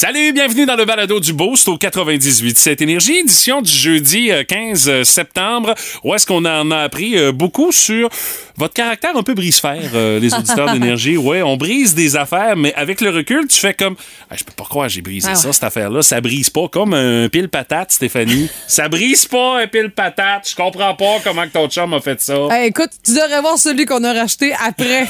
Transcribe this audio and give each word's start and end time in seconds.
Salut, 0.00 0.32
bienvenue 0.32 0.64
dans 0.64 0.76
le 0.76 0.84
balado 0.84 1.18
du 1.18 1.32
Boost 1.32 1.66
au 1.66 1.76
98 1.76 2.56
cette 2.56 2.80
énergie, 2.80 3.16
édition 3.16 3.62
du 3.62 3.72
jeudi 3.72 4.30
euh, 4.30 4.44
15 4.44 4.88
euh, 4.88 5.02
septembre, 5.02 5.74
où 6.04 6.14
est-ce 6.14 6.24
qu'on 6.24 6.44
en 6.44 6.70
a 6.70 6.76
appris 6.76 7.18
euh, 7.18 7.32
beaucoup 7.32 7.72
sur 7.72 8.08
votre 8.56 8.74
caractère 8.74 9.16
un 9.16 9.24
peu 9.24 9.34
brise-fer, 9.34 9.90
euh, 9.94 10.20
les 10.20 10.32
auditeurs 10.34 10.70
d'énergie? 10.72 11.16
Ouais, 11.28 11.42
on 11.42 11.56
brise 11.56 11.96
des 11.96 12.14
affaires, 12.14 12.54
mais 12.54 12.72
avec 12.74 13.00
le 13.00 13.10
recul, 13.10 13.48
tu 13.48 13.56
fais 13.56 13.74
comme, 13.74 13.96
ah, 14.30 14.36
je 14.36 14.44
peux 14.44 14.52
pas 14.52 14.62
croire 14.62 14.88
j'ai 14.88 15.02
brisé 15.02 15.30
Ah 15.32 15.34
ça, 15.34 15.52
cette 15.52 15.64
affaire-là. 15.64 16.00
Ça 16.02 16.20
brise 16.20 16.48
pas 16.48 16.68
comme 16.68 16.94
un 16.94 17.28
pile 17.28 17.48
patate, 17.48 17.90
Stéphanie. 17.90 18.48
ça 18.68 18.88
brise 18.88 19.26
pas 19.26 19.62
un 19.62 19.66
pile 19.66 19.90
patate. 19.90 20.48
Je 20.48 20.54
comprends 20.54 20.94
pas 20.94 21.16
comment 21.24 21.42
que 21.42 21.52
ton 21.52 21.68
chum 21.68 21.92
a 21.92 22.00
fait 22.00 22.20
ça. 22.20 22.36
Hey, 22.52 22.68
écoute, 22.68 22.90
tu 23.04 23.14
devrais 23.14 23.40
voir 23.40 23.58
celui 23.58 23.84
qu'on 23.84 24.04
a 24.04 24.12
racheté 24.12 24.54
après. 24.64 25.08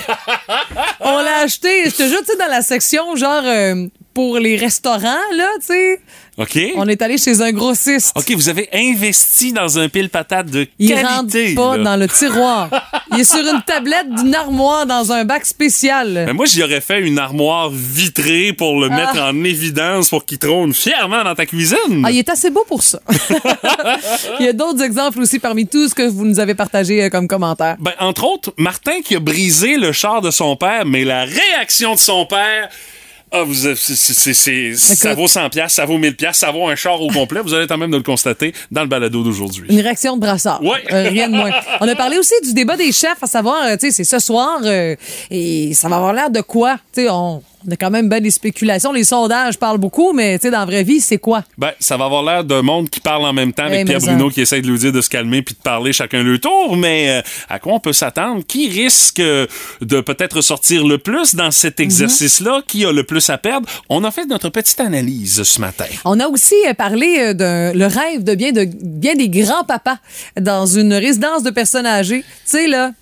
On 1.00 1.22
l'a 1.22 1.40
acheté, 1.42 1.84
je 1.84 1.94
te 1.94 2.08
jure, 2.08 2.20
tu 2.20 2.32
sais, 2.32 2.38
dans 2.38 2.48
la 2.48 2.62
section 2.62 3.14
genre 3.16 3.42
euh, 3.44 3.86
pour 4.18 4.40
les 4.40 4.56
restaurants, 4.56 5.30
là, 5.36 5.46
tu 5.60 5.66
sais. 5.66 6.00
OK? 6.38 6.58
On 6.74 6.88
est 6.88 7.02
allé 7.02 7.18
chez 7.18 7.40
un 7.40 7.52
grossiste. 7.52 8.10
OK, 8.16 8.32
vous 8.32 8.48
avez 8.48 8.68
investi 8.72 9.52
dans 9.52 9.78
un 9.78 9.88
pile 9.88 10.10
patate 10.10 10.50
de 10.50 10.66
Il 10.80 10.92
rentre 10.92 11.30
qualité. 11.32 11.54
pas 11.54 11.76
là. 11.76 11.84
dans 11.84 11.96
le 11.96 12.08
tiroir. 12.08 12.68
Il 13.12 13.20
est 13.20 13.24
sur 13.24 13.38
une 13.38 13.62
tablette 13.64 14.12
d'une 14.12 14.34
armoire 14.34 14.86
dans 14.86 15.12
un 15.12 15.24
bac 15.24 15.46
spécial. 15.46 16.24
Ben, 16.26 16.32
moi, 16.32 16.46
j'y 16.46 16.64
aurais 16.64 16.80
fait 16.80 17.00
une 17.00 17.16
armoire 17.16 17.70
vitrée 17.70 18.52
pour 18.52 18.80
le 18.80 18.88
mettre 18.88 19.20
en 19.20 19.44
évidence 19.44 20.08
pour 20.08 20.24
qu'il 20.24 20.38
trône 20.38 20.74
fièrement 20.74 21.22
dans 21.22 21.36
ta 21.36 21.46
cuisine. 21.46 22.02
Ah, 22.04 22.10
il 22.10 22.18
est 22.18 22.28
assez 22.28 22.50
beau 22.50 22.64
pour 22.66 22.82
ça. 22.82 23.00
il 24.40 24.46
y 24.46 24.48
a 24.48 24.52
d'autres 24.52 24.82
exemples 24.82 25.20
aussi 25.20 25.38
parmi 25.38 25.64
tout 25.68 25.88
ce 25.88 25.94
que 25.94 26.08
vous 26.08 26.24
nous 26.24 26.40
avez 26.40 26.56
partagé 26.56 27.04
euh, 27.04 27.08
comme 27.08 27.28
commentaire. 27.28 27.76
Ben, 27.78 27.92
entre 28.00 28.24
autres, 28.24 28.52
Martin 28.56 29.00
qui 29.04 29.14
a 29.14 29.20
brisé 29.20 29.76
le 29.76 29.92
char 29.92 30.22
de 30.22 30.32
son 30.32 30.56
père, 30.56 30.86
mais 30.86 31.04
la 31.04 31.24
réaction 31.24 31.94
de 31.94 32.00
son 32.00 32.26
père. 32.26 32.68
Ah, 33.30 33.42
vous, 33.42 33.54
c'est- 33.54 33.74
c'est- 33.76 34.34
c'est- 34.34 34.74
ça 34.76 35.14
vaut 35.14 35.28
100 35.28 35.50
pièces, 35.50 35.72
ça 35.74 35.84
vaut 35.84 35.98
1000 35.98 36.16
pièces, 36.16 36.38
ça 36.38 36.50
vaut 36.50 36.66
un 36.68 36.74
char 36.74 37.00
au 37.00 37.08
complet. 37.08 37.40
Vous 37.42 37.52
allez 37.54 37.66
quand 37.66 37.76
même 37.78 37.90
de 37.90 37.96
le 37.96 38.02
constater 38.02 38.54
dans 38.70 38.82
le 38.82 38.86
balado 38.88 39.22
d'aujourd'hui. 39.22 39.66
Une 39.68 39.80
réaction 39.80 40.16
de 40.16 40.20
brassard. 40.20 40.62
Ouais. 40.64 40.82
Euh, 40.92 41.08
rien 41.08 41.28
de 41.28 41.34
moins. 41.36 41.50
On 41.80 41.88
a 41.88 41.94
parlé 41.94 42.18
aussi 42.18 42.34
du 42.42 42.54
débat 42.54 42.76
des 42.76 42.90
chefs, 42.92 43.22
à 43.22 43.26
savoir, 43.26 43.64
euh, 43.66 43.76
tu 43.76 43.86
sais, 43.86 43.90
c'est 43.92 44.04
ce 44.04 44.18
soir 44.18 44.60
euh, 44.64 44.96
et 45.30 45.74
ça 45.74 45.88
va 45.88 45.96
avoir 45.96 46.12
l'air 46.12 46.30
de 46.30 46.40
quoi? 46.40 46.76
Tu 46.94 47.02
sais, 47.02 47.08
on, 47.10 47.42
on 47.66 47.70
a 47.72 47.76
quand 47.76 47.90
même 47.90 48.08
ben 48.08 48.22
des 48.22 48.30
spéculations. 48.30 48.92
Les 48.92 49.04
sondages 49.04 49.58
parlent 49.58 49.78
beaucoup, 49.78 50.12
mais 50.12 50.38
tu 50.38 50.42
sais, 50.46 50.50
dans 50.50 50.60
la 50.60 50.64
vraie 50.66 50.84
vie, 50.84 51.00
c'est 51.00 51.18
quoi? 51.18 51.44
Ben, 51.56 51.72
ça 51.80 51.96
va 51.96 52.04
avoir 52.04 52.22
l'air 52.22 52.44
d'un 52.44 52.62
monde 52.62 52.88
qui 52.88 53.00
parle 53.00 53.24
en 53.24 53.32
même 53.32 53.52
temps 53.52 53.64
avec 53.64 53.80
Eh, 53.80 53.84
Pierre 53.84 54.00
Bruno 54.00 54.28
ça. 54.28 54.34
qui 54.34 54.40
essaie 54.42 54.60
de 54.62 54.68
lui 54.68 54.78
dire 54.78 54.92
de 54.92 55.00
se 55.00 55.10
calmer 55.10 55.42
puis 55.42 55.54
de 55.54 55.60
parler 55.60 55.92
chacun 55.92 56.22
le 56.22 56.38
tour. 56.38 56.76
Mais 56.76 57.10
euh, 57.10 57.22
à 57.48 57.58
quoi 57.58 57.74
on 57.74 57.80
peut 57.80 57.92
s'attendre? 57.92 58.42
Qui 58.46 58.68
risque 58.68 59.20
euh, 59.20 59.46
de 59.80 60.00
peut-être 60.00 60.40
sortir 60.40 60.86
le 60.86 60.98
plus 60.98 61.34
dans 61.34 61.50
cet 61.50 61.80
exercice-là? 61.80 62.62
Qui 62.66 62.84
a 62.84 62.92
le 62.92 63.04
plus 63.04 63.28
à 63.30 63.38
perdre? 63.38 63.68
On 63.88 64.04
a 64.04 64.10
fait 64.10 64.26
notre 64.26 64.48
petite 64.50 64.80
analyse 64.80 65.42
ce 65.42 65.60
matin. 65.60 65.86
On 66.04 66.20
a 66.20 66.28
aussi 66.28 66.54
euh, 66.68 66.74
parlé 66.74 67.34
d'un 67.34 67.72
le 67.72 67.86
rêve 67.86 68.22
de 68.24 68.34
bien, 68.34 68.52
de 68.52 68.68
bien 68.82 69.14
des 69.14 69.28
grands-papas 69.28 69.98
dans 70.40 70.66
une 70.66 70.94
résidence 70.94 71.42
de 71.42 71.50
personnes 71.50 71.86
âgées. 71.86 72.20
Tu 72.22 72.26
sais, 72.44 72.66
là. 72.68 72.92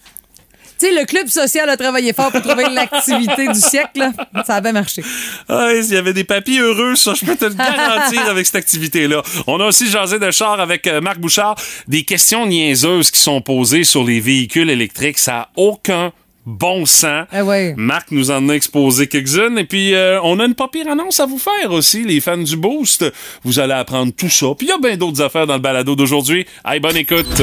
Tu 0.79 0.87
sais, 0.87 0.93
le 0.93 1.07
club 1.07 1.29
social 1.29 1.69
a 1.71 1.77
travaillé 1.77 2.13
fort 2.13 2.31
pour 2.31 2.43
trouver 2.43 2.65
l'activité 2.71 3.49
du 3.49 3.61
siècle. 3.61 3.99
là. 3.99 4.13
Ça 4.45 4.57
a 4.57 4.61
bien 4.61 4.73
marché. 4.73 5.03
Ah, 5.49 5.71
il 5.75 5.93
y 5.93 5.97
avait 5.97 6.13
des 6.13 6.25
papis 6.25 6.59
heureux, 6.59 6.95
ça, 6.97 7.15
je 7.15 7.25
peux 7.25 7.37
te 7.37 7.47
le 7.47 7.55
garantir 7.55 8.23
avec 8.29 8.45
cette 8.47 8.57
activité-là. 8.57 9.23
On 9.47 9.61
a 9.61 9.67
aussi 9.67 9.89
jasé 9.91 10.19
de 10.19 10.31
char 10.31 10.61
avec 10.61 10.87
euh, 10.87 11.01
Marc 11.01 11.19
Bouchard. 11.19 11.57
Des 11.89 12.03
questions 12.03 12.47
niaiseuses 12.47 13.11
qui 13.11 13.21
sont 13.21 13.41
posées 13.41 13.85
sur 13.85 14.05
les 14.05 14.21
véhicules 14.21 14.69
électriques. 14.71 15.19
Ça 15.19 15.33
n'a 15.33 15.49
aucun 15.57 16.13
bon 16.47 16.87
sens. 16.87 17.27
Ah. 17.33 17.43
Marc 17.77 18.11
nous 18.11 18.31
en 18.31 18.49
a 18.49 18.53
exposé 18.53 19.07
quelques-unes. 19.09 19.59
Et 19.59 19.65
puis, 19.65 19.95
euh, 19.95 20.21
on 20.23 20.39
a 20.41 20.45
une 20.45 20.55
pas 20.55 20.69
pire 20.69 20.89
annonce 20.89 21.21
à 21.21 21.27
vous 21.27 21.39
faire 21.39 21.73
aussi, 21.73 22.05
les 22.05 22.21
fans 22.21 22.37
du 22.37 22.57
Boost. 22.57 23.05
Vous 23.45 23.59
allez 23.59 23.75
apprendre 23.75 24.13
tout 24.17 24.31
ça. 24.31 24.47
Puis, 24.57 24.67
il 24.69 24.71
y 24.71 24.73
a 24.73 24.79
bien 24.79 24.97
d'autres 24.97 25.23
affaires 25.23 25.47
dans 25.47 25.55
le 25.55 25.61
balado 25.61 25.97
d'aujourd'hui. 25.97 26.47
Allez, 26.65 26.81
bonne 26.81 26.97
écoute. 26.97 27.43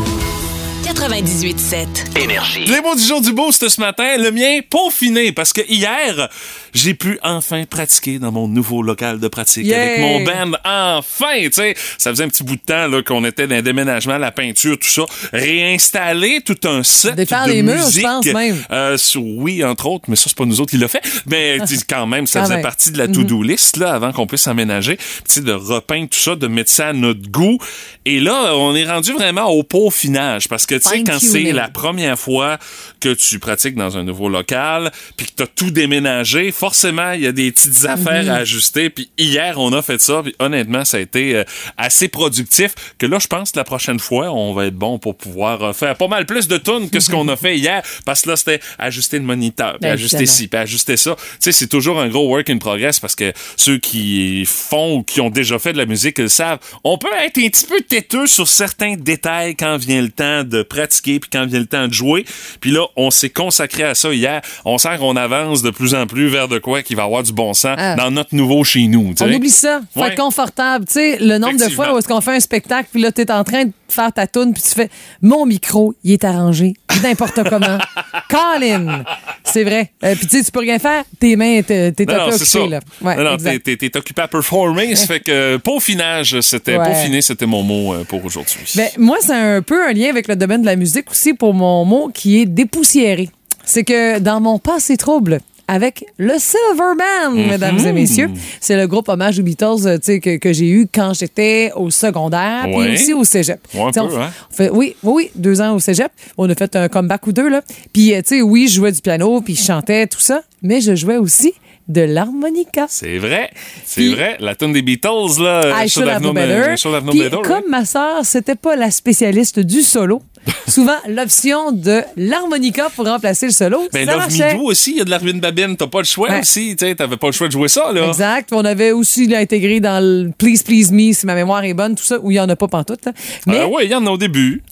98.7. 0.93 2.19
Énergie. 2.21 2.65
Les 2.65 2.81
mots 2.81 2.95
du 2.95 3.01
jour 3.03 3.21
du 3.21 3.31
Boost 3.31 3.67
ce 3.69 3.79
matin, 3.79 4.17
le 4.17 4.29
mien, 4.31 4.59
peaufiné, 4.69 5.31
parce 5.31 5.53
que 5.53 5.61
hier, 5.69 6.27
j'ai 6.73 6.93
pu 6.93 7.17
enfin 7.23 7.63
pratiquer 7.65 8.19
dans 8.19 8.31
mon 8.33 8.47
nouveau 8.49 8.81
local 8.83 9.19
de 9.19 9.27
pratique 9.29 9.65
Yeah! 9.65 9.81
avec 9.81 9.99
mon 9.99 10.23
band. 10.23 10.57
Enfin, 10.65 11.37
tu 11.43 11.49
sais, 11.53 11.75
ça 11.97 12.09
faisait 12.11 12.25
un 12.25 12.27
petit 12.27 12.43
bout 12.43 12.55
de 12.57 12.61
temps 12.61 12.87
là, 12.87 13.01
qu'on 13.03 13.23
était 13.23 13.47
dans 13.47 13.55
un 13.55 13.61
déménagement, 13.61 14.17
la 14.17 14.31
peinture, 14.31 14.77
tout 14.77 14.87
ça. 14.89 15.03
Réinstaller 15.31 16.41
tout 16.45 16.57
un 16.65 16.83
set 16.83 17.15
Défaire 17.15 17.45
de 17.47 17.51
les 17.51 17.63
murs, 17.63 17.77
je 17.79 17.85
musique. 17.85 18.03
pense, 18.03 18.25
même. 18.25 18.57
Euh, 18.71 18.97
sur- 18.97 19.23
oui, 19.23 19.63
entre 19.63 19.85
autres, 19.87 20.05
mais 20.09 20.17
ça, 20.17 20.25
c'est 20.27 20.37
pas 20.37 20.45
nous 20.45 20.59
autres 20.59 20.71
qui 20.71 20.77
l'a 20.77 20.89
fait. 20.89 21.01
Mais 21.27 21.65
sais, 21.65 21.77
quand 21.87 22.05
même, 22.05 22.27
ça 22.27 22.39
Quand 22.39 22.45
faisait 22.45 22.55
même. 22.55 22.63
partie 22.63 22.91
de 22.91 22.97
la 22.97 23.07
to-do 23.07 23.41
list 23.43 23.77
là, 23.77 23.93
avant 23.93 24.11
qu'on 24.11 24.27
puisse 24.27 24.47
aménager. 24.47 24.97
Tu 24.97 25.03
sais, 25.27 25.41
de 25.41 25.53
repeindre 25.53 26.09
tout 26.09 26.19
ça, 26.19 26.35
de 26.35 26.47
mettre 26.47 26.69
ça 26.71 26.89
à 26.89 26.93
notre 26.93 27.29
goût. 27.29 27.57
Et 28.05 28.19
là, 28.19 28.55
on 28.55 28.75
est 28.75 28.85
rendu 28.85 29.13
vraiment 29.13 29.45
au 29.47 29.63
peaufinage. 29.63 30.49
Parce 30.49 30.65
que, 30.65 30.80
tu 30.81 30.89
sais, 30.89 31.03
quand 31.03 31.19
c'est 31.19 31.51
la 31.51 31.69
première 31.69 32.17
fois 32.17 32.57
que 32.99 33.13
tu 33.13 33.39
pratiques 33.39 33.75
dans 33.75 33.97
un 33.97 34.03
nouveau 34.03 34.29
local, 34.29 34.91
puis 35.17 35.27
que 35.27 35.31
tu 35.37 35.43
as 35.43 35.47
tout 35.47 35.71
déménagé, 35.71 36.51
forcément, 36.51 37.11
il 37.11 37.21
y 37.21 37.27
a 37.27 37.31
des 37.31 37.51
petites 37.51 37.85
affaires 37.85 38.29
à 38.31 38.37
ajuster. 38.37 38.89
Puis 38.89 39.09
hier, 39.17 39.57
on 39.57 39.73
a 39.73 39.81
fait 39.81 39.99
ça, 39.99 40.21
puis 40.23 40.35
honnêtement, 40.39 40.85
ça 40.85 40.97
a 40.97 40.99
été 40.99 41.35
euh, 41.35 41.43
assez 41.77 42.07
productif. 42.07 42.73
Que 42.97 43.05
là, 43.05 43.19
je 43.19 43.27
pense 43.27 43.51
que 43.51 43.59
la 43.59 43.63
prochaine 43.63 43.99
fois, 43.99 44.31
on 44.31 44.53
va 44.53 44.65
être 44.67 44.75
bon 44.75 44.99
pour 44.99 45.15
pouvoir 45.17 45.63
euh, 45.63 45.73
faire 45.73 45.95
pas 45.95 46.07
mal 46.07 46.25
plus 46.25 46.47
de 46.47 46.57
tunes 46.57 46.89
que 46.89 46.99
ce 46.99 47.09
qu'on 47.09 47.27
a 47.27 47.35
fait 47.35 47.57
hier. 47.57 47.81
Parce 48.05 48.21
que 48.21 48.29
là, 48.29 48.35
c'était 48.35 48.59
ajuster 48.77 49.17
le 49.17 49.25
moniteur, 49.25 49.73
puis 49.73 49.81
Ben, 49.81 49.93
ajuster 49.93 50.25
ci, 50.25 50.47
puis 50.47 50.59
ajuster 50.59 50.97
ça. 50.97 51.15
Tu 51.15 51.37
sais, 51.39 51.51
c'est 51.51 51.67
toujours 51.67 51.99
un 51.99 52.09
gros 52.09 52.27
work 52.27 52.49
in 52.49 52.57
progress 52.57 52.99
parce 52.99 53.15
que 53.15 53.33
ceux 53.57 53.77
qui 53.77 54.45
font 54.45 54.97
ou 54.97 55.03
qui 55.03 55.21
ont 55.21 55.29
déjà 55.29 55.59
fait 55.59 55.73
de 55.73 55.77
la 55.77 55.85
musique 55.85 56.19
le 56.19 56.27
savent. 56.27 56.59
On 56.83 56.97
peut 56.97 57.07
être 57.23 57.37
un 57.37 57.49
petit 57.49 57.65
peu 57.65 57.81
têteux 57.81 58.27
sur 58.27 58.47
certains 58.47 58.95
détails 58.95 59.55
quand 59.55 59.77
vient 59.77 60.01
le 60.01 60.09
temps 60.09 60.43
de 60.43 60.63
pratiquer 60.71 61.19
puis 61.19 61.29
quand 61.31 61.45
vient 61.45 61.59
le 61.59 61.65
temps 61.65 61.87
de 61.87 61.93
jouer. 61.93 62.25
Puis 62.59 62.71
là, 62.71 62.85
on 62.95 63.11
s'est 63.11 63.29
consacré 63.29 63.83
à 63.83 63.93
ça 63.95 64.13
hier. 64.13 64.41
On 64.65 64.77
sent 64.77 64.97
qu'on 64.99 65.15
avance 65.15 65.61
de 65.61 65.69
plus 65.69 65.93
en 65.95 66.07
plus 66.07 66.27
vers 66.29 66.47
de 66.47 66.59
quoi 66.59 66.81
qui 66.81 66.95
va 66.95 67.03
avoir 67.03 67.23
du 67.23 67.33
bon 67.33 67.53
sens 67.53 67.75
Ah. 67.77 67.95
dans 67.95 68.11
notre 68.11 68.33
nouveau 68.35 68.63
chez 68.63 68.87
nous. 68.87 69.13
tu 69.13 69.23
On 69.23 69.31
oublie 69.33 69.49
ça. 69.49 69.81
Faut 69.93 70.01
Ouais. 70.01 70.07
être 70.09 70.17
confortable. 70.17 70.85
Tu 70.85 70.93
sais, 70.93 71.17
le 71.19 71.37
nombre 71.37 71.57
de 71.57 71.69
fois 71.71 71.93
où 71.93 71.97
est-ce 71.97 72.07
qu'on 72.07 72.21
fait 72.21 72.35
un 72.35 72.39
spectacle, 72.39 72.89
puis 72.91 73.01
là, 73.01 73.11
t'es 73.11 73.31
en 73.31 73.43
train 73.43 73.65
de 73.65 73.71
faire 73.89 74.11
ta 74.13 74.25
toune, 74.25 74.53
puis 74.53 74.63
tu 74.63 74.69
fais 74.69 74.89
mon 75.21 75.45
micro, 75.45 75.93
il 76.03 76.13
est 76.13 76.23
arrangé 76.23 76.73
n'importe 77.03 77.39
comment. 77.49 77.77
Colin! 78.29 79.03
C'est 79.43 79.63
vrai. 79.63 79.91
Euh, 80.03 80.15
puis 80.15 80.27
tu 80.27 80.37
sais, 80.37 80.43
tu 80.43 80.51
peux 80.51 80.59
rien 80.59 80.79
faire. 80.79 81.03
Tes 81.19 81.35
mains, 81.35 81.61
t'es 81.61 81.91
t'es 81.91 82.05
Non, 82.05 82.13
non, 82.17 82.31
c'est 82.31 82.45
ça. 82.45 82.59
occupé, 82.59 82.75
là. 82.75 82.79
Ouais, 83.01 83.15
non, 83.15 83.31
non, 83.31 83.37
t'es, 83.37 83.97
occupé 83.97 84.21
à 84.21 84.27
performer. 84.27 84.95
ça 84.95 85.07
fait 85.07 85.19
que 85.19 85.57
peaufinage, 85.57 86.39
c'était, 86.41 86.77
Ouais. 86.77 86.85
peaufiner, 86.85 87.21
c'était 87.21 87.45
mon 87.45 87.63
mot 87.63 87.93
euh, 87.93 88.03
pour 88.03 88.23
aujourd'hui. 88.23 88.63
Ben, 88.75 88.87
moi, 88.97 89.17
c'est 89.21 89.33
un 89.33 89.61
peu 89.61 89.85
un 89.87 89.93
lien 89.93 90.09
avec 90.09 90.27
le 90.27 90.35
domaine 90.35 90.60
de 90.61 90.65
la 90.65 90.75
musique 90.75 91.11
aussi 91.11 91.33
pour 91.33 91.53
mon 91.53 91.83
mot 91.85 92.09
qui 92.13 92.39
est 92.41 92.45
dépoussiéré. 92.45 93.29
C'est 93.65 93.83
que 93.83 94.19
dans 94.19 94.39
mon 94.39 94.57
passé 94.59 94.97
trouble, 94.97 95.39
avec 95.67 96.03
le 96.17 96.33
Silverman, 96.37 97.47
mesdames 97.49 97.79
et 97.79 97.93
messieurs. 97.93 98.29
C'est 98.59 98.75
le 98.75 98.87
groupe 98.87 99.07
hommage 99.07 99.39
aux 99.39 99.43
Beatles 99.43 99.85
euh, 99.87 99.97
que, 99.97 100.35
que 100.35 100.51
j'ai 100.51 100.67
eu 100.69 100.85
quand 100.93 101.13
j'étais 101.13 101.71
au 101.77 101.89
secondaire, 101.89 102.63
puis 102.65 102.93
aussi 102.93 103.13
au 103.13 103.23
cégep. 103.23 103.59
Ouais, 103.73 103.83
un 103.83 103.91
Tu 103.91 103.93
sais, 103.93 104.05
peu, 104.05 104.13
on, 104.15 104.21
hein? 104.21 104.31
on 104.51 104.53
fait, 104.53 104.69
oui, 104.69 104.95
oui, 105.01 105.31
deux 105.35 105.61
ans 105.61 105.73
au 105.73 105.79
cégep. 105.79 106.11
On 106.37 106.49
a 106.49 106.55
fait 106.55 106.75
un 106.75 106.89
comeback 106.89 107.25
ou 107.27 107.31
deux. 107.31 107.49
Puis, 107.93 108.13
euh, 108.13 108.21
tu 108.21 108.35
sais, 108.35 108.41
oui, 108.41 108.67
je 108.67 108.75
jouais 108.75 108.91
du 108.91 108.99
piano, 108.99 109.39
puis 109.39 109.55
je 109.55 109.63
chantais, 109.63 110.07
tout 110.07 110.19
ça, 110.19 110.41
mais 110.61 110.81
je 110.81 110.93
jouais 110.93 111.17
aussi 111.17 111.53
de 111.87 112.01
l'harmonica. 112.01 112.85
C'est 112.89 113.17
vrai, 113.17 113.49
c'est 113.85 114.09
vrai. 114.09 114.37
La 114.39 114.55
tune 114.55 114.73
des 114.73 114.81
Beatles, 114.81 115.41
là. 115.41 115.83
I 115.83 115.89
should 115.89 116.07
have 116.07 116.21
known 116.21 116.33
better. 116.33 117.41
Puis, 117.41 117.41
comme 117.43 117.69
ma 117.69 117.85
sœur, 117.85 118.23
c'était 118.23 118.55
pas 118.55 118.75
la 118.75 118.91
spécialiste 118.91 119.59
du 119.59 119.81
solo. 119.81 120.21
Souvent, 120.67 120.95
l'option 121.07 121.71
de 121.71 122.01
l'harmonica 122.17 122.89
pour 122.95 123.05
remplacer 123.05 123.45
le 123.45 123.51
solo, 123.51 123.87
Ben, 123.93 124.07
ça 124.07 124.15
Love. 124.15 124.27
Me 124.31 124.57
Do 124.57 124.63
aussi, 124.63 124.91
il 124.91 124.97
y 124.97 125.01
a 125.01 125.05
de 125.05 125.09
l'Arvin 125.11 125.37
Babine. 125.37 125.77
T'as 125.77 125.85
pas 125.87 125.99
le 125.99 126.05
choix 126.05 126.29
aussi. 126.39 126.75
Tu 126.75 126.95
t'avais 126.95 127.17
pas 127.17 127.27
le 127.27 127.33
choix 127.33 127.47
de 127.47 127.51
jouer 127.51 127.67
ça, 127.67 127.91
là. 127.91 128.07
Exact. 128.07 128.49
On 128.51 128.65
avait 128.65 128.91
aussi 128.91 129.31
intégré 129.35 129.79
dans 129.79 130.03
le 130.03 130.31
Please 130.37 130.63
Please 130.65 130.91
Me, 130.91 131.13
si 131.13 131.25
ma 131.27 131.35
mémoire 131.35 131.63
est 131.63 131.73
bonne, 131.75 131.95
tout 131.95 132.03
ça, 132.03 132.17
où 132.19 132.31
il 132.31 132.35
y 132.35 132.39
en 132.39 132.49
a 132.49 132.55
pas 132.55 132.67
pantoute. 132.67 133.05
hein. 133.07 133.13
Mais 133.45 133.63
ouais, 133.65 133.85
il 133.85 133.91
y 133.91 133.95
en 133.95 134.05
a 134.07 134.09
au 134.09 134.17
début. 134.17 134.63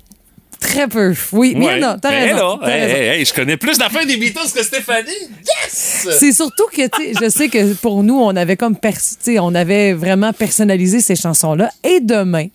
Très 0.59 0.87
peu. 0.87 1.13
Oui, 1.31 1.53
mais 1.57 1.81
a. 1.83 1.97
T'as 2.01 2.09
raison. 2.09 2.59
je 3.25 3.33
connais 3.33 3.57
plus 3.57 3.77
d'affaires 3.77 4.05
des 4.05 4.17
Beatles 4.17 4.51
que 4.53 4.63
Stéphanie. 4.63 5.07
Yes! 5.63 6.07
C'est 6.19 6.31
surtout 6.31 6.65
que, 6.71 6.87
tu 6.87 7.13
sais, 7.13 7.13
je 7.23 7.29
sais 7.29 7.49
que 7.49 7.73
pour 7.75 8.03
nous, 8.03 8.19
on 8.19 8.35
avait 8.35 8.57
comme, 8.57 8.75
pers- 8.75 8.93
tu 8.93 9.15
sais, 9.33 9.39
on 9.39 9.53
avait 9.55 9.93
vraiment 9.93 10.33
personnalisé 10.33 11.01
ces 11.01 11.15
chansons-là. 11.15 11.71
Et 11.83 11.99
demain, 12.01 12.47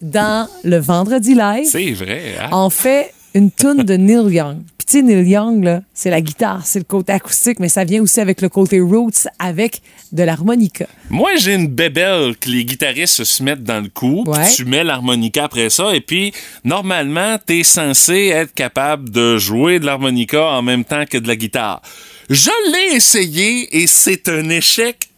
dans 0.00 0.48
le 0.64 0.78
Vendredi 0.78 1.34
Live, 1.34 1.66
C'est 1.70 1.92
vrai. 1.92 2.34
hein? 2.40 2.48
on 2.52 2.70
fait 2.70 3.12
une 3.34 3.50
tune 3.50 3.82
de 3.82 3.94
Neil 3.94 4.34
Young. 4.34 4.58
Puis 4.84 5.00
tu 5.00 5.06
sais, 5.06 5.14
Neil 5.14 5.28
Young, 5.28 5.62
là, 5.62 5.80
c'est 5.94 6.10
la 6.10 6.20
guitare, 6.20 6.62
c'est 6.66 6.80
le 6.80 6.84
côté 6.84 7.12
acoustique, 7.12 7.60
mais 7.60 7.68
ça 7.68 7.84
vient 7.84 8.02
aussi 8.02 8.20
avec 8.20 8.40
le 8.40 8.48
côté 8.48 8.80
roots, 8.80 9.28
avec 9.38 9.80
de 10.10 10.24
l'harmonica. 10.24 10.86
Moi, 11.08 11.36
j'ai 11.36 11.54
une 11.54 11.68
bébelle 11.68 12.36
que 12.36 12.48
les 12.48 12.64
guitaristes 12.64 13.22
se 13.22 13.44
mettent 13.44 13.62
dans 13.62 13.80
le 13.80 13.88
cou. 13.88 14.24
Ouais. 14.26 14.50
Tu 14.52 14.64
mets 14.64 14.82
l'harmonica 14.82 15.44
après 15.44 15.70
ça. 15.70 15.94
Et 15.94 16.00
puis, 16.00 16.32
normalement, 16.64 17.38
t'es 17.38 17.62
censé 17.62 18.32
être 18.34 18.52
capable 18.54 19.10
de 19.10 19.38
jouer 19.38 19.78
de 19.78 19.86
l'harmonica 19.86 20.44
en 20.46 20.62
même 20.62 20.84
temps 20.84 21.04
que 21.08 21.18
de 21.18 21.28
la 21.28 21.36
guitare. 21.36 21.80
Je 22.28 22.50
l'ai 22.72 22.96
essayé 22.96 23.68
et 23.82 23.86
c'est 23.86 24.28
un 24.28 24.48
échec 24.48 25.10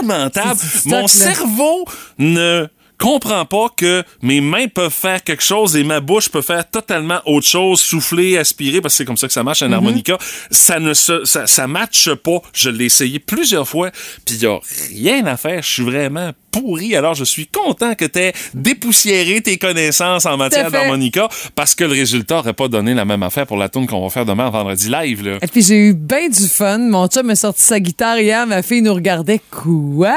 lamentable. 0.00 0.58
Mon 0.86 1.06
cerveau 1.06 1.84
ne 2.16 2.66
comprend 2.98 3.44
pas 3.44 3.66
que 3.76 4.04
mes 4.22 4.40
mains 4.40 4.68
peuvent 4.68 4.92
faire 4.92 5.22
quelque 5.24 5.42
chose 5.42 5.76
et 5.76 5.84
ma 5.84 6.00
bouche 6.00 6.28
peut 6.28 6.42
faire 6.42 6.68
totalement 6.68 7.20
autre 7.26 7.46
chose, 7.46 7.80
souffler, 7.80 8.38
aspirer, 8.38 8.80
parce 8.80 8.94
que 8.94 8.98
c'est 8.98 9.04
comme 9.04 9.16
ça 9.16 9.26
que 9.26 9.32
ça 9.32 9.42
marche 9.42 9.62
un 9.62 9.72
harmonica. 9.72 10.18
Ça 10.50 10.78
ne 10.78 10.94
se, 10.94 11.24
ça, 11.24 11.46
ça 11.46 11.66
matche 11.66 12.14
pas. 12.14 12.38
Je 12.52 12.70
l'ai 12.70 12.86
essayé 12.86 13.18
plusieurs 13.18 13.68
fois, 13.68 13.90
puis 14.24 14.36
il 14.36 14.42
y 14.42 14.46
a 14.46 14.58
rien 14.90 15.26
à 15.26 15.36
faire. 15.36 15.62
Je 15.62 15.70
suis 15.70 15.82
vraiment 15.82 16.32
pourri. 16.52 16.94
Alors, 16.94 17.14
je 17.14 17.24
suis 17.24 17.46
content 17.46 17.94
que 17.94 18.04
t'aies 18.04 18.32
dépoussiéré 18.54 19.40
tes 19.40 19.56
connaissances 19.56 20.26
en 20.26 20.36
matière 20.36 20.70
d'harmonica, 20.70 21.28
parce 21.54 21.74
que 21.74 21.84
le 21.84 21.92
résultat 21.92 22.38
aurait 22.38 22.52
pas 22.52 22.68
donné 22.68 22.94
la 22.94 23.04
même 23.04 23.22
affaire 23.22 23.46
pour 23.46 23.56
la 23.56 23.68
tune 23.68 23.86
qu'on 23.86 24.02
va 24.02 24.10
faire 24.10 24.26
demain 24.26 24.50
vendredi 24.50 24.88
live, 24.88 25.26
là. 25.26 25.38
Et 25.42 25.46
puis 25.46 25.62
j'ai 25.62 25.76
eu 25.76 25.94
bien 25.94 26.28
du 26.28 26.46
fun. 26.46 26.78
Mon 26.78 27.08
chum 27.08 27.30
a 27.30 27.36
sorti 27.36 27.62
sa 27.62 27.80
guitare 27.80 28.20
hier. 28.20 28.46
Ma 28.46 28.62
fille 28.62 28.82
nous 28.82 28.94
regardait. 28.94 29.40
Quoi? 29.50 30.16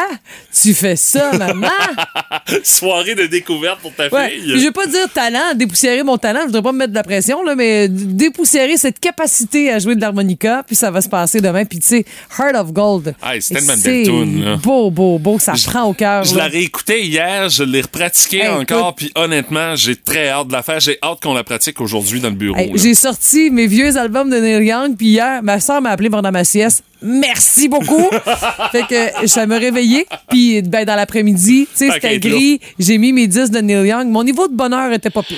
Tu 0.54 0.74
fais 0.74 0.95
ça, 0.95 1.31
maman? 1.38 1.68
Soirée 2.75 3.16
de 3.16 3.25
découverte 3.25 3.80
pour 3.81 3.94
ta 3.94 4.07
Ouais. 4.10 4.30
fille. 4.31 4.54
Je 4.60 4.66
veux 4.66 4.72
pas 4.72 4.86
dire 4.88 5.07
talent, 5.13 5.54
dépoussiérer 5.56 6.04
mon 6.04 6.18
talent, 6.18 6.39
je 6.42 6.45
voudrais 6.48 6.62
pas 6.62 6.72
me 6.72 6.77
mettre 6.80 6.92
de 6.92 6.95
la 6.98 7.04
pression, 7.04 7.44
là, 7.44 7.56
mais 7.56 7.88
dépoussiérer 7.89 8.77
cette 8.77 9.00
capacité 9.00 9.72
à 9.72 9.80
jouer 9.80 9.95
de 9.95 10.01
l'harmonica, 10.01 10.63
puis 10.66 10.75
ça 10.75 10.92
va 10.92 11.01
se 11.01 11.10
passer 11.10 11.42
demain. 11.42 11.66
Puis 11.66 11.80
tu 11.80 11.88
sais, 11.88 12.06
Heart 12.39 12.56
of 12.56 12.72
Gold. 12.74 13.16
Ah, 13.22 13.33
c'est 13.39 13.56
tellement 13.56 13.74
belle 13.83 14.06
toune, 14.06 14.44
là. 14.44 14.56
Beau, 14.57 14.89
beau, 14.92 15.18
beau, 15.19 15.39
ça 15.39 15.54
Je- 15.54 15.66
prend 15.66 15.83
au 15.83 15.94
cœur. 15.94 16.24
Je 16.24 16.36
là. 16.36 16.44
la 16.44 16.50
réécoutais 16.50 17.04
hier, 17.04 17.50
je 17.50 17.63
l'ai 17.63 17.81
repratiquée 17.81 18.39
Hey, 18.42 18.50
encore, 18.50 18.95
puis 18.95 19.12
honnêtement, 19.16 19.75
j'ai 19.75 19.95
très 19.95 20.30
hâte 20.30 20.48
de 20.48 20.54
la 20.54 20.63
faire. 20.63 20.80
J'ai 20.80 20.98
hâte 21.04 21.22
qu'on 21.22 21.33
la 21.33 21.44
pratique 21.44 21.80
aujourd'hui 21.81 22.19
dans 22.19 22.30
le 22.30 22.36
bureau. 22.36 22.57
Hey. 22.57 22.72
J'ai 22.75 22.94
sorti 22.95 23.50
mes 23.50 23.68
vieux 23.68 23.95
albums 23.98 24.30
de 24.30 24.38
Neil 24.38 24.66
Young, 24.66 24.95
puis 24.98 25.07
hier, 25.07 25.42
ma 25.44 25.60
soeur 25.60 25.81
m'a 25.81 25.92
appelé 25.92 26.10
pendant 26.10 26.31
ma 26.31 26.44
sieste. 26.44 26.83
Merci 27.05 27.69
beaucoup. 27.69 28.09
fait 28.71 28.83
que 28.87 29.27
ça 29.27 29.45
m'a 29.45 29.57
réveillé, 29.57 30.07
puis 30.29 30.61
ben, 30.63 30.85
dans 30.85 30.95
l'après-midi, 30.95 31.67
tu 31.71 31.77
sais, 31.77 31.91
c'était 31.91 32.19
gris. 32.19 32.59
J'ai 32.79 32.97
mis 32.97 33.13
mes 33.13 33.27
10 33.27 33.51
de 33.51 33.59
Neil 33.59 33.87
Young. 33.87 34.07
Mon 34.07 34.23
niveau 34.23 34.47
de 34.47 34.53
bonheur 34.53 34.91
était 34.91 35.11
pas 35.11 35.21
pire. 35.21 35.37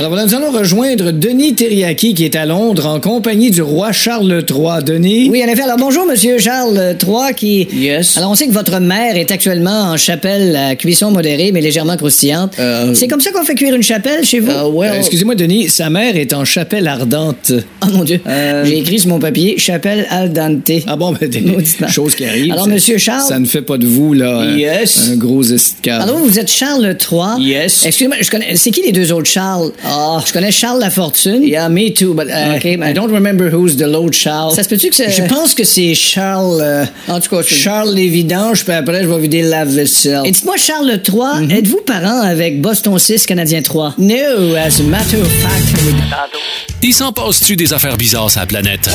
Alors 0.00 0.12
voilà, 0.12 0.24
nous 0.24 0.34
allons 0.34 0.50
rejoindre 0.50 1.10
Denis 1.12 1.54
Terriaki 1.54 2.14
qui 2.14 2.24
est 2.24 2.34
à 2.34 2.46
Londres 2.46 2.86
en 2.86 3.00
compagnie 3.00 3.50
du 3.50 3.60
roi 3.60 3.92
Charles 3.92 4.42
III. 4.48 4.82
Denis? 4.82 5.28
Oui, 5.28 5.44
en 5.44 5.48
effet. 5.48 5.60
Alors, 5.60 5.76
bonjour, 5.76 6.06
Monsieur 6.06 6.38
Charles 6.38 6.96
III, 7.06 7.34
qui... 7.36 7.68
Yes. 7.70 8.16
Alors, 8.16 8.30
on 8.30 8.34
sait 8.34 8.46
que 8.46 8.52
votre 8.52 8.78
mère 8.80 9.18
est 9.18 9.30
actuellement 9.30 9.90
en 9.90 9.98
chapelle 9.98 10.56
à 10.56 10.74
cuisson 10.74 11.10
modérée, 11.10 11.52
mais 11.52 11.60
légèrement 11.60 11.98
croustillante. 11.98 12.54
Euh, 12.58 12.94
C'est 12.94 13.08
comme 13.08 13.20
ça 13.20 13.30
qu'on 13.30 13.44
fait 13.44 13.54
cuire 13.54 13.74
une 13.74 13.82
chapelle 13.82 14.24
chez 14.24 14.40
vous? 14.40 14.50
Euh, 14.50 14.94
Excusez-moi, 14.94 15.34
Denis, 15.34 15.68
sa 15.68 15.90
mère 15.90 16.16
est 16.16 16.32
en 16.32 16.46
chapelle 16.46 16.88
ardente. 16.88 17.52
Oh, 17.82 17.86
mon 17.92 18.04
Dieu. 18.04 18.22
J'ai 18.64 18.78
écrit 18.78 19.00
sur 19.00 19.10
mon 19.10 19.18
papier, 19.18 19.58
chapelle 19.58 20.06
al 20.08 20.32
dente. 20.32 20.70
Ah 20.86 20.96
bon, 20.96 21.12
ben, 21.12 21.28
des 21.28 21.44
choses 21.90 22.14
qui 22.14 22.24
arrivent. 22.24 22.52
Alors, 22.52 22.64
ça- 22.64 22.70
Monsieur 22.70 22.96
Charles- 22.96 23.28
Ça 23.28 23.38
ne 23.38 23.44
fait 23.44 23.60
pas 23.60 23.76
de 23.76 23.86
vous, 23.86 24.14
là, 24.14 24.46
Yes. 24.56 25.10
un, 25.12 25.16
gros. 25.16 25.42
Alors, 25.88 26.16
vous 26.24 26.38
êtes 26.38 26.50
Charles 26.50 26.96
III. 26.98 27.44
Yes. 27.46 27.84
Excusez-moi, 27.84 28.16
je 28.22 28.30
connais... 28.30 28.56
C'est 28.56 28.70
qui 28.70 28.80
les 28.80 28.92
deux 28.92 29.12
autres 29.12 29.28
Charles? 29.28 29.72
Ah. 29.90 30.22
Je 30.26 30.32
connais 30.32 30.52
Charles 30.52 30.80
Lafortune. 30.80 31.42
Yeah, 31.42 31.68
me 31.68 31.92
too, 31.92 32.14
but 32.14 32.26
uh, 32.28 32.56
Okay, 32.56 32.74
I 32.80 32.92
don't 32.94 33.10
remember 33.12 33.50
who's 33.52 33.76
the 33.76 33.86
Lord 33.86 34.12
Charles. 34.12 34.54
Ça 34.54 34.62
se 34.62 34.68
peut-tu 34.68 34.88
que 34.90 34.94
c'est... 34.96 35.10
Je 35.10 35.22
pense 35.24 35.54
que 35.54 35.64
c'est 35.64 35.94
Charles. 35.94 36.60
euh, 36.60 36.84
En 37.08 37.20
tout 37.20 37.28
cas, 37.28 37.42
Charles 37.42 37.94
les 37.94 38.08
vidanges, 38.08 38.64
puis 38.64 38.72
après, 38.72 39.02
je 39.02 39.08
vais 39.08 39.18
vider 39.20 39.42
le 39.42 39.48
lave-vaisselle. 39.50 40.22
Et 40.24 40.30
dites-moi, 40.30 40.56
Charles 40.56 41.00
III, 41.06 41.44
Mhm. 41.46 41.50
êtes-vous 41.50 41.80
parent 41.86 42.20
avec 42.22 42.60
Boston 42.60 42.98
6, 42.98 43.26
Canadien 43.26 43.62
3? 43.62 43.94
No, 43.98 44.54
as 44.56 44.80
a 44.80 44.82
matter 44.84 45.16
of 45.20 45.28
fact, 45.42 45.80
Il 46.82 46.94
s'en 46.94 47.12
passe-tu 47.12 47.56
des 47.56 47.72
affaires 47.72 47.96
bizarres 47.96 48.30
sur 48.30 48.40
la 48.40 48.46
planète? 48.46 48.88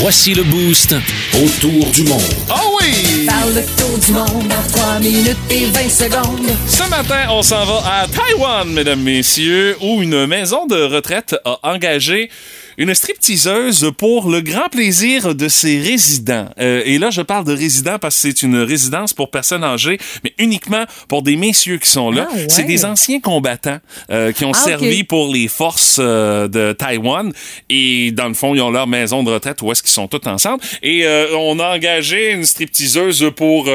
Voici 0.00 0.34
le 0.34 0.42
boost 0.44 0.94
autour 1.34 1.86
du 1.90 2.02
monde. 2.04 2.20
Ah 2.50 2.60
oui! 2.80 3.26
Parle 3.26 3.54
le 3.54 3.62
tour 3.76 3.98
du 3.98 4.12
monde 4.12 4.52
en 4.52 4.70
3 4.76 4.98
minutes 5.00 5.36
et 5.50 5.64
20 5.66 5.88
secondes. 5.90 6.46
Ce 6.68 6.88
matin, 6.90 7.26
on 7.30 7.42
s'en 7.42 7.64
va 7.64 7.82
à 8.02 8.06
Taïwan, 8.06 8.68
mesdames, 8.72 9.00
messieurs, 9.02 9.43
où 9.80 10.02
une 10.02 10.26
maison 10.26 10.66
de 10.66 10.82
retraite 10.82 11.36
a 11.44 11.58
engagé 11.62 12.30
une 12.76 12.94
stripteaseuse 12.94 13.92
pour 13.96 14.28
le 14.28 14.40
grand 14.40 14.68
plaisir 14.68 15.34
de 15.34 15.48
ses 15.48 15.78
résidents. 15.80 16.48
Euh, 16.58 16.82
et 16.84 16.98
là, 16.98 17.10
je 17.10 17.22
parle 17.22 17.44
de 17.44 17.52
résidents 17.52 17.98
parce 18.00 18.16
que 18.16 18.22
c'est 18.28 18.42
une 18.42 18.58
résidence 18.58 19.12
pour 19.12 19.30
personnes 19.30 19.62
âgées, 19.62 19.98
mais 20.24 20.34
uniquement 20.38 20.84
pour 21.08 21.22
des 21.22 21.36
messieurs 21.36 21.78
qui 21.78 21.88
sont 21.88 22.10
là. 22.10 22.26
Ah 22.30 22.34
ouais. 22.34 22.46
C'est 22.48 22.64
des 22.64 22.84
anciens 22.84 23.20
combattants 23.20 23.78
euh, 24.10 24.32
qui 24.32 24.44
ont 24.44 24.52
Ah, 24.52 24.58
servi 24.58 25.04
pour 25.04 25.32
les 25.32 25.46
forces 25.48 25.98
euh, 26.00 26.48
de 26.48 26.72
Taïwan. 26.72 27.32
Et 27.70 28.10
dans 28.12 28.28
le 28.28 28.34
fond, 28.34 28.54
ils 28.54 28.60
ont 28.60 28.70
leur 28.70 28.86
maison 28.86 29.22
de 29.22 29.30
retraite 29.30 29.62
où 29.62 29.70
est-ce 29.70 29.82
qu'ils 29.82 29.92
sont 29.92 30.08
tous 30.08 30.28
ensemble. 30.28 30.62
Et 30.82 31.06
on 31.36 31.58
a 31.60 31.74
engagé 31.74 32.32
une 32.32 32.44
stripteaseuse 32.44 33.30
pour 33.36 33.68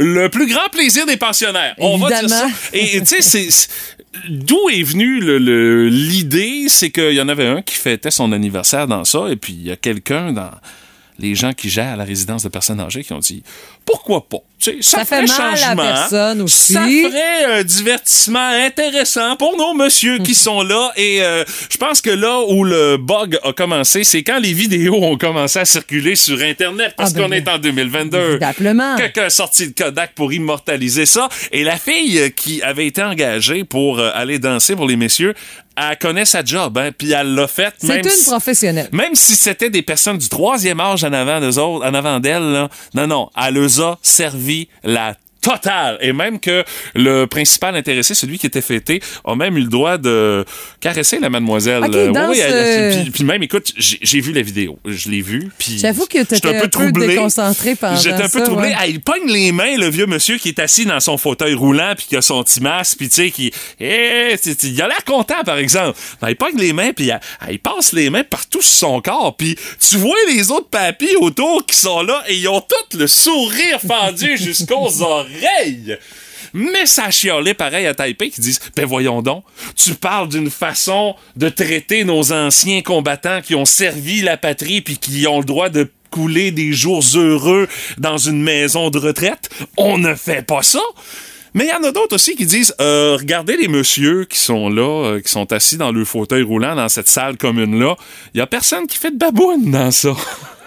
le 0.00 0.30
plus 0.30 0.46
grand 0.46 0.68
plaisir 0.72 1.04
des 1.04 1.18
pensionnaires. 1.18 1.74
On 1.78 1.98
va 1.98 2.08
dire 2.08 2.28
ça. 2.28 2.48
Et 2.72 3.02
tu 3.02 3.20
sais, 3.20 3.48
d'où 4.30 4.70
est 4.70 4.82
venue 4.82 5.20
l'idée, 5.90 6.68
c'est 6.68 6.90
qu'il 6.90 7.12
y 7.12 7.20
en 7.20 7.28
avait 7.28 7.46
un 7.46 7.60
qui 7.60 7.74
fêtait 7.74 8.10
son 8.10 8.32
anniversaire 8.32 8.86
dans 8.86 9.04
ça, 9.04 9.28
et 9.30 9.36
puis 9.36 9.52
il 9.52 9.66
y 9.66 9.70
a 9.70 9.76
quelqu'un 9.76 10.32
dans 10.32 10.50
les 11.18 11.34
gens 11.34 11.52
qui 11.52 11.68
gèrent 11.68 11.98
la 11.98 12.04
résidence 12.04 12.42
de 12.42 12.48
personnes 12.48 12.80
âgées 12.80 13.04
qui 13.04 13.12
ont 13.12 13.18
dit 13.18 13.42
pourquoi 13.90 14.28
pas? 14.28 14.38
Tu 14.60 14.72
sais, 14.72 14.76
ça, 14.82 14.98
Ça 14.98 15.04
fait 15.06 15.26
ferait 15.26 15.38
mal 15.38 15.52
à 15.52 15.56
changement. 15.56 15.82
personne 15.82 16.42
aussi. 16.42 16.72
Ça 16.74 16.82
ferait 16.82 17.60
un 17.60 17.64
divertissement 17.64 18.48
intéressant 18.66 19.34
pour 19.36 19.56
nos 19.56 19.72
messieurs 19.74 20.18
qui 20.18 20.34
sont 20.46 20.62
là. 20.62 20.92
Et 20.96 21.22
euh, 21.22 21.44
je 21.70 21.76
pense 21.78 22.02
que 22.02 22.10
là 22.10 22.40
où 22.46 22.62
le 22.64 22.98
bug 22.98 23.38
a 23.42 23.52
commencé, 23.54 24.04
c'est 24.04 24.22
quand 24.22 24.38
les 24.38 24.52
vidéos 24.52 25.02
ont 25.02 25.16
commencé 25.16 25.58
à 25.60 25.64
circuler 25.64 26.14
sur 26.14 26.40
Internet 26.42 26.92
parce 26.96 27.12
Ah 27.14 27.18
ben 27.18 27.24
qu'on 27.26 27.32
est 27.32 27.48
en 27.48 27.58
2022. 27.58 28.38
Évidemment. 28.58 28.96
Quelqu'un 28.96 29.24
a 29.24 29.30
sorti 29.30 29.66
le 29.66 29.72
Kodak 29.72 30.14
pour 30.14 30.30
immortaliser 30.32 31.06
ça. 31.06 31.28
Et 31.52 31.64
la 31.64 31.76
fille 31.78 32.18
euh, 32.18 32.28
qui 32.28 32.60
avait 32.62 32.86
été 32.86 33.02
engagée 33.02 33.64
pour 33.64 33.98
euh, 33.98 34.10
aller 34.14 34.38
danser 34.38 34.76
pour 34.76 34.86
les 34.86 34.96
messieurs, 34.96 35.34
elle 35.76 35.96
connaît 35.96 36.26
sa 36.26 36.44
job, 36.44 36.76
hein, 36.76 36.90
puis 36.96 37.12
elle 37.12 37.34
l'a 37.34 37.48
faite. 37.48 37.74
C'est 37.78 38.00
une 38.04 38.08
si- 38.10 38.28
professionnelle. 38.28 38.88
même 38.92 39.14
si 39.14 39.34
c'était 39.34 39.70
des 39.70 39.80
personnes 39.80 40.18
du 40.18 40.28
troisième 40.28 40.78
âge 40.80 41.04
en 41.04 41.12
avant 41.14 41.40
d'eux 41.40 41.58
autres, 41.58 41.86
en 41.86 41.94
avant 41.94 42.20
d'elle, 42.20 42.68
non, 42.92 43.06
non, 43.06 43.30
elle 43.40 43.54
les 43.54 43.79
servi 44.00 44.68
la 44.82 45.16
totale. 45.40 45.98
Et 46.00 46.12
même 46.12 46.38
que 46.40 46.64
le 46.94 47.26
principal 47.26 47.76
intéressé, 47.76 48.14
celui 48.14 48.38
qui 48.38 48.46
était 48.46 48.60
fêté, 48.60 49.00
a 49.24 49.34
même 49.34 49.56
eu 49.56 49.62
le 49.62 49.68
droit 49.68 49.98
de 49.98 50.44
caresser 50.80 51.18
la 51.18 51.30
mademoiselle. 51.30 51.84
Ok, 51.84 51.94
Euh, 51.94 52.12
oui, 52.28 52.38
elle- 52.38 52.52
euh, 52.52 53.02
puis, 53.02 53.10
puis 53.10 53.24
même, 53.24 53.42
écoute, 53.42 53.72
j'ai 53.76 54.20
vu 54.20 54.32
la 54.32 54.42
vidéo. 54.42 54.78
Je 54.84 55.08
l'ai 55.10 55.20
vue. 55.22 55.50
puis 55.58 55.78
J'avoue 55.78 56.06
que 56.06 56.22
t'étais 56.22 56.48
un 56.56 56.68
peu 56.68 56.92
déconcentré 56.92 57.74
pendant 57.74 57.96
J'étais 57.96 58.22
un 58.22 58.28
peu 58.28 58.38
ça, 58.40 58.44
troublé. 58.44 58.68
ouais. 58.68 58.74
Ah, 58.78 58.86
il 58.86 59.00
pogne 59.00 59.26
les 59.30 59.52
mains, 59.52 59.76
le 59.76 59.88
vieux 59.88 60.06
monsieur 60.06 60.38
qui 60.38 60.48
est 60.48 60.58
assis 60.58 60.84
dans 60.86 61.00
son 61.00 61.16
fauteuil 61.18 61.54
roulant, 61.54 61.94
puis 61.96 62.06
qui 62.08 62.16
a 62.16 62.22
son 62.22 62.42
petit 62.42 62.60
masque, 62.60 62.98
puis 62.98 63.08
tu 63.08 63.14
sais, 63.16 63.30
qui... 63.30 63.52
Eh, 63.80 64.34
il 64.62 64.82
a 64.82 64.88
l'air 64.88 65.04
content, 65.04 65.42
par 65.44 65.58
exemple. 65.58 65.98
Ben, 66.20 66.30
il 66.30 66.36
pogne 66.36 66.56
les 66.58 66.72
mains, 66.72 66.92
puis 66.92 67.06
il, 67.06 67.20
il 67.50 67.58
passe 67.58 67.92
les 67.92 68.10
mains 68.10 68.24
partout 68.24 68.62
sur 68.62 68.70
son 68.88 69.00
corps, 69.00 69.36
puis 69.36 69.56
tu 69.88 69.96
vois 69.96 70.16
les 70.28 70.50
autres 70.50 70.68
papis 70.68 71.16
autour 71.20 71.64
qui 71.66 71.76
sont 71.76 72.02
là, 72.02 72.22
et 72.28 72.36
ils 72.36 72.48
ont 72.48 72.60
tous 72.60 72.98
le 72.98 73.06
sourire 73.06 73.80
fendu 73.86 74.36
jusqu'aux 74.38 75.02
oreilles. 75.02 75.29
Mais 76.52 76.86
ça 76.86 77.04
a 77.04 77.10
chialé 77.10 77.54
pareil 77.54 77.86
à 77.86 77.94
Taipei 77.94 78.30
qui 78.30 78.40
disent 78.40 78.60
Ben 78.74 78.86
voyons 78.86 79.22
donc, 79.22 79.44
tu 79.76 79.94
parles 79.94 80.28
d'une 80.28 80.50
façon 80.50 81.14
de 81.36 81.48
traiter 81.48 82.04
nos 82.04 82.32
anciens 82.32 82.82
combattants 82.82 83.40
qui 83.40 83.54
ont 83.54 83.64
servi 83.64 84.22
la 84.22 84.36
patrie 84.36 84.80
puis 84.80 84.98
qui 84.98 85.26
ont 85.26 85.38
le 85.38 85.44
droit 85.44 85.68
de 85.68 85.90
couler 86.10 86.50
des 86.50 86.72
jours 86.72 87.04
heureux 87.14 87.68
dans 87.98 88.18
une 88.18 88.42
maison 88.42 88.90
de 88.90 88.98
retraite? 88.98 89.48
On 89.76 89.96
ne 89.98 90.14
fait 90.14 90.44
pas 90.44 90.62
ça. 90.62 90.80
Mais 91.54 91.64
il 91.64 91.68
y 91.68 91.72
en 91.72 91.82
a 91.82 91.90
d'autres 91.90 92.14
aussi 92.14 92.36
qui 92.36 92.46
disent 92.46 92.74
euh, 92.80 93.16
regardez 93.18 93.56
les 93.56 93.68
messieurs 93.68 94.24
qui 94.24 94.38
sont 94.38 94.68
là, 94.68 95.06
euh, 95.06 95.20
qui 95.20 95.30
sont 95.30 95.52
assis 95.52 95.76
dans 95.76 95.90
le 95.90 96.04
fauteuil 96.04 96.42
roulant 96.42 96.76
dans 96.76 96.88
cette 96.88 97.08
salle 97.08 97.36
commune-là. 97.36 97.96
Il 98.34 98.38
y 98.38 98.40
a 98.40 98.46
personne 98.46 98.86
qui 98.86 98.96
fait 98.96 99.10
de 99.10 99.18
baboune 99.18 99.70
dans 99.70 99.90
ça. 99.90 100.14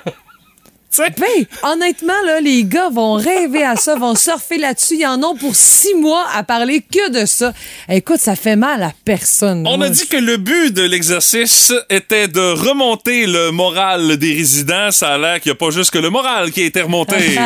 Sais? 0.93 1.09
Ben, 1.17 1.45
honnêtement, 1.63 2.13
là, 2.27 2.39
les 2.39 2.65
gars 2.65 2.89
vont 2.89 3.13
rêver 3.13 3.63
à 3.63 3.75
ça, 3.75 3.95
vont 3.95 4.13
surfer 4.13 4.59
là-dessus. 4.59 4.97
Ils 5.00 5.07
en 5.07 5.23
ont 5.23 5.35
pour 5.35 5.55
six 5.55 5.95
mois 5.95 6.23
à 6.35 6.43
parler 6.43 6.81
que 6.81 7.09
de 7.09 7.25
ça. 7.25 7.51
Écoute, 7.89 8.19
ça 8.19 8.35
fait 8.35 8.55
mal 8.55 8.83
à 8.83 8.91
personne. 9.03 9.65
On 9.67 9.77
Moi, 9.77 9.88
a 9.88 9.89
dit 9.89 10.07
que 10.07 10.17
le 10.17 10.38
but 10.38 10.71
de 10.71 10.83
l'exercice 10.83 11.73
était 11.89 12.27
de 12.27 12.39
remonter 12.39 13.25
le 13.25 13.50
moral 13.50 14.17
des 14.17 14.33
résidents. 14.33 14.91
Ça 14.91 15.15
a 15.15 15.17
l'air 15.17 15.41
qu'il 15.41 15.51
n'y 15.51 15.55
a 15.55 15.57
pas 15.57 15.71
juste 15.71 15.89
que 15.89 15.97
le 16.00 16.12
moral 16.12 16.51
qui 16.51 16.62
a 16.62 16.65
été 16.65 16.81
remonté. 16.83 17.15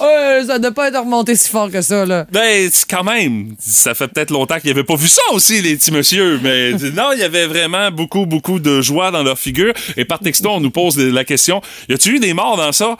Euh, 0.00 0.46
ça 0.46 0.58
ne 0.58 0.70
pas 0.70 0.88
être 0.88 0.98
remonté 0.98 1.36
si 1.36 1.48
fort 1.48 1.70
que 1.70 1.82
ça, 1.82 2.04
là. 2.06 2.26
Ben, 2.32 2.68
c'est 2.72 2.88
quand 2.88 3.04
même, 3.04 3.54
ça 3.58 3.94
fait 3.94 4.08
peut-être 4.08 4.30
longtemps 4.30 4.58
qu'ils 4.58 4.70
n'avaient 4.70 4.84
pas 4.84 4.96
vu 4.96 5.08
ça 5.08 5.22
aussi, 5.32 5.60
les 5.62 5.76
petits 5.76 5.92
monsieur. 5.92 6.38
Mais 6.42 6.72
non, 6.94 7.12
il 7.12 7.20
y 7.20 7.22
avait 7.22 7.46
vraiment 7.46 7.90
beaucoup, 7.90 8.26
beaucoup 8.26 8.58
de 8.58 8.80
joie 8.80 9.10
dans 9.10 9.22
leur 9.22 9.38
figure. 9.38 9.72
Et 9.96 10.04
par 10.04 10.18
texto, 10.18 10.50
on 10.50 10.60
nous 10.60 10.70
pose 10.70 10.98
la 10.98 11.24
question, 11.24 11.60
y 11.88 11.94
a-tu 11.94 12.16
eu 12.16 12.18
des 12.18 12.34
morts 12.34 12.56
dans 12.56 12.72
ça? 12.72 12.96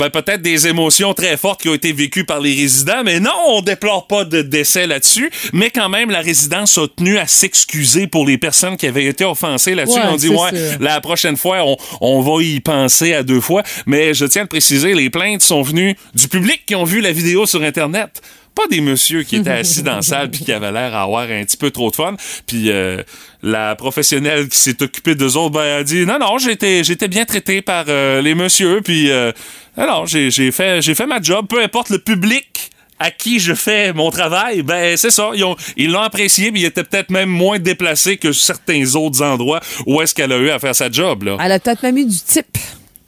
Ben, 0.00 0.08
peut-être 0.08 0.40
des 0.40 0.66
émotions 0.66 1.12
très 1.12 1.36
fortes 1.36 1.60
qui 1.60 1.68
ont 1.68 1.74
été 1.74 1.92
vécues 1.92 2.24
par 2.24 2.40
les 2.40 2.54
résidents, 2.54 3.02
mais 3.04 3.20
non, 3.20 3.34
on 3.48 3.60
déplore 3.60 4.06
pas 4.06 4.24
de 4.24 4.40
décès 4.40 4.86
là-dessus. 4.86 5.30
Mais 5.52 5.68
quand 5.68 5.90
même, 5.90 6.10
la 6.10 6.22
résidence 6.22 6.78
a 6.78 6.88
tenu 6.88 7.18
à 7.18 7.26
s'excuser 7.26 8.06
pour 8.06 8.26
les 8.26 8.38
personnes 8.38 8.78
qui 8.78 8.86
avaient 8.86 9.04
été 9.04 9.26
offensées 9.26 9.74
là-dessus. 9.74 9.98
Ouais, 9.98 10.06
on 10.08 10.16
dit, 10.16 10.30
ouais, 10.30 10.48
sûr. 10.48 10.78
la 10.80 11.02
prochaine 11.02 11.36
fois, 11.36 11.66
on, 11.66 11.76
on 12.00 12.22
va 12.22 12.42
y 12.42 12.60
penser 12.60 13.12
à 13.12 13.22
deux 13.22 13.42
fois. 13.42 13.62
Mais 13.84 14.14
je 14.14 14.24
tiens 14.24 14.40
à 14.40 14.44
le 14.44 14.48
préciser, 14.48 14.94
les 14.94 15.10
plaintes 15.10 15.42
sont 15.42 15.60
venues 15.60 15.94
du 16.14 16.28
public 16.28 16.62
qui 16.64 16.74
ont 16.74 16.84
vu 16.84 17.02
la 17.02 17.12
vidéo 17.12 17.44
sur 17.44 17.62
Internet. 17.62 18.22
Pas 18.54 18.66
des 18.68 18.80
messieurs 18.80 19.22
qui 19.22 19.36
étaient 19.36 19.50
assis 19.50 19.82
dans 19.82 19.96
la 19.96 20.02
salle 20.02 20.28
puis 20.28 20.44
qui 20.44 20.52
avaient 20.52 20.72
l'air 20.72 20.90
d'avoir 20.90 21.22
un 21.22 21.44
petit 21.44 21.56
peu 21.56 21.70
trop 21.70 21.90
de 21.90 21.94
fun. 21.94 22.16
Puis 22.46 22.70
euh, 22.70 23.00
la 23.42 23.76
professionnelle 23.76 24.48
qui 24.48 24.58
s'est 24.58 24.82
occupée 24.82 25.14
d'eux 25.14 25.36
autres, 25.36 25.52
ben, 25.52 25.78
a 25.78 25.84
dit 25.84 26.04
non, 26.04 26.18
non, 26.18 26.36
j'étais, 26.38 26.82
j'étais 26.82 27.06
bien 27.06 27.24
traité 27.24 27.62
par 27.62 27.84
euh, 27.88 28.20
les 28.20 28.34
messieurs. 28.34 28.80
Puis 28.82 29.08
euh, 29.10 29.30
alors, 29.76 30.06
j'ai, 30.06 30.30
j'ai 30.30 30.50
fait, 30.52 30.82
j'ai 30.82 30.94
fait 30.94 31.06
ma 31.06 31.20
job. 31.20 31.46
Peu 31.48 31.62
importe 31.62 31.90
le 31.90 31.98
public 31.98 32.70
à 32.98 33.10
qui 33.10 33.40
je 33.40 33.54
fais 33.54 33.92
mon 33.92 34.10
travail, 34.10 34.62
ben 34.62 34.96
c'est 34.96 35.10
ça. 35.10 35.30
Ils 35.34 35.42
ont, 35.44 35.56
ils 35.76 35.90
l'ont 35.90 36.02
apprécié, 36.02 36.50
mais 36.50 36.60
il 36.60 36.64
était 36.66 36.84
peut-être 36.84 37.10
même 37.10 37.30
moins 37.30 37.58
déplacé 37.58 38.18
que 38.18 38.32
certains 38.32 38.94
autres 38.94 39.22
endroits 39.22 39.60
où 39.86 40.02
est-ce 40.02 40.14
qu'elle 40.14 40.32
a 40.32 40.36
eu 40.36 40.50
à 40.50 40.58
faire 40.58 40.74
sa 40.74 40.90
job 40.90 41.22
là. 41.22 41.38
Elle 41.42 41.52
a 41.52 41.58
peut-être 41.58 41.82
même 41.82 41.96
eu 41.96 42.04
du 42.04 42.18
type. 42.20 42.58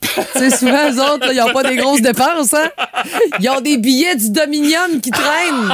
tu 0.00 0.38
sais, 0.38 0.50
souvent, 0.57 0.90
eux 0.90 0.99
autres, 1.00 1.26
là, 1.26 1.33
ils 1.33 1.37
n'ont 1.37 1.52
pas 1.52 1.62
des 1.62 1.76
grosses 1.76 2.00
dépenses, 2.00 2.54
hein? 2.54 2.71
Ils 3.38 3.49
ont 3.50 3.61
des 3.61 3.76
billets 3.78 4.16
du 4.16 4.31
Dominion 4.31 4.99
qui 5.02 5.11
traînent. 5.11 5.73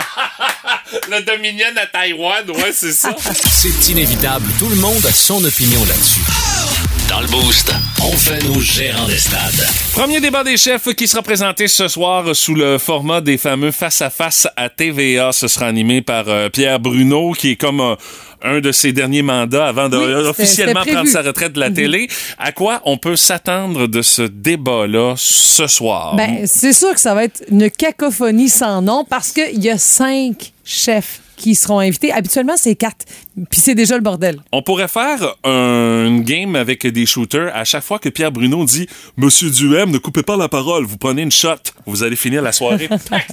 Le 1.11 1.23
Dominion 1.23 1.67
à 1.77 1.87
Taïwan, 1.87 2.51
ouais, 2.51 2.73
c'est 2.73 2.93
ça. 2.93 3.15
C'est 3.21 3.89
inévitable. 3.91 4.47
Tout 4.59 4.69
le 4.69 4.77
monde 4.77 5.05
a 5.07 5.13
son 5.13 5.43
opinion 5.45 5.81
là-dessus. 5.85 6.98
Dans 7.09 7.21
le 7.21 7.27
Boost, 7.29 7.75
on 8.03 8.13
fait 8.13 8.43
nos 8.45 8.61
gérants 8.61 9.07
des 9.07 9.17
stades. 9.17 9.67
Premier 9.95 10.21
débat 10.21 10.45
des 10.45 10.57
chefs 10.57 10.95
qui 10.95 11.09
sera 11.09 11.23
présenté 11.23 11.67
ce 11.67 11.89
soir 11.89 12.37
sous 12.37 12.55
le 12.55 12.77
format 12.77 13.21
des 13.21 13.39
fameux 13.39 13.71
face-à-face 13.71 14.47
à 14.57 14.69
TVA. 14.69 15.33
Ce 15.33 15.49
sera 15.49 15.67
animé 15.67 16.03
par 16.03 16.29
euh, 16.29 16.49
Pierre 16.51 16.81
Bruno, 16.81 17.33
qui 17.33 17.53
est 17.53 17.57
comme 17.57 17.81
euh, 17.81 17.95
un 18.43 18.61
de 18.61 18.73
ses 18.73 18.93
derniers 18.93 19.23
mandats 19.23 19.67
avant 19.67 19.89
de 19.89 19.97
Oui, 19.97 20.29
officiellement 20.29 20.83
prendre. 20.85 21.01
Mhm. 21.05 21.07
sa 21.07 21.23
retraite 21.23 21.53
de 21.53 21.61
la 21.61 21.71
télé. 21.71 22.09
À 22.39 22.53
quoi 22.53 22.81
on 22.85 22.99
peut 22.99 23.17
s'attendre 23.17 23.87
de 23.87 24.03
ce 24.03 24.23
débat-là 24.23 25.15
ce 25.17 25.67
soir? 25.67 26.15
Ben, 26.17 26.47
c'est 26.47 26.73
sûr 26.73 26.93
que 26.95 27.01
ça 27.01 27.15
va 27.15 27.25
être 27.25 27.43
une 27.51 27.71
cacophonie 27.71 28.49
sans 28.49 28.83
nom 28.83 29.05
parce 29.09 29.33
qu'il 29.33 29.63
y 29.63 29.71
a 29.71 29.79
cinq 29.79 30.53
chefs 30.65 31.21
qui 31.37 31.55
seront 31.55 31.79
invités. 31.79 32.11
Habituellement, 32.11 32.57
c'est 32.57 32.75
quatre. 32.75 33.07
Puis 33.49 33.61
c'est 33.61 33.77
déjà 33.77 33.95
le 33.95 34.01
bordel. 34.03 34.41
On 34.51 34.61
pourrait 34.61 34.89
faire 34.89 35.37
un- 35.45 36.05
une 36.07 36.23
game 36.23 36.57
avec 36.57 36.85
des 36.85 37.07
shooters 37.07 37.55
à 37.55 37.63
chaque 37.65 37.85
fois 37.85 38.01
que 38.01 38.09
Pierre 38.09 38.33
Bruno 38.33 38.65
dit 38.65 38.89
Monsieur 39.17 39.49
Duhem, 39.49 39.93
ne 39.93 39.99
coupez 39.99 40.25
pas 40.25 40.37
la 40.37 40.49
parole, 40.49 40.85
vous 40.85 40.97
prenez 40.99 41.23
une 41.23 41.31
shot, 41.31 41.55
vous 41.87 42.03
allez 42.03 42.17
finir 42.17 42.43
la 42.43 42.51
soirée 42.51 42.89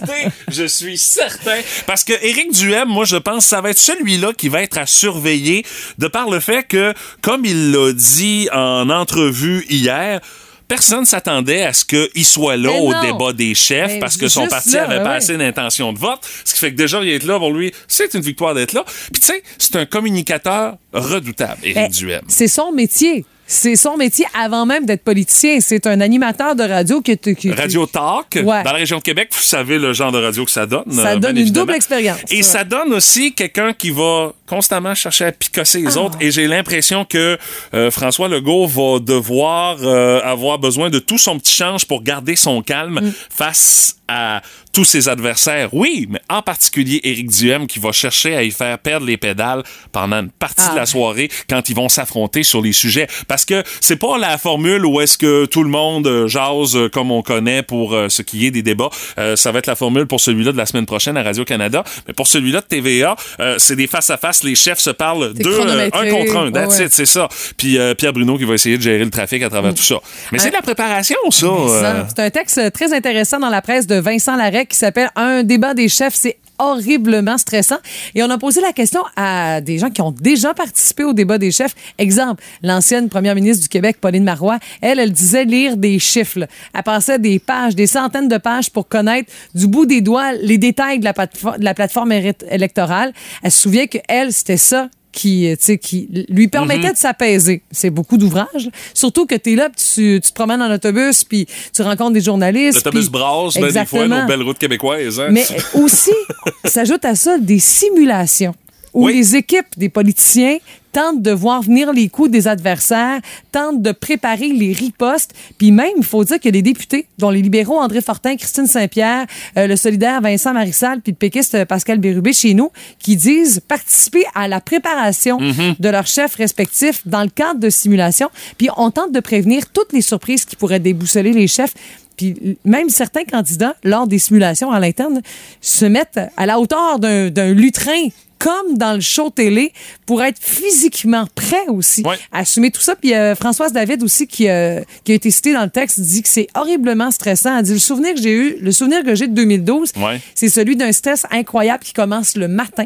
je 0.50 0.66
suis 0.66 1.00
certain. 1.00 1.58
Parce 1.88 2.04
que 2.04 2.14
Éric 2.24 2.52
Duhem, 2.54 2.88
moi 2.88 3.06
je 3.06 3.16
pense, 3.18 3.48
ça 3.48 3.60
va 3.62 3.72
être 3.72 3.80
celui-là 3.80 4.34
qui 4.38 4.50
va 4.50 4.62
être 4.62 4.78
à 4.78 4.86
surveiller 4.96 5.66
de 5.98 6.08
par 6.08 6.30
le 6.30 6.40
fait 6.40 6.64
que, 6.64 6.94
comme 7.22 7.46
il 7.46 7.72
l'a 7.72 7.94
dit 7.94 8.50
en 8.52 8.90
entrevue 8.90 9.66
hier, 9.70 10.22
Personne 10.68 11.06
s'attendait 11.06 11.64
à 11.64 11.74
ce 11.74 11.86
qu'il 11.86 12.26
soit 12.26 12.58
là 12.58 12.72
au 12.72 12.92
débat 13.02 13.34
des 13.34 13.54
chefs 13.54 13.94
Mais 13.94 14.00
parce 14.00 14.18
que 14.18 14.28
son 14.28 14.48
parti 14.48 14.72
là, 14.72 14.86
avait 14.86 15.04
pas 15.04 15.12
ouais. 15.12 15.16
assez 15.18 15.38
d'intention 15.38 15.94
de 15.94 16.00
vote. 16.00 16.22
Ce 16.44 16.54
qui 16.54 16.60
fait 16.60 16.72
que 16.72 16.76
déjà, 16.76 17.02
il 17.04 17.10
est 17.10 17.24
là 17.24 17.38
pour 17.38 17.54
lui. 17.54 17.72
C'est 17.88 18.14
une 18.16 18.22
victoire 18.22 18.56
d'être 18.56 18.74
là. 18.74 18.84
Puis 19.14 19.22
tu 19.22 19.28
sais, 19.28 19.44
c'est 19.60 19.76
un 19.76 19.86
communicateur 19.86 20.78
redoutable, 20.92 21.60
Éric 21.64 21.76
Ben, 21.76 21.90
Duhem. 21.90 22.22
C'est 22.28 22.48
son 22.48 22.72
métier. 22.72 23.26
C'est 23.48 23.76
son 23.76 23.96
métier 23.96 24.26
avant 24.34 24.66
même 24.66 24.86
d'être 24.86 25.04
politicien. 25.04 25.60
C'est 25.62 25.86
un 25.86 26.02
animateur 26.02 26.56
de 26.56 26.64
radio 26.64 27.02
qui... 27.02 27.16
qui- 27.18 27.52
Radio 27.52 27.86
Talk, 27.86 28.26
Ouais. 28.36 28.64
dans 28.64 28.72
la 28.72 28.74
région 28.74 28.98
de 28.98 29.04
Québec, 29.04 29.30
vous 29.32 29.42
savez 29.44 29.78
le 29.78 29.94
genre 29.94 30.12
de 30.12 30.18
radio 30.18 30.44
que 30.46 30.52
ça 30.52 30.66
donne. 30.66 30.90
Ça 30.92 31.12
euh, 31.12 31.18
donne 31.20 31.38
une 31.38 31.52
double 31.52 31.74
expérience. 31.76 32.20
Et 32.32 32.38
Ouais. 32.38 32.42
ça 32.44 32.64
donne 32.64 32.92
aussi 32.94 33.34
quelqu'un 33.34 33.74
qui 33.74 33.92
va 33.92 34.34
constamment 34.48 34.96
chercher 34.96 35.26
à 35.26 35.32
picosser 35.32 35.84
Ah. 35.86 35.90
les 35.90 35.98
autres. 35.98 36.18
Et 36.22 36.32
j'ai 36.32 36.48
l'impression 36.48 37.06
que 37.06 37.38
euh, 37.76 37.92
François 37.92 38.28
Legault 38.28 38.66
va 38.68 39.00
devoir 39.00 39.78
euh, 39.84 40.22
avoir 40.24 40.58
besoin 40.58 40.90
de 40.90 40.98
tout 41.00 41.18
son 41.20 41.38
petit 41.38 41.54
change 41.54 41.86
pour 41.86 42.02
garder 42.02 42.36
son 42.36 42.62
calme 42.64 43.00
Mm. 43.02 43.12
face 43.30 43.95
à 44.08 44.42
tous 44.74 44.84
ses 44.86 45.10
adversaires. 45.10 45.70
Oui, 45.74 46.08
mais 46.10 46.20
en 46.30 46.42
particulier 46.42 47.00
Éric 47.04 47.30
Duhem 47.32 47.68
qui 47.68 47.80
va 47.80 47.92
chercher 47.92 48.36
à 48.36 48.44
y 48.44 48.52
faire 48.52 48.78
perdre 48.80 49.06
les 49.06 49.18
pédales 49.18 49.64
pendant 49.92 50.18
une 50.18 50.30
partie 50.30 50.64
Ah. 50.68 50.72
de 50.72 50.76
la 50.78 50.86
soirée 50.86 51.30
quand 51.50 51.70
ils 51.70 51.76
vont 51.76 51.90
s'affronter 51.90 52.44
sur 52.44 52.62
les 52.62 52.72
sujets. 52.74 53.08
Parce 53.28 53.46
que 53.46 53.64
c'est 53.82 53.96
pas 53.96 54.18
la 54.18 54.38
formule 54.38 54.86
où 54.86 55.02
est-ce 55.02 55.18
que 55.18 55.46
tout 55.46 55.64
le 55.64 55.70
monde 55.70 56.08
euh, 56.08 56.28
jase 56.28 56.76
euh, 56.76 56.90
comme 56.90 57.12
on 57.12 57.22
connaît 57.22 57.64
pour 57.64 57.94
euh, 57.94 58.10
ce 58.10 58.22
qui 58.22 58.46
est 58.46 58.52
des 58.52 58.62
débats. 58.62 58.90
Euh, 59.18 59.36
ça 59.36 59.52
va 59.52 59.60
être 59.60 59.68
la 59.68 59.76
formule 59.76 60.06
pour 60.08 60.20
celui-là 60.20 60.52
de 60.52 60.58
la 60.58 60.66
semaine 60.66 60.86
prochaine 60.86 61.18
à 61.18 61.24
Radio-Canada. 61.24 61.84
Mais 62.08 62.14
pour 62.14 62.28
celui-là 62.28 62.62
de 62.62 62.66
TVA, 62.66 63.16
euh, 63.40 63.56
c'est 63.58 63.76
des 63.76 63.88
face-à-face. 63.88 64.44
Les 64.44 64.56
chefs 64.56 64.80
se 64.80 64.90
parlent 64.90 65.34
deux, 65.34 65.60
euh, 65.60 65.90
un 65.94 66.10
contre 66.10 66.38
un. 66.38 66.52
That's 66.52 66.78
Ouais, 66.80 66.86
it, 66.86 66.94
c'est 66.94 67.06
ça. 67.06 67.28
Puis 67.58 67.78
Pierre 67.98 68.14
Bruno 68.14 68.38
qui 68.38 68.44
va 68.46 68.54
essayer 68.56 68.78
de 68.78 68.82
gérer 68.84 69.04
le 69.04 69.10
trafic 69.10 69.42
à 69.44 69.50
travers 69.50 69.74
tout 69.74 69.84
ça. 69.84 69.96
Mais 70.32 70.40
c'est 70.40 70.50
de 70.50 70.54
la 70.56 70.62
préparation, 70.62 71.18
ça. 71.32 71.48
Ça, 71.82 72.08
C'est 72.16 72.22
un 72.24 72.30
texte 72.30 72.72
très 72.74 72.94
intéressant 72.94 73.40
dans 73.40 73.50
la 73.50 73.62
presse 73.62 73.88
de 73.88 73.95
Vincent 74.00 74.36
Larec 74.36 74.70
qui 74.70 74.78
s'appelle 74.78 75.10
Un 75.16 75.44
débat 75.44 75.74
des 75.74 75.90
chefs. 75.90 76.16
C'est 76.16 76.38
horriblement 76.58 77.38
stressant. 77.38 77.78
Et 78.14 78.24
on 78.24 78.30
a 78.30 78.38
posé 78.38 78.62
la 78.62 78.72
question 78.72 79.02
à 79.18 79.60
des 79.60 79.78
gens 79.78 79.90
qui 79.90 80.02
ont 80.02 80.12
déjà 80.12 80.54
participé 80.54 81.04
au 81.04 81.12
débat 81.14 81.38
des 81.38 81.52
chefs. 81.52 81.76
Exemple, 81.98 82.42
l'ancienne 82.64 83.10
première 83.10 83.36
ministre 83.36 83.64
du 83.64 83.68
Québec, 83.68 83.98
Pauline 84.00 84.24
Marois, 84.24 84.60
elle, 84.80 85.00
elle 85.00 85.12
disait 85.12 85.44
lire 85.44 85.76
des 85.76 86.00
chiffres. 86.00 86.48
Elle 86.74 86.84
passait 86.84 87.20
des 87.20 87.40
pages, 87.40 87.76
des 87.76 87.88
centaines 87.88 88.30
de 88.30 88.38
pages 88.38 88.70
pour 88.70 88.88
connaître 88.88 89.30
du 89.54 89.68
bout 89.68 89.86
des 89.86 90.00
doigts 90.00 90.32
les 90.34 90.58
détails 90.58 91.00
de 91.00 91.04
la, 91.04 91.12
platefo- 91.12 91.60
de 91.60 91.64
la 91.66 91.74
plateforme 91.74 92.14
électorale. 92.14 93.12
Elle 93.44 93.52
se 93.52 93.62
souvient 93.62 93.88
que 93.88 93.98
elle, 94.08 94.32
c'était 94.32 94.56
ça 94.56 94.90
qui, 95.16 95.48
euh, 95.48 95.56
tu 95.56 95.64
sais, 95.64 95.78
qui 95.78 96.10
lui 96.30 96.50
permettait 96.50 96.92
de 96.92 96.98
s'apaiser. 96.98 97.64
C'est 97.72 97.90
beaucoup 97.90 98.18
d'ouvrages. 98.18 98.70
Surtout 98.94 99.26
que 99.26 99.36
tu 99.36 99.54
es 99.54 99.56
là, 99.56 99.70
tu, 99.70 100.20
tu 100.22 100.30
te 100.30 100.34
promènes 100.34 100.62
en 100.62 100.72
autobus, 100.72 101.24
puis 101.24 101.48
tu 101.74 101.82
rencontres 101.82 102.12
des 102.12 102.22
journalistes. 102.22 102.86
L'autobus 102.86 103.10
brasse, 103.10 103.56
ben, 103.56 103.72
des 103.72 103.86
fois, 103.86 104.08
nos 104.08 104.28
belles 104.28 104.44
routes 104.44 104.60
québécoises. 104.60 105.20
Hein? 105.20 105.30
Mais 105.32 105.46
aussi, 105.74 106.12
s'ajoute 106.66 107.06
à 107.06 107.16
ça 107.16 107.38
des 107.38 107.60
simulations 107.60 108.54
où 108.96 109.06
Oui. 109.06 109.14
les 109.14 109.36
équipes 109.36 109.68
des 109.78 109.90
politiciens 109.90 110.58
tentent 110.92 111.22
de 111.22 111.32
voir 111.32 111.62
venir 111.62 111.92
les 111.92 112.08
coups 112.08 112.32
des 112.32 112.48
adversaires, 112.48 113.20
tentent 113.52 113.82
de 113.82 113.92
préparer 113.92 114.48
les 114.48 114.72
ripostes. 114.72 115.32
Puis 115.58 115.70
même, 115.72 115.92
il 115.98 116.06
faut 116.06 116.24
dire 116.24 116.40
que 116.40 116.48
les 116.48 116.62
députés, 116.62 117.06
dont 117.18 117.30
les 117.30 117.42
libéraux 117.42 117.78
André 117.78 118.00
Fortin, 118.00 118.38
Christine 118.38 118.66
Saint-Pierre, 118.66 119.26
euh, 119.58 119.68
le 119.68 119.76
solidaire 119.76 120.22
Vincent 120.22 120.54
Marissal, 120.54 121.02
puis 121.02 121.12
le 121.12 121.18
péquiste 121.18 121.66
Pascal 121.66 122.00
Bérubé 122.00 122.32
chez 122.32 122.54
nous, 122.54 122.72
qui 122.98 123.18
disent 123.18 123.60
participer 123.68 124.24
à 124.36 124.48
la 124.48 124.62
préparation 124.62 125.38
de 125.38 125.90
leurs 125.90 126.08
chefs 126.08 126.36
respectifs 126.36 127.06
dans 127.06 127.24
le 127.24 127.30
cadre 127.30 127.60
de 127.60 127.70
simulations. 127.70 128.30
Puis 128.58 128.70
on 128.78 128.90
tente 128.90 129.12
de 129.12 129.20
prévenir 129.20 129.70
toutes 129.74 129.92
les 129.92 130.02
surprises 130.02 130.46
qui 130.46 130.56
pourraient 130.56 130.80
déboussoler 130.80 131.34
les 131.34 131.48
chefs. 131.48 131.74
Puis 132.16 132.58
même 132.64 132.88
certains 132.88 133.26
candidats, 133.26 133.76
lors 133.84 134.08
des 134.08 134.20
simulations 134.20 134.72
à 134.72 134.80
l'interne, 134.80 135.22
se 135.60 135.84
mettent 135.84 136.22
à 136.38 136.46
la 136.46 136.58
hauteur 136.62 137.00
d'un 137.00 137.52
lutrin 137.54 138.08
comme 138.46 138.78
dans 138.78 138.94
le 138.94 139.00
show 139.02 139.32
télé 139.32 139.74
pour 140.06 140.22
être 140.24 140.38
physiquement 140.40 141.26
prêt 141.34 141.66
aussi 141.68 142.04
Ouais. 142.06 142.16
à 142.32 142.40
assumer 142.42 142.70
tout 142.70 142.80
ça. 142.82 142.96
Puis 142.96 143.16
euh, 143.16 143.34
Françoise 143.34 143.74
David 143.74 144.04
aussi, 144.04 144.28
qui, 144.28 144.48
euh, 144.48 144.82
qui 145.04 145.14
a 145.14 145.16
été 145.16 145.32
citée 145.32 145.52
dans 145.52 145.64
le 145.64 145.70
texte, 145.72 146.00
dit 146.00 146.22
que 146.22 146.30
c'est 146.30 146.46
horriblement 146.54 147.10
stressant. 147.10 147.58
Elle 147.58 147.64
dit 147.66 147.74
le 147.74 147.80
souvenir 147.80 148.14
que 148.14 148.22
j'ai 148.22 148.32
eu, 148.34 148.58
le 148.62 148.72
souvenir 148.72 149.04
que 149.04 149.16
j'ai 149.16 149.28
de 149.28 149.34
2012, 149.34 149.94
Ouais. 149.98 150.22
c'est 150.36 150.50
celui 150.50 150.76
d'un 150.76 150.92
stress 150.92 151.26
incroyable 151.32 151.84
qui 151.84 151.94
commence 151.94 152.36
le 152.36 152.48
matin 152.48 152.86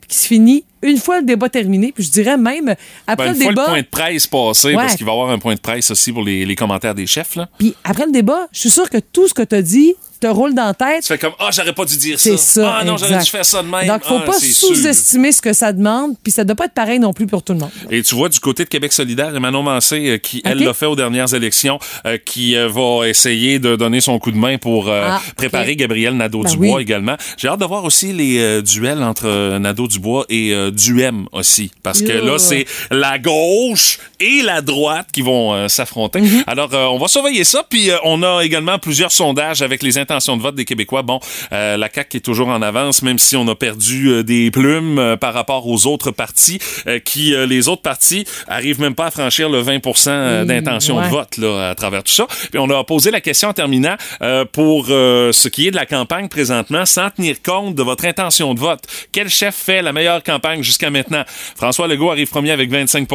puis 0.00 0.08
qui 0.08 0.18
se 0.18 0.26
finit 0.26 0.64
une 0.82 0.98
fois 0.98 1.20
le 1.20 1.24
débat 1.26 1.48
terminé. 1.48 1.92
Puis 1.92 2.04
je 2.04 2.10
dirais 2.10 2.36
même 2.36 2.74
après 3.06 3.28
Ben, 3.28 3.32
une 3.32 3.38
le 3.38 3.44
fois 3.44 3.52
débat... 3.52 3.62
le 3.62 3.68
point 3.70 3.80
de 3.82 3.86
presse 3.86 4.26
passé, 4.26 4.68
Ouais. 4.68 4.74
parce 4.74 4.96
qu'il 4.96 5.06
va 5.06 5.12
y 5.12 5.14
avoir 5.14 5.30
un 5.30 5.38
point 5.38 5.54
de 5.54 5.60
presse 5.60 5.90
aussi 5.90 6.12
pour 6.12 6.22
les, 6.22 6.44
les 6.44 6.54
commentaires 6.54 6.94
des 6.94 7.06
chefs, 7.06 7.34
là. 7.36 7.48
Puis 7.58 7.74
après 7.84 8.04
le 8.06 8.12
débat, 8.12 8.46
je 8.52 8.60
suis 8.60 8.70
sûre 8.70 8.90
que 8.90 8.98
tout 8.98 9.26
ce 9.28 9.32
que 9.34 9.42
tu 9.42 9.54
as 9.54 9.62
dit 9.62 9.94
te 10.18 10.26
roule 10.26 10.54
dans 10.54 10.66
la 10.66 10.74
tête. 10.74 11.02
Tu 11.02 11.08
fais 11.08 11.18
comme, 11.18 11.32
ah, 11.38 11.50
j'aurais 11.52 11.72
pas 11.72 11.84
dû 11.84 11.96
dire 11.96 12.18
ça. 12.18 12.30
C'est 12.30 12.36
ça. 12.36 12.78
Ah, 12.80 12.84
non, 12.84 12.96
j'aurais 12.96 13.18
dû 13.22 13.30
faire 13.30 13.44
ça 13.44 13.62
de 13.62 13.68
même. 13.68 13.86
Donc, 13.86 14.04
faut 14.04 14.18
Ah, 14.22 14.26
pas 14.26 14.38
sous-estimer 14.38 15.32
ce 15.32 15.40
que 15.40 15.52
ça 15.52 15.72
demande, 15.72 16.14
puis 16.22 16.32
ça 16.32 16.44
doit 16.44 16.56
pas 16.56 16.66
être 16.66 16.74
pareil 16.74 16.98
non 16.98 17.12
plus 17.12 17.26
pour 17.26 17.42
tout 17.42 17.52
le 17.52 17.60
monde. 17.60 17.70
Et 17.90 18.02
tu 18.02 18.14
vois, 18.14 18.28
du 18.28 18.40
côté 18.40 18.64
de 18.64 18.68
Québec 18.68 18.92
solidaire, 18.92 19.34
Emmanuel 19.34 19.62
Mancé, 19.62 20.08
euh, 20.08 20.18
qui, 20.18 20.42
elle, 20.44 20.58
l'a 20.58 20.74
fait 20.74 20.86
aux 20.86 20.96
dernières 20.96 21.32
élections, 21.34 21.78
euh, 22.06 22.18
qui 22.18 22.56
euh, 22.56 22.68
va 22.68 23.08
essayer 23.08 23.58
de 23.58 23.76
donner 23.76 24.00
son 24.00 24.18
coup 24.18 24.30
de 24.30 24.36
main 24.36 24.58
pour 24.58 24.88
Ah, 24.90 25.20
préparer 25.36 25.72
ok. 25.72 25.78
Gabriel 25.78 26.14
Nadeau-Dubois 26.16 26.66
Ben 26.68 26.74
oui. 26.76 26.82
également. 26.82 27.16
J'ai 27.36 27.48
hâte 27.48 27.60
de 27.60 27.64
voir 27.64 27.84
aussi 27.84 28.12
les 28.12 28.62
duels 28.62 29.02
entre 29.02 29.58
Nadeau-Dubois 29.58 30.26
et 30.28 30.54
Duhem 30.72 31.26
aussi. 31.32 31.70
Parce 31.82 32.02
que 32.02 32.12
là, 32.12 32.38
c'est 32.38 32.66
la 32.90 33.18
gauche 33.18 33.98
et 34.20 34.42
la 34.42 34.60
droite 34.60 35.08
qui 35.12 35.22
vont 35.22 35.68
s'affronter. 35.68 36.20
Mhm. 36.20 36.44
Alors, 36.46 36.70
on 36.72 36.98
va 36.98 37.08
surveiller 37.08 37.44
ça. 37.44 37.64
Puis, 37.68 37.90
on 38.04 38.22
a 38.22 38.42
également 38.42 38.78
plusieurs 38.78 39.12
sondages 39.12 39.62
avec 39.62 39.82
les 39.82 39.98
intentions 40.08 40.36
de 40.38 40.42
vote 40.42 40.54
des 40.54 40.64
Québécois. 40.64 41.02
Bon, 41.02 41.20
euh, 41.52 41.76
la 41.76 41.90
CAQ 41.92 42.16
est 42.16 42.20
toujours 42.20 42.48
en 42.48 42.62
avance, 42.62 43.02
même 43.02 43.18
si 43.18 43.36
on 43.36 43.46
a 43.48 43.54
perdu 43.54 44.08
euh, 44.08 44.22
des 44.22 44.50
plumes 44.50 44.98
euh, 44.98 45.16
par 45.18 45.34
rapport 45.34 45.66
aux 45.68 45.86
autres 45.86 46.10
partis, 46.12 46.58
euh, 46.86 46.98
qui 46.98 47.34
euh, 47.34 47.44
les 47.44 47.68
autres 47.68 47.82
partis 47.82 48.24
arrivent 48.46 48.80
même 48.80 48.94
pas 48.94 49.06
à 49.06 49.10
franchir 49.10 49.50
le 49.50 49.60
20 49.60 49.80
euh, 50.08 50.44
d'intention 50.46 50.96
ouais. 50.96 51.04
de 51.04 51.08
vote 51.10 51.36
là, 51.36 51.68
à 51.70 51.74
travers 51.74 52.02
tout 52.02 52.12
ça. 52.12 52.26
Puis 52.50 52.58
on 52.58 52.70
a 52.70 52.82
posé 52.84 53.10
la 53.10 53.20
question 53.20 53.50
en 53.50 53.52
terminant 53.52 53.96
euh, 54.22 54.44
pour 54.50 54.86
ce 54.86 55.48
qui 55.48 55.66
est 55.66 55.70
de 55.70 55.76
la 55.76 55.84
campagne 55.86 56.28
présentement, 56.28 56.86
sans 56.86 57.10
tenir 57.10 57.42
compte 57.42 57.74
de 57.74 57.82
votre 57.82 58.06
intention 58.06 58.54
de 58.54 58.60
vote. 58.60 58.80
Quel 59.12 59.28
chef 59.28 59.54
fait 59.54 59.82
la 59.82 59.92
meilleure 59.92 60.22
campagne 60.22 60.62
jusqu'à 60.62 60.88
maintenant? 60.90 61.24
François 61.56 61.86
Legault 61.86 62.10
arrive 62.10 62.28
premier 62.28 62.50
avec 62.52 62.70
25 62.70 63.06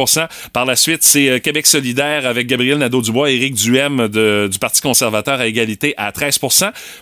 Par 0.52 0.64
la 0.64 0.76
suite, 0.76 1.02
c'est 1.02 1.40
Québec 1.40 1.66
solidaire 1.66 2.26
avec 2.26 2.46
Gabriel 2.46 2.78
Nadeau-Dubois 2.78 3.30
et 3.32 3.34
Éric 3.36 3.54
Duhem 3.54 4.08
de- 4.08 4.48
du 4.50 4.58
Parti 4.58 4.80
conservateur 4.80 5.40
à 5.40 5.46
égalité 5.46 5.94
à 5.96 6.12
13 6.12 6.38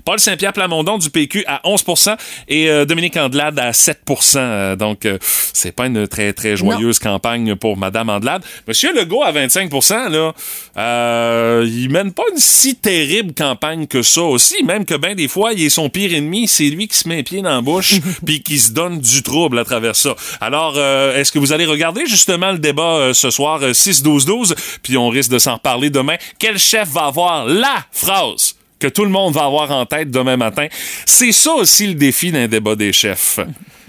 Paul 0.04 0.18
Saint-Pierre 0.18 0.52
Plamondon 0.52 0.98
du 0.98 1.10
PQ 1.10 1.44
à 1.46 1.60
11% 1.64 2.16
et 2.48 2.68
euh, 2.68 2.84
Dominique 2.84 3.16
Andelade 3.16 3.58
à 3.58 3.70
7% 3.72 4.36
Euh, 4.36 4.76
Donc, 4.76 5.06
euh, 5.06 5.18
c'est 5.52 5.72
pas 5.72 5.86
une 5.86 6.06
très, 6.08 6.32
très 6.32 6.56
joyeuse 6.56 6.98
campagne 6.98 7.54
pour 7.56 7.76
Madame 7.76 8.10
Andelade. 8.10 8.42
Monsieur 8.66 8.92
Legault 8.94 9.22
à 9.22 9.32
25% 9.32 10.08
là, 10.10 10.32
euh, 10.76 11.66
il 11.68 11.90
mène 11.90 12.12
pas 12.12 12.24
une 12.32 12.38
si 12.38 12.74
terrible 12.76 13.34
campagne 13.34 13.86
que 13.86 14.02
ça 14.02 14.22
aussi, 14.22 14.62
même 14.64 14.84
que 14.84 14.94
ben 14.94 15.14
des 15.14 15.28
fois, 15.28 15.52
il 15.52 15.62
est 15.62 15.70
son 15.70 15.88
pire 15.88 16.14
ennemi, 16.14 16.48
c'est 16.48 16.64
lui 16.64 16.88
qui 16.88 16.96
se 16.96 17.08
met 17.08 17.18
un 17.20 17.22
pied 17.22 17.42
dans 17.42 17.50
la 17.50 17.60
bouche 17.60 17.94
puis 18.26 18.42
qui 18.42 18.58
se 18.58 18.72
donne 18.72 18.98
du 19.00 19.22
trouble 19.22 19.58
à 19.58 19.64
travers 19.64 19.96
ça. 19.96 20.14
Alors, 20.40 20.78
est-ce 20.78 21.30
que 21.32 21.38
vous 21.38 21.52
allez 21.52 21.66
regarder 21.66 22.06
justement 22.06 22.52
le 22.52 22.58
débat 22.58 23.12
ce 23.12 23.30
soir 23.30 23.60
euh, 23.62 23.72
6-12-12, 23.72 24.54
puis 24.82 24.96
on 24.96 25.08
risque 25.08 25.30
de 25.30 25.38
s'en 25.38 25.54
reparler 25.54 25.90
demain. 25.90 26.16
Quel 26.38 26.58
chef 26.58 26.88
va 26.90 27.06
avoir 27.06 27.46
la 27.46 27.84
phrase? 27.90 28.56
Que 28.82 28.88
tout 28.88 29.04
le 29.04 29.10
monde 29.10 29.32
va 29.34 29.44
avoir 29.44 29.70
en 29.70 29.86
tête 29.86 30.10
demain 30.10 30.36
matin? 30.36 30.66
C'est 31.06 31.30
ça 31.30 31.52
aussi 31.52 31.86
le 31.86 31.94
défi 31.94 32.32
d'un 32.32 32.48
débat 32.48 32.74
des 32.74 32.92
chefs. 32.92 33.38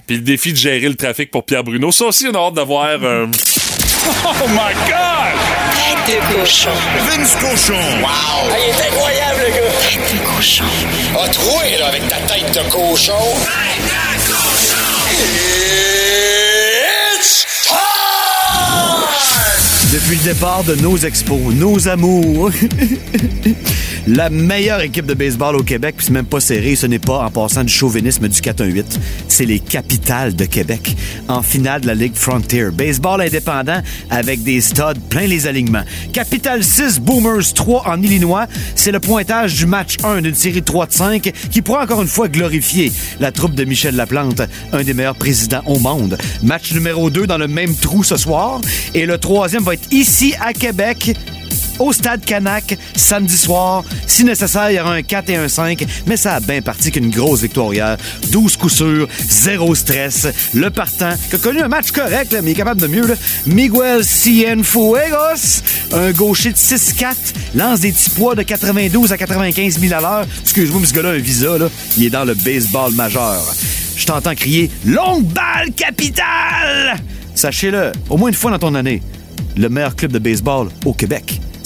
Puis 0.06 0.18
le 0.18 0.22
défi 0.22 0.52
de 0.54 0.58
gérer 0.58 0.88
le 0.88 0.94
trafic 0.96 1.32
pour 1.32 1.44
Pierre 1.46 1.64
Bruno. 1.64 1.92
Ça 1.92 2.06
aussi, 2.06 2.28
on 2.32 2.36
a 2.36 2.38
hâte 2.48 2.54
de 2.54 2.62
voir. 2.62 2.88
euh, 3.02 3.26
Oh 4.06 4.48
my 4.50 4.74
God! 4.86 5.34
Tête 6.06 6.20
de 6.20 6.36
cochon. 6.36 6.70
Vince 7.08 7.36
Cochon. 7.38 7.74
Wow! 8.02 8.52
il 8.52 8.70
est 8.70 8.88
incroyable, 8.88 9.40
le 9.48 9.52
gars! 9.56 9.72
Tête 9.82 10.14
de 10.14 10.20
cochon. 10.36 10.66
A 11.24 11.28
troué, 11.30 11.78
là, 11.80 11.88
avec 11.88 12.08
ta 12.08 12.18
tête 12.18 12.52
de 12.54 12.70
cochon. 12.70 13.14
Tête 13.40 13.86
de 13.88 14.32
cochon! 14.32 14.78
It's 17.18 17.46
time! 17.66 17.80
Depuis 19.94 20.18
le 20.18 20.24
départ 20.34 20.64
de 20.64 20.76
nos 20.76 20.98
expos, 20.98 21.54
nos 21.54 21.88
amours, 21.88 22.50
la 24.08 24.30
meilleure 24.30 24.82
équipe 24.82 25.06
de 25.06 25.14
baseball 25.14 25.56
au 25.56 25.64
Québec, 25.64 25.96
puis 25.98 26.12
même 26.12 26.26
pas 26.26 26.40
serré, 26.40 26.76
ce 26.76 26.86
n'est 26.86 27.00
pas 27.00 27.24
en 27.24 27.30
passant 27.30 27.64
du 27.64 27.72
chauvinisme 27.72 28.28
du 28.28 28.40
4-1-8, 28.40 28.84
c'est 29.28 29.46
les 29.46 29.60
capitales 29.60 30.36
de 30.36 30.46
Québec, 30.46 30.96
en 31.28 31.42
finale 31.42 31.82
de 31.82 31.88
la 31.88 31.96
Ligue 31.96 32.16
Frontier. 32.16 32.70
Baseball 32.72 33.22
indépendant 33.22 33.82
avec 34.10 34.44
des 34.44 34.62
studs 34.62 35.00
plein 35.10 35.26
les 35.26 35.48
alignements. 35.48 35.84
Capital 36.12 36.64
6, 36.64 37.00
Boomers 37.00 37.54
3 37.54 37.88
en 37.88 38.02
Illinois, 38.02 38.48
c'est 38.76 38.92
le 38.92 39.00
pointage 39.00 39.56
du 39.56 39.66
match 39.66 39.98
1 40.04 40.22
d'une 40.22 40.36
série 40.36 40.62
de 40.62 40.66
3 40.66 40.88
de 40.88 40.92
5 40.92 41.32
qui 41.52 41.62
pourra 41.62 41.84
encore 41.84 42.02
une 42.02 42.08
fois 42.08 42.28
glorifier 42.28 42.92
la 43.20 43.32
troupe 43.32 43.56
de 43.56 43.64
Michel 43.64 43.96
Laplante, 43.96 44.42
un 44.74 44.84
des 44.84 44.94
meilleurs 44.94 45.16
présidents 45.16 45.64
au 45.66 45.80
monde. 45.80 46.18
Match 46.44 46.74
numéro 46.74 47.10
2 47.10 47.26
dans 47.28 47.38
le 47.38 47.48
même 47.48 47.76
trou 47.76 48.04
ce 48.04 48.18
soir, 48.18 48.60
et 48.94 49.06
le 49.06 49.18
troisième 49.18 49.64
va 49.64 49.76
être 49.76 49.92
ici 49.92 50.34
à 50.42 50.54
Québec 50.54 51.16
au 51.80 51.94
Stade 51.94 52.26
Canac, 52.26 52.78
samedi 52.96 53.38
soir. 53.38 53.84
Si 54.08 54.24
nécessaire, 54.24 54.72
il 54.72 54.76
y 54.76 54.80
aura 54.80 54.94
un 54.94 55.02
4 55.02 55.30
et 55.30 55.36
un 55.36 55.48
5, 55.48 55.86
mais 56.08 56.18
ça 56.18 56.36
a 56.36 56.40
bien 56.40 56.62
parti 56.62 56.92
qu'une 56.92 57.10
grosse 57.10 57.42
victoire 57.42 57.74
hier. 57.74 57.98
12 58.32 58.58
coups 58.58 58.74
sûrs, 58.74 59.08
zéro 59.28 59.76
stress. 59.76 60.28
Le 60.54 60.70
partant, 60.70 61.14
qui 61.30 61.36
a 61.36 61.40
connu 61.40 61.62
un 61.62 61.68
match 61.68 61.92
correct, 61.92 62.36
mais 62.42 62.50
il 62.50 62.54
est 62.54 62.56
capable 62.56 62.82
de 62.82 62.88
mieux. 62.88 63.18
Miguel 63.46 64.04
Cienfuegos, 64.04 65.62
un 65.94 66.12
gaucher 66.12 66.52
de 66.52 66.58
6-4, 66.58 67.16
lance 67.56 67.82
des 67.82 67.92
petits 67.92 68.10
poids 68.10 68.36
de 68.36 68.44
92 68.44 69.12
à 69.12 69.18
95 69.18 69.80
000 69.80 69.94
à 69.94 70.02
l'heure. 70.02 70.26
Excuse-moi, 70.42 70.82
mais 70.82 70.88
ce 70.88 70.94
gars-là 70.94 71.10
a 71.10 71.14
un 71.14 71.18
visa. 71.18 71.44
Il 71.98 72.06
est 72.06 72.10
dans 72.10 72.26
le 72.26 72.34
baseball 72.34 72.94
majeur. 72.94 73.44
Je 73.96 74.06
t'entends 74.06 74.34
crier 74.34 74.72
«Longue 74.86 75.26
balle 75.26 75.72
capitale!» 75.76 76.98
Sachez-le, 77.36 77.92
au 78.10 78.18
moins 78.18 78.30
une 78.30 78.36
fois 78.36 78.52
dans 78.52 78.60
ton 78.60 78.76
année, 78.76 79.02
le 79.56 79.70
meilleur 79.70 79.96
club 79.96 80.12
de 80.12 80.20
baseball 80.20 80.70
au 80.86 80.94
Québec. 80.94 81.40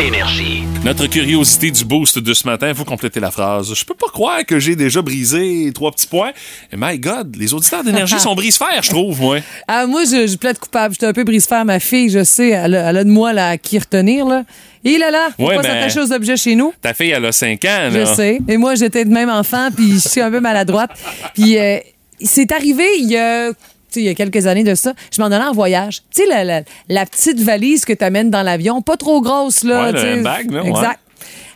Énergie. 0.00 0.62
Notre 0.84 1.06
curiosité 1.08 1.72
du 1.72 1.84
boost 1.84 2.20
de 2.20 2.32
ce 2.32 2.46
matin, 2.46 2.72
vous 2.72 2.84
complétez 2.84 3.18
la 3.18 3.32
phrase. 3.32 3.74
Je 3.74 3.84
peux 3.84 3.94
pas 3.94 4.06
croire 4.06 4.46
que 4.46 4.60
j'ai 4.60 4.76
déjà 4.76 5.02
brisé 5.02 5.70
trois 5.74 5.90
petits 5.90 6.06
points. 6.06 6.30
Et 6.72 6.76
my 6.78 6.98
God, 6.98 7.34
les 7.36 7.52
auditeurs 7.52 7.82
d'énergie 7.82 8.18
sont 8.20 8.34
brise-fer, 8.36 8.80
je 8.82 8.90
trouve, 8.90 9.20
moi. 9.20 9.38
Ah, 9.66 9.86
moi, 9.86 10.04
je, 10.04 10.28
je 10.28 10.36
plaide 10.36 10.58
coupable. 10.58 10.94
J'étais 10.94 11.06
un 11.06 11.12
peu 11.12 11.24
brise-fer. 11.24 11.64
Ma 11.64 11.80
fille, 11.80 12.10
je 12.10 12.22
sais, 12.22 12.50
elle 12.50 12.76
a, 12.76 12.90
elle 12.90 12.96
a 12.98 13.04
de 13.04 13.10
moi 13.10 13.32
là, 13.32 13.48
à 13.50 13.58
qui 13.58 13.76
retenir. 13.78 14.24
Là. 14.26 14.44
Et 14.84 14.98
là 14.98 15.10
là, 15.10 15.30
Ouais, 15.38 15.56
pas 15.56 15.62
ben- 15.62 15.68
s'attacher 15.68 16.00
aux 16.00 16.12
objets 16.12 16.36
chez 16.36 16.54
nous. 16.54 16.72
Ta 16.80 16.94
fille, 16.94 17.10
elle 17.10 17.24
a 17.26 17.32
5 17.32 17.64
ans, 17.64 17.88
Je 17.92 18.04
sais. 18.04 18.38
Et 18.46 18.56
moi, 18.56 18.76
j'étais 18.76 19.04
de 19.04 19.10
même 19.10 19.30
enfant, 19.30 19.68
puis 19.74 19.94
je 19.94 20.08
suis 20.08 20.20
un 20.20 20.30
peu 20.30 20.38
maladroite. 20.40 20.90
Puis 21.34 21.58
euh, 21.58 21.78
c'est 22.20 22.52
arrivé 22.52 22.84
il 23.00 23.10
y 23.10 23.16
a. 23.16 23.50
il 23.98 24.04
y 24.04 24.08
a 24.08 24.14
quelques 24.14 24.46
années 24.46 24.64
de 24.64 24.74
ça, 24.74 24.92
je 25.14 25.20
m'en 25.20 25.26
allais 25.26 25.44
en 25.44 25.52
voyage. 25.52 26.02
Tu 26.14 26.22
sais, 26.22 26.26
la, 26.28 26.44
la- 26.44 26.62
la 26.88 27.06
petite 27.06 27.40
valise 27.40 27.84
que 27.84 27.92
tu 27.92 28.04
amènes 28.04 28.30
dans 28.30 28.42
l'avion, 28.42 28.82
pas 28.82 28.96
trop 28.96 29.20
grosse, 29.20 29.64
là. 29.64 29.84
Ouais, 29.84 29.92
le 29.92 30.22
là, 30.22 30.40
ouais. 30.62 30.68
Exact. 30.68 31.00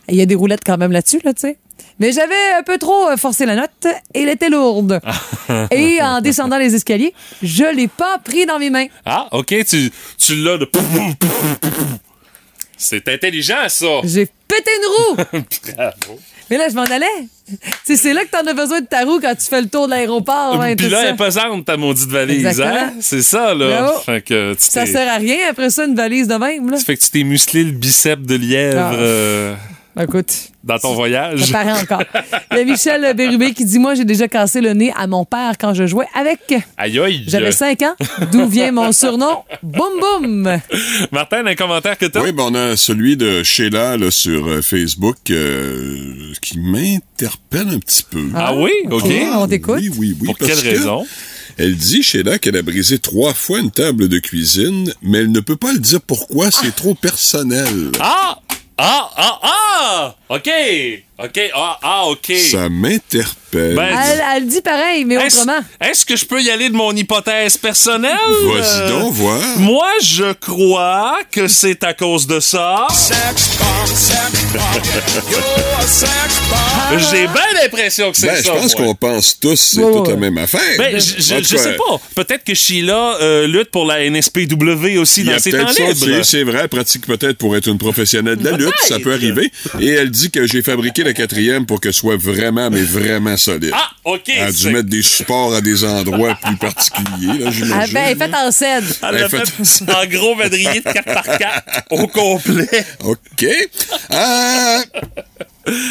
Il 0.09 0.15
y 0.15 0.21
a 0.21 0.25
des 0.25 0.35
roulettes 0.35 0.63
quand 0.65 0.77
même 0.77 0.91
là-dessus, 0.91 1.21
là, 1.23 1.33
tu 1.33 1.41
sais. 1.41 1.57
Mais 1.99 2.11
j'avais 2.11 2.51
un 2.57 2.63
peu 2.63 2.77
trop 2.77 3.09
euh, 3.09 3.17
forcé 3.17 3.45
la 3.45 3.55
note 3.55 3.69
et 4.13 4.21
elle 4.23 4.29
était 4.29 4.49
lourde. 4.49 4.99
et 5.71 6.01
en 6.01 6.21
descendant 6.21 6.57
les 6.57 6.73
escaliers, 6.75 7.13
je 7.41 7.63
l'ai 7.75 7.87
pas 7.87 8.17
pris 8.17 8.45
dans 8.45 8.57
mes 8.59 8.69
mains. 8.69 8.87
Ah, 9.05 9.27
OK, 9.31 9.53
tu, 9.65 9.91
tu 10.17 10.35
l'as 10.35 10.57
de... 10.57 10.67
C'est 12.77 13.07
intelligent, 13.07 13.69
ça. 13.69 13.87
J'ai 14.03 14.25
pété 14.47 14.71
une 14.77 14.87
roue. 14.89 15.15
Bravo. 15.75 16.19
Mais 16.49 16.57
là, 16.57 16.67
je 16.69 16.75
m'en 16.75 16.83
allais. 16.83 17.05
C'est 17.83 18.13
là 18.13 18.23
que 18.23 18.29
t'en 18.29 18.45
as 18.49 18.53
besoin 18.53 18.81
de 18.81 18.85
ta 18.85 19.03
roue 19.03 19.19
quand 19.19 19.35
tu 19.35 19.45
fais 19.47 19.61
le 19.61 19.67
tour 19.67 19.85
de 19.85 19.91
l'aéroport. 19.91 20.61
hein, 20.61 20.75
Puis 20.75 20.87
là, 20.89 20.97
ça. 21.01 21.03
elle 21.07 21.13
est 21.13 21.17
pesante, 21.17 21.65
ta 21.65 21.77
maudite 21.77 22.09
valise, 22.09 22.61
hein? 22.61 22.93
C'est 23.01 23.21
ça, 23.21 23.53
là. 23.53 23.93
Fait 24.05 24.21
que 24.21 24.55
Ça 24.57 24.85
sert 24.85 25.11
à 25.11 25.17
rien 25.17 25.37
après 25.49 25.69
ça, 25.69 25.85
une 25.85 25.95
valise 25.95 26.27
de 26.27 26.35
même. 26.35 26.69
Là. 26.71 26.77
Ça 26.77 26.85
fait 26.85 26.95
que 26.97 27.03
tu 27.03 27.09
t'es 27.11 27.23
musclé 27.23 27.63
le 27.63 27.71
bicep 27.71 28.21
de 28.25 28.35
lièvre 28.35 28.79
Ah. 28.79 28.93
euh, 28.95 29.55
Écoute, 30.01 30.33
dans 30.63 30.79
ton 30.79 30.95
voyage. 30.95 31.43
ça 31.45 31.51
paraît 31.51 31.79
encore. 31.79 32.01
Il 32.51 32.57
y 32.57 32.61
a 32.61 32.65
Michel 32.65 33.15
Bérubé 33.15 33.53
qui 33.53 33.63
dit 33.63 33.77
Moi, 33.77 33.93
j'ai 33.93 34.05
déjà 34.05 34.27
cassé 34.27 34.59
le 34.59 34.73
nez 34.73 34.91
à 34.95 35.05
mon 35.05 35.23
père 35.23 35.53
quand 35.59 35.73
je 35.73 35.85
jouais 35.85 36.07
avec. 36.15 36.39
Aïe, 36.77 36.99
aïe. 36.99 37.23
J'avais 37.27 37.51
5 37.51 37.81
ans. 37.83 37.95
D'où 38.31 38.47
vient 38.47 38.71
mon 38.71 38.91
surnom? 38.91 39.43
Boum 39.61 39.99
Boum. 39.99 40.59
Martin, 41.11 41.45
un 41.45 41.55
commentaire 41.55 41.97
que 41.97 42.07
t'as? 42.07 42.21
Oui, 42.21 42.31
ben 42.31 42.43
on 42.47 42.55
a 42.55 42.75
celui 42.75 43.17
de 43.17 43.43
Sheila 43.43 43.97
là, 43.97 44.09
sur 44.09 44.47
euh, 44.47 44.61
Facebook 44.61 45.17
euh, 45.29 46.33
qui 46.41 46.59
m'interpelle 46.59 47.69
un 47.69 47.79
petit 47.79 48.03
peu. 48.09 48.29
Ah 48.33 48.55
oui? 48.55 48.71
OK. 48.89 49.03
On 49.35 49.47
t'écoute. 49.47 49.79
Oui, 49.79 49.91
oui, 49.97 50.17
oui. 50.19 50.25
Pour 50.25 50.37
parce 50.37 50.51
quelle 50.51 50.63
que 50.63 50.77
raison? 50.77 51.05
Elle 51.57 51.75
dit, 51.75 52.01
Sheila, 52.01 52.39
qu'elle 52.39 52.57
a 52.57 52.63
brisé 52.63 52.97
trois 52.97 53.35
fois 53.35 53.59
une 53.59 53.69
table 53.69 54.07
de 54.07 54.17
cuisine, 54.17 54.91
mais 55.03 55.19
elle 55.19 55.31
ne 55.31 55.39
peut 55.39 55.55
pas 55.55 55.71
le 55.71 55.77
dire 55.77 56.01
pourquoi, 56.01 56.49
c'est 56.49 56.75
trop 56.75 56.95
personnel. 56.95 57.91
Ah! 57.99 58.39
Ah! 58.85 59.07
Ah! 59.15 59.39
Ah! 59.41 60.15
OK! 60.27 60.49
OK. 61.23 61.39
Ah, 61.55 61.79
ah 61.81 62.05
OK. 62.07 62.31
Ça 62.51 62.67
m'interpelle. 62.69 63.75
Ben, 63.75 63.97
Elle, 64.11 64.23
elle 64.35 64.47
dit 64.47 64.61
pareil, 64.61 65.05
mais 65.05 65.15
Est-ce 65.15 65.41
autrement. 65.41 65.59
est-ce 65.79 66.05
que 66.05 66.15
je 66.15 66.25
peux 66.25 66.41
y 66.41 66.49
aller 66.49 66.69
de 66.69 66.75
mon 66.75 66.91
hypothèse 66.95 67.55
personnelle? 67.55 68.17
Vas-y 68.45 68.81
Euh, 68.81 68.89
donc, 68.89 69.13
voir. 69.13 69.39
Moi, 69.57 69.87
je 70.03 70.33
crois 70.33 71.19
que 71.31 71.47
c'est 71.47 71.83
à 71.83 71.93
cause 71.93 72.25
de 72.27 72.39
ça. 72.39 72.87
J'ai 77.11 77.27
bien 77.27 77.61
l'impression 77.61 78.11
que 78.11 78.17
c'est 78.17 78.27
Ben, 78.27 78.35
ça. 78.35 78.41
je 78.43 78.49
pense 78.59 78.77
moi. 78.77 78.85
qu'on 78.87 78.95
pense 78.95 79.39
tous, 79.39 79.55
c'est 79.55 79.81
Ouais, 79.83 79.91
toute 79.93 80.07
ouais. 80.07 80.13
la 80.13 80.19
même 80.19 80.37
affaire. 80.37 80.59
Ben, 80.77 80.99
je, 80.99 81.57
sais 81.57 81.75
pas. 81.77 81.99
Peut-être 82.15 82.43
que 82.43 82.53
Sheila 82.53 83.17
euh, 83.21 83.47
lutte 83.47 83.71
pour 83.71 83.85
la 83.85 84.03
NSPW 84.09 84.97
aussi 84.97 85.21
Il 85.21 85.27
dans 85.27 85.39
ses 85.39 85.51
temps 85.51 85.57
libres. 85.69 86.23
c'est- 86.23 86.43
vrai, 86.43 86.67
pratique 86.67 87.05
peut-être 87.07 87.37
pour 87.37 87.55
être 87.55 87.67
une 87.67 87.77
professionnelle 87.77 88.35
de 88.37 88.49
la 88.49 88.57
lutte, 88.57 88.73
ça 88.87 88.99
peut 88.99 89.13
arriver. 89.13 89.51
Et 89.79 89.89
elle 89.89 90.09
dit 90.11 90.29
que 90.31 90.45
j'ai 90.45 90.61
fabriqué 90.61 91.03
la 91.03 91.12
quatrième 91.13 91.65
pour 91.65 91.79
qu'elle 91.81 91.93
soit 91.93 92.17
vraiment, 92.17 92.69
mais 92.69 92.81
vraiment 92.81 93.37
solide. 93.37 93.71
Ah, 93.73 93.89
OK. 94.05 94.23
Elle 94.27 94.43
a 94.47 94.51
dû 94.51 94.69
mettre 94.71 94.89
des 94.89 95.01
supports 95.01 95.53
à 95.53 95.61
des 95.61 95.83
endroits 95.83 96.37
plus 96.43 96.57
particuliers, 96.57 97.39
là, 97.39 97.45
Ah, 97.47 97.51
j'imagine. 97.51 97.93
ben, 97.93 98.17
faite 98.17 98.33
en 98.35 98.51
scène. 98.51 98.83
Elle 99.01 99.15
l'a 99.15 99.21
Elle 99.21 99.29
fait- 99.29 99.63
fait 99.63 99.91
en 99.93 100.05
gros 100.07 100.35
madrier 100.35 100.79
de 100.81 100.91
4 100.91 101.05
par 101.05 101.37
4 101.37 101.63
au 101.91 102.07
complet. 102.07 102.85
OK. 103.03 103.45
Euh, 104.11 104.77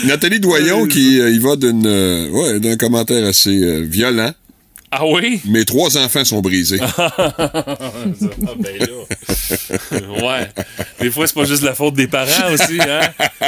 Nathalie 0.04 0.40
Doyon 0.40 0.86
qui 0.86 1.18
euh, 1.20 1.30
y 1.30 1.38
va 1.38 1.56
d'une, 1.56 1.86
euh, 1.86 2.28
ouais, 2.28 2.60
d'un 2.60 2.76
commentaire 2.76 3.26
assez 3.26 3.62
euh, 3.62 3.80
violent. 3.88 4.32
Ah 4.94 5.06
oui? 5.06 5.40
Mes 5.46 5.64
trois 5.64 5.96
enfants 5.96 6.24
sont 6.24 6.40
brisés. 6.40 6.78
Ah 6.98 8.54
ben 8.58 8.78
là. 8.78 10.22
Ouais. 10.22 10.48
Des 11.00 11.10
fois, 11.10 11.26
c'est 11.26 11.34
pas 11.34 11.44
juste 11.46 11.62
la 11.62 11.74
faute 11.74 11.94
des 11.94 12.06
parents 12.06 12.52
aussi, 12.52 12.78
hein? 12.80 13.00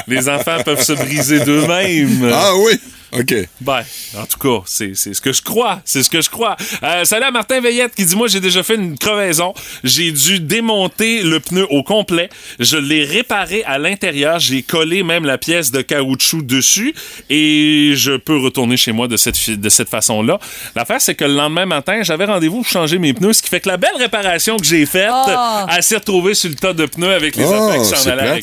Les 0.08 0.28
enfants 0.28 0.56
peuvent 0.64 0.82
se 0.82 0.92
briser 0.94 1.40
d'eux-mêmes. 1.40 2.30
ah 2.32 2.52
oui? 2.56 2.80
OK. 3.18 3.34
Ben, 3.60 3.82
en 4.18 4.26
tout 4.26 4.38
cas, 4.38 4.62
c'est 4.66 4.94
c'est 4.94 5.14
ce 5.14 5.20
que 5.20 5.32
je 5.32 5.42
crois. 5.42 5.80
C'est 5.84 6.02
ce 6.02 6.10
que 6.10 6.20
je 6.20 6.28
crois. 6.30 6.56
Euh, 6.82 7.04
salut 7.04 7.24
à 7.24 7.30
Martin 7.30 7.60
Veillette 7.60 7.94
qui 7.94 8.04
dit 8.04 8.16
Moi, 8.16 8.28
j'ai 8.28 8.40
déjà 8.40 8.62
fait 8.62 8.74
une 8.74 8.98
crevaison. 8.98 9.54
J'ai 9.84 10.10
dû 10.12 10.40
démonter 10.40 11.22
le 11.22 11.40
pneu 11.40 11.66
au 11.70 11.82
complet. 11.82 12.28
Je 12.58 12.76
l'ai 12.76 13.04
réparé 13.04 13.62
à 13.64 13.78
l'intérieur. 13.78 14.38
J'ai 14.38 14.62
collé 14.62 15.02
même 15.02 15.24
la 15.24 15.38
pièce 15.38 15.70
de 15.70 15.80
caoutchouc 15.82 16.42
dessus 16.42 16.94
et 17.30 17.92
je 17.94 18.16
peux 18.16 18.36
retourner 18.38 18.76
chez 18.76 18.92
moi 18.92 19.08
de 19.08 19.16
cette, 19.16 19.36
fi- 19.36 19.56
de 19.58 19.68
cette 19.68 19.88
façon-là. 19.88 20.38
L'affaire, 20.74 21.00
c'est 21.00 21.14
que 21.14 21.24
le 21.24 21.34
lendemain 21.34 21.66
matin, 21.66 22.02
j'avais 22.02 22.24
rendez-vous 22.24 22.62
pour 22.62 22.66
changer 22.68 22.98
mes 22.98 23.12
pneus, 23.14 23.34
ce 23.34 23.42
qui 23.42 23.48
fait 23.48 23.60
que 23.60 23.68
la 23.68 23.76
belle 23.76 23.96
réparation 23.98 24.56
que 24.56 24.64
j'ai 24.66 24.86
faite, 24.86 25.08
Ah! 25.10 25.66
elle 25.70 25.82
s'est 25.82 25.96
retrouvée 25.96 26.34
sur 26.34 26.48
le 26.50 26.56
tas 26.56 26.72
de 26.72 26.86
pneus 26.86 27.12
avec 27.14 27.36
les 27.36 27.44
enfants 27.44 27.78
qui 27.82 27.88
s'en 27.88 28.10
allaient 28.10 28.28
à. 28.30 28.34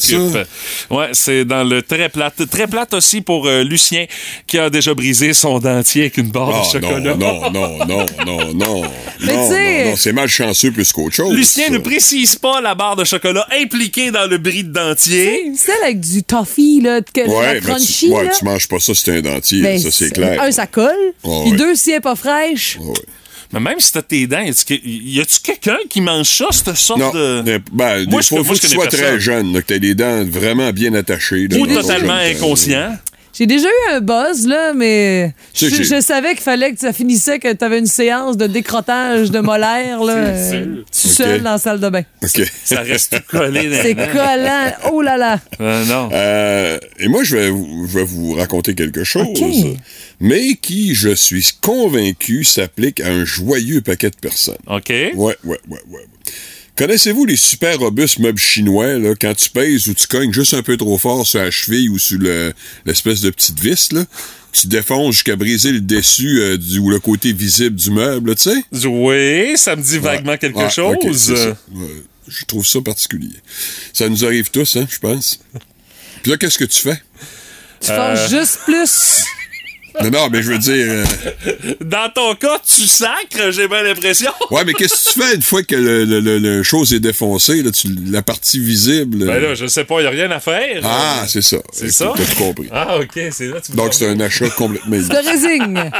Ouais, 0.90 1.10
c'est 1.14 1.46
dans 1.46 1.64
le 1.64 1.82
très 1.82 2.10
plate. 2.10 2.50
Très 2.50 2.68
plate 2.68 2.94
aussi 2.94 3.22
pour 3.22 3.48
euh, 3.48 3.64
Lucien 3.64 4.06
qui 4.48 4.58
a 4.58 4.61
déjà 4.69 4.93
brisé 4.93 5.34
son 5.34 5.60
dentier 5.60 6.04
avec 6.04 6.17
une 6.17 6.30
barre 6.32 6.62
Ah, 6.63 6.65
de 6.78 6.82
chocolat. 6.82 7.15
non, 7.15 7.50
non, 7.52 7.52
non, 7.52 7.86
non, 7.86 8.06
non, 8.26 8.54
non. 8.54 8.82
Mais 9.21 9.34
non, 9.36 9.50
non, 9.50 9.86
non, 9.91 9.95
c'est 9.95 10.13
malchanceux 10.13 10.71
plus 10.71 10.91
qu'autre 10.91 11.15
chose. 11.15 11.36
Lucien 11.36 11.67
ça. 11.67 11.74
ne 11.74 11.78
précise 11.80 12.36
pas 12.36 12.62
la 12.62 12.76
barre 12.76 12.95
de 12.95 13.04
chocolat 13.04 13.47
impliquée 13.62 14.12
dans 14.12 14.28
le 14.30 14.38
bris 14.38 14.63
de 14.63 14.71
dentier. 14.71 15.52
Celle 15.56 15.76
avec 15.84 16.00
du 16.00 16.24
toffee, 16.24 16.82
là, 16.82 17.02
que 17.02 17.21
Ouais, 17.21 17.56
la 17.56 17.60
crunchy, 17.62 18.08
tu, 18.08 18.12
ouais, 18.13 18.26
là. 18.26 18.32
tu 18.38 18.45
manges 18.45 18.67
pas 18.67 18.80
ça, 18.80 18.93
c'est 18.95 19.17
un 19.17 19.21
dentier, 19.21 19.62
Ben, 19.62 19.80
ça 19.80 19.89
c'est 19.91 20.12
clair. 20.12 20.41
Un, 20.41 20.52
ça 20.52 20.67
colle. 20.67 20.86
Ouais, 21.24 21.41
Puis 21.43 21.52
ouais. 21.52 21.58
deux, 21.58 21.76
si 21.76 21.91
elle 21.91 21.97
est 21.97 22.02
pas 22.02 22.15
fraîche. 22.15 22.78
Ouais. 22.82 22.93
Mais 23.54 23.60
même 23.60 23.80
si 23.82 23.91
t'as 23.91 24.02
tes 24.02 24.28
dents, 24.28 24.39
y 24.39 24.50
a-tu 24.50 24.63
que- 24.65 24.82
y 24.88 25.19
a-tu 25.19 25.39
quelqu'un 25.43 25.78
qui 25.89 26.00
mange 26.00 26.26
ça, 26.30 26.45
cette 26.52 26.74
sorte 26.78 27.00
Non, 27.02 27.12
de. 27.12 27.41
ben, 27.74 28.06
Moi, 28.10 28.21
il 28.21 28.24
je- 28.24 28.28
faut, 28.30 28.43
je 28.45 28.54
que 28.62 28.65
tu 28.65 28.67
sois 28.67 28.88
très 28.88 29.19
jeune, 29.19 29.52
là, 29.54 29.62
que 29.62 29.67
tu 29.67 29.74
aies 29.74 29.80
les 29.80 29.93
dents 29.93 30.24
vraiment 30.26 30.71
bien 30.71 30.93
attachées. 30.93 31.47
là, 31.50 31.58
Ou 31.58 31.67
totalement 31.67 32.13
temps. 32.17 32.95
J'ai 33.41 33.47
déjà 33.47 33.67
eu 33.69 33.93
un 33.93 34.01
buzz, 34.01 34.45
là, 34.45 34.71
mais 34.75 35.34
je, 35.56 35.99
savais 35.99 36.36
qu'il 36.36 36.43
fallait 36.43 36.73
que 36.73 36.80
ça 36.80 36.93
finissait, 36.93 37.39
que 37.39 37.51
tu 37.51 37.65
avais 37.65 37.80
une 37.80 37.88
séance 37.88 38.38
de 38.38 38.45
décrottage 38.45 39.32
de 39.32 39.39
molaires, 39.39 40.04
là, 40.04 40.13
euh, 40.13 40.75
tout 40.75 40.84
seul 41.08 41.41
dans 41.41 41.54
la 41.54 41.58
salle 41.58 41.80
de 41.80 41.89
bain. 41.89 42.04
OK. 42.21 42.39
Ça 42.63 42.82
reste 42.82 43.15
tout 43.15 43.38
collé 43.39 43.67
C'est 43.82 43.95
collant. 43.95 44.71
Oh 44.93 45.01
là 45.01 45.17
là. 45.17 45.39
Euh, 45.60 45.86
non. 45.86 46.10
Euh, 46.13 46.77
et 46.99 47.08
moi, 47.08 47.23
je 47.23 47.36
vais, 47.36 47.49
vous- 47.49 47.88
je 47.88 47.97
vais 47.97 48.04
vous 48.04 48.34
raconter 48.34 48.75
quelque 48.75 49.04
chose, 49.04 49.30
mais 50.19 50.54
qui, 50.54 50.93
je 50.93 51.10
suis 51.10 51.47
convaincu, 51.62 52.43
s'applique 52.43 53.01
à 53.01 53.08
un 53.08 53.25
joyeux 53.25 53.82
paquet 53.82 54.12
de 54.12 54.17
personnes. 54.17 54.54
OK. 54.67 54.89
Ouais, 54.89 55.12
ouais, 55.15 55.36
ouais, 55.45 55.60
ouais. 55.67 55.80
ouais. 55.89 56.06
Connaissez-vous 56.78 57.26
les 57.26 57.36
super 57.36 57.78
robustes 57.80 58.20
meubles 58.20 58.40
chinois, 58.40 58.98
là, 58.98 59.14
quand 59.20 59.36
tu 59.36 59.50
pèses 59.50 59.88
ou 59.88 59.94
tu 59.94 60.08
cognes 60.08 60.34
juste 60.34 60.54
un 60.54 60.64
peu 60.64 60.78
trop 60.78 60.98
fort 60.98 61.28
sur 61.28 61.40
la 61.40 61.52
cheville 61.52 61.90
ou 61.90 62.00
sur 62.00 62.18
le- 62.18 62.54
l'espèce 62.86 63.22
de 63.22 63.30
petite 63.30 63.60
vis, 63.60 63.92
là? 63.92 64.06
Tu 64.54 64.68
défonces 64.68 65.16
jusqu'à 65.16 65.36
briser 65.36 65.72
le 65.72 65.80
dessus 65.82 66.40
euh, 66.42 66.58
du, 66.58 66.80
ou 66.80 66.90
le 66.90 67.00
côté 67.00 67.32
visible 67.34 67.76
du 67.76 67.92
meuble, 67.92 68.30
là, 68.32 68.36
tu 68.36 68.50
sais? 68.50 68.88
Oui, 68.88 69.58
ça 69.58 69.76
me 69.76 69.82
dit 69.84 69.98
vaguement 69.98 70.32
Ouais. 70.32 70.38
quelque 70.38 70.58
Ouais, 70.58 70.70
chose. 70.70 71.32
Ouais, 71.32 71.88
je 72.28 72.46
trouve 72.46 72.66
ça 72.66 72.82
particulier. 72.82 73.36
Ça 73.94 74.10
nous 74.10 74.26
arrive 74.26 74.50
tous, 74.50 74.76
hein, 74.78 74.88
je 74.90 75.00
pense. 75.00 75.40
Puis 76.24 76.32
là, 76.32 76.38
qu'est-ce 76.38 76.58
que 76.58 76.66
tu 76.66 76.80
fais? 76.80 77.02
Tu 77.82 77.92
Euh. 77.92 77.96
fasses 77.96 78.30
juste 78.30 78.60
plus. 78.66 79.24
Non, 80.04 80.10
non, 80.10 80.30
mais 80.32 80.41
je 80.41 80.51
veux 80.51 80.58
dire... 80.58 80.86
euh, 80.89 81.06
Dans 81.82 82.10
ton 82.13 82.36
cas, 82.36 82.60
tu 82.65 82.88
sacres, 82.88 83.51
j'ai 83.51 83.67
bien 83.67 83.84
l'impression. 83.84 84.32
Ouais, 84.51 84.63
mais 84.65 84.73
qu'est-ce 84.73 85.10
que 85.10 85.13
tu 85.13 85.19
fais 85.21 85.36
une 85.36 85.41
fois 85.41 85.63
que 85.63 85.75
le, 85.75 86.04
le, 86.06 86.19
le- 86.19 86.38
le 86.39 86.63
chose 86.63 86.93
est 86.93 86.99
défoncé, 86.99 87.62
là, 87.63 87.71
tu, 87.71 87.88
la 88.10 88.21
partie 88.21 88.60
visible... 88.60 89.25
Ben 89.25 89.39
là, 89.41 89.56
je 89.56 89.65
sais 89.67 89.84
pas, 89.86 90.01
y 90.01 90.06
a 90.06 90.10
rien 90.10 90.30
à 90.32 90.39
faire. 90.39 90.82
Ah, 90.84 91.23
c'est 91.27 91.41
ça. 91.41 91.58
C'est 91.71 91.91
ça? 91.91 92.13
T'as 92.15 92.23
tout 92.25 92.36
compris. 92.38 92.67
Ah, 92.71 92.97
OK, 92.99 93.19
c'est 93.32 93.47
là 93.47 93.62
tu 93.62 93.71
Donc, 93.73 93.93
c'est 93.93 94.08
un 94.10 94.19
achat 94.19 94.49
complètement 94.51 94.97
Tu 94.97 95.08
te 95.10 95.30
résignes. 95.30 95.91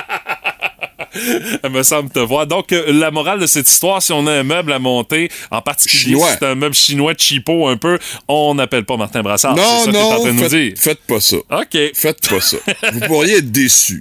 Elle 1.64 1.72
me 1.72 1.84
semble 1.84 2.10
te 2.10 2.20
voir. 2.20 2.48
Donc, 2.48 2.72
euh, 2.72 2.92
la 2.92 3.12
morale 3.12 3.40
de 3.40 3.46
cette 3.48 3.70
histoire, 3.70 4.02
si 4.02 4.12
on 4.14 4.26
a 4.28 4.32
un 4.32 4.44
meuble 4.44 4.72
à 4.74 4.80
monter, 4.80 5.30
en 5.52 5.62
particulier 5.62 6.14
Chinois. 6.16 6.28
si 6.32 6.38
c'est 6.40 6.46
un 6.46 6.56
meuble 6.56 6.76
chinois 6.76 7.14
cheapo 7.18 7.68
un 7.68 7.78
peu, 7.78 7.98
on 8.28 8.56
n'appelle 8.56 8.86
pas 8.86 8.98
Martin 8.98 9.22
Brassard. 9.22 9.56
Non, 9.56 9.64
que 9.86 9.90
en 9.90 9.92
train 9.92 10.34
non, 10.34 10.34
nous 10.34 10.48
dire. 10.48 10.74
faites, 10.78 11.00
pas 11.02 11.20
ça. 11.20 11.38
OK. 11.38 11.78
Faites 11.94 12.30
pas 12.30 12.42
ça. 12.42 12.58
Vous 12.94 13.00
pourriez 13.02 13.38
être 13.38 13.52
déçu. 13.52 14.00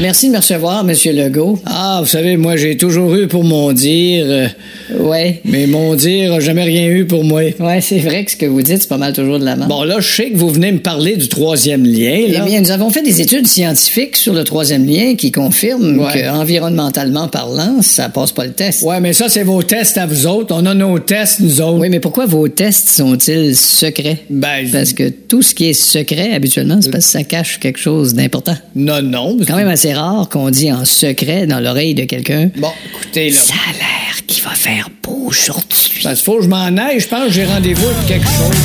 Merci 0.00 0.26
de 0.28 0.32
me 0.32 0.38
recevoir, 0.38 0.84
Monsieur 0.84 1.12
Legault. 1.12 1.60
Ah, 1.66 1.98
vous 2.02 2.08
savez, 2.08 2.36
moi, 2.36 2.56
j'ai 2.56 2.76
toujours 2.76 3.14
eu 3.14 3.28
pour 3.28 3.44
mon 3.44 3.72
dire. 3.72 4.26
euh, 4.26 4.48
Ouais. 4.98 5.40
mais 5.44 5.66
mon 5.66 5.94
dire 5.94 6.40
jamais 6.40 6.64
rien 6.64 6.88
eu 6.88 7.04
pour 7.06 7.24
moi. 7.24 7.42
Ouais, 7.60 7.80
c'est 7.80 7.98
vrai 7.98 8.24
que 8.24 8.30
ce 8.30 8.36
que 8.36 8.46
vous 8.46 8.62
dites, 8.62 8.82
c'est 8.82 8.88
pas 8.88 8.96
mal 8.98 9.12
toujours 9.12 9.38
de 9.38 9.44
la 9.44 9.56
merde. 9.56 9.68
Bon, 9.68 9.82
là, 9.84 9.96
je 10.00 10.08
sais 10.14 10.30
que 10.30 10.36
vous 10.36 10.50
venez 10.50 10.72
me 10.72 10.78
parler 10.78 11.16
du 11.16 11.28
troisième 11.28 11.84
lien, 11.84 12.16
Eh 12.26 12.40
bien, 12.46 12.60
nous 12.60 12.70
avons 12.70 12.90
fait 12.90 13.02
des 13.02 13.20
études 13.20 13.46
scientifiques 13.46 14.16
sur 14.16 14.32
le 14.34 14.44
troisième 14.44 14.86
lien 14.86 15.14
qui 15.16 15.32
confirment 15.32 15.98
Ouais. 15.98 16.12
que, 16.22 16.28
environnementalement 16.30 17.28
parlant, 17.28 17.82
ça 17.82 18.08
passe 18.08 18.32
pas 18.32 18.44
le 18.44 18.52
test. 18.52 18.82
Ouais, 18.82 19.00
mais 19.00 19.12
ça, 19.12 19.28
c'est 19.28 19.42
vos 19.44 19.62
tests 19.62 19.98
à 19.98 20.06
vous 20.06 20.26
autres. 20.26 20.54
On 20.56 20.64
a 20.66 20.74
nos 20.74 20.98
tests, 20.98 21.40
nous 21.40 21.60
autres. 21.60 21.78
Oui, 21.78 21.88
mais 21.88 22.00
pourquoi 22.00 22.26
vos 22.26 22.48
tests 22.48 22.88
sont-ils 22.90 23.54
secrets? 23.56 24.18
Ben, 24.30 24.68
Parce 24.70 24.92
que 24.92 25.08
tout 25.08 25.42
ce 25.42 25.54
qui 25.54 25.66
est 25.70 25.72
secret, 25.72 26.32
habituellement, 26.34 26.78
c'est 26.80 26.90
parce 26.90 27.06
que 27.06 27.12
ça 27.12 27.24
cache 27.24 27.58
quelque 27.60 27.78
chose 27.78 28.14
d'important. 28.14 28.56
non, 28.74 29.02
non. 29.02 29.36
C'est 29.40 29.46
quand 29.46 29.56
même 29.56 29.68
assez 29.68 29.92
rare 29.92 30.28
qu'on 30.28 30.50
dit 30.50 30.72
en 30.72 30.84
secret 30.84 31.46
dans 31.46 31.60
l'oreille 31.60 31.94
de 31.94 32.04
quelqu'un. 32.04 32.50
Bon, 32.56 32.68
écoutez, 32.94 33.30
là. 33.30 33.36
Ça 33.40 33.54
a 33.54 33.72
l'air 33.72 34.13
qu'il 34.26 34.42
va 34.42 34.50
faire 34.50 34.88
beau 35.02 35.26
aujourd'hui. 35.26 36.00
Parce 36.02 36.16
qu'il 36.16 36.24
faut 36.24 36.36
que 36.38 36.44
je 36.44 36.48
m'en 36.48 36.76
aille. 36.76 37.00
Je 37.00 37.08
pense 37.08 37.26
que 37.26 37.32
j'ai 37.32 37.44
rendez-vous 37.44 37.86
avec 37.86 38.06
quelque 38.06 38.26
chose. 38.26 38.56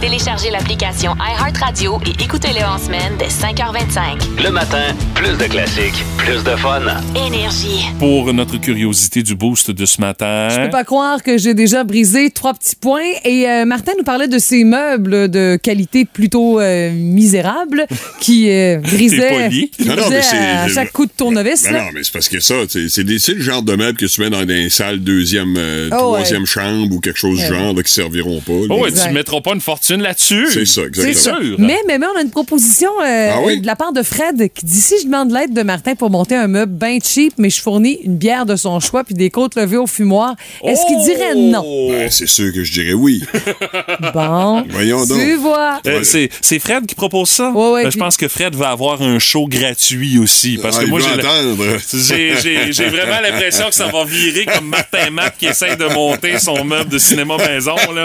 Téléchargez 0.00 0.50
l'application 0.50 1.16
iHeartRadio 1.16 1.98
et 2.06 2.22
écoutez-le 2.22 2.64
en 2.64 2.78
semaine 2.78 3.14
dès 3.18 3.26
5h25. 3.26 4.42
Le 4.44 4.50
matin, 4.52 4.94
plus 5.16 5.36
de 5.36 5.44
classiques, 5.50 6.04
plus 6.18 6.44
de 6.44 6.54
fun. 6.56 6.82
Énergie. 7.16 7.84
Pour 7.98 8.32
notre 8.32 8.58
curiosité 8.58 9.24
du 9.24 9.34
boost 9.34 9.72
de 9.72 9.86
ce 9.86 10.00
matin. 10.00 10.48
Je 10.50 10.60
peux 10.64 10.70
pas 10.70 10.84
croire 10.84 11.20
que 11.24 11.36
j'ai 11.36 11.52
déjà 11.52 11.82
brisé 11.82 12.30
trois 12.30 12.54
petits 12.54 12.76
points. 12.76 13.02
Et 13.24 13.48
euh, 13.48 13.64
Martin 13.64 13.90
nous 13.98 14.04
parlait 14.04 14.28
de 14.28 14.38
ces 14.38 14.62
meubles 14.62 15.28
de 15.28 15.58
qualité 15.60 16.04
plutôt 16.04 16.60
euh, 16.60 16.92
misérable 16.92 17.84
qui 18.20 18.50
euh, 18.50 18.78
brisaient, 18.78 19.48
Non, 19.84 19.96
non, 19.96 20.10
mais 20.10 20.22
c'est- 20.22 20.36
à 20.36 20.68
chaque 20.68 20.92
coup 20.92 21.06
de 21.06 21.12
tournevis. 21.16 21.64
Non, 21.72 21.72
non, 21.78 21.84
mais 21.92 22.04
c'est 22.04 22.12
parce 22.12 22.28
que 22.28 22.38
ça, 22.38 22.54
c'est 22.68 23.02
le 23.04 23.40
genre 23.42 23.62
de 23.64 23.74
meubles 23.74 23.98
que 23.98 24.06
tu 24.06 24.20
mets 24.20 24.30
dans 24.30 24.44
des 24.44 24.70
salles 24.70 25.00
deuxième, 25.00 25.56
euh, 25.58 25.88
Oh, 25.92 25.96
troisième 26.14 26.46
chambre 26.46 26.94
ou 26.94 27.00
quelque 27.00 27.18
chose 27.18 27.40
du 27.40 27.46
genre 27.46 27.74
là, 27.74 27.82
qui 27.82 27.92
serviront 27.92 28.40
pas. 28.40 28.52
là. 28.52 28.66
Oh, 28.70 28.82
ouais, 28.84 28.92
tu 28.92 29.10
mettras 29.12 29.40
pas 29.40 29.54
une 29.54 29.60
fortune 29.60 29.87
là-dessus. 29.96 30.46
C'est 30.52 30.66
ça, 30.66 30.82
exactement. 30.82 31.14
C'est 31.14 31.20
sûr. 31.20 31.56
Mais, 31.58 31.78
mais, 31.86 31.98
mais 31.98 32.06
on 32.14 32.18
a 32.18 32.22
une 32.22 32.30
proposition 32.30 32.90
euh, 33.04 33.30
Ah 33.34 33.40
oui? 33.44 33.60
de 33.60 33.66
la 33.66 33.76
part 33.76 33.92
de 33.92 34.02
Fred 34.02 34.50
qui 34.54 34.64
dit 34.66 34.80
si 34.80 34.94
je 35.00 35.04
demande 35.06 35.32
l'aide 35.32 35.52
de 35.52 35.62
Martin 35.62 35.94
pour 35.94 36.10
monter 36.10 36.34
un 36.36 36.46
meuble 36.48 36.72
bien 36.72 36.98
cheap, 37.02 37.34
mais 37.38 37.50
je 37.50 37.60
fournis 37.60 37.98
une 38.04 38.16
bière 38.16 38.46
de 38.46 38.56
son 38.56 38.78
choix 38.80 39.04
puis 39.04 39.14
des 39.14 39.30
côtes 39.30 39.54
levées 39.56 39.76
au 39.76 39.86
fumoir, 39.86 40.34
est-ce 40.64 40.86
qu'il 40.86 40.98
dirait 41.04 41.34
non? 41.34 41.88
Ben, 41.90 42.10
c'est 42.10 42.28
sûr 42.28 42.52
que 42.52 42.62
je 42.64 42.72
dirais 42.72 42.92
oui. 42.92 43.22
Bon, 44.14 44.64
Voyons 44.70 45.04
donc. 45.06 45.18
tu 45.18 45.34
vois. 45.36 45.80
Euh, 45.86 46.02
c'est, 46.02 46.28
c'est 46.40 46.58
Fred 46.58 46.86
qui 46.86 46.94
propose 46.94 47.28
ça? 47.28 47.50
Ouais, 47.50 47.70
ouais, 47.72 47.82
Ben, 47.84 47.90
je 47.90 47.98
pense 47.98 48.16
que 48.16 48.28
Fred 48.28 48.54
va 48.54 48.70
avoir 48.70 49.02
un 49.02 49.18
show 49.18 49.46
gratuit 49.46 50.18
aussi. 50.18 50.58
Parce 50.60 50.78
Ah, 50.78 50.84
que 50.84 50.88
moi, 50.88 51.00
j'ai, 51.00 51.20
la- 51.22 51.28
entendre. 51.30 51.64
j'ai, 51.92 52.34
j'ai- 52.42 52.72
j'ai 52.72 52.86
vraiment 52.88 53.20
l'impression 53.22 53.68
que 53.68 53.74
ça 53.74 53.86
va 53.86 54.04
virer 54.04 54.46
comme 54.46 54.66
Martin 54.68 55.10
Matt 55.10 55.34
qui 55.38 55.46
essaye 55.46 55.76
de 55.76 55.86
monter 55.86 56.38
son 56.38 56.64
meuble 56.64 56.90
de 56.90 56.98
cinéma 56.98 57.36
maison. 57.38 57.76
Là. 57.94 58.04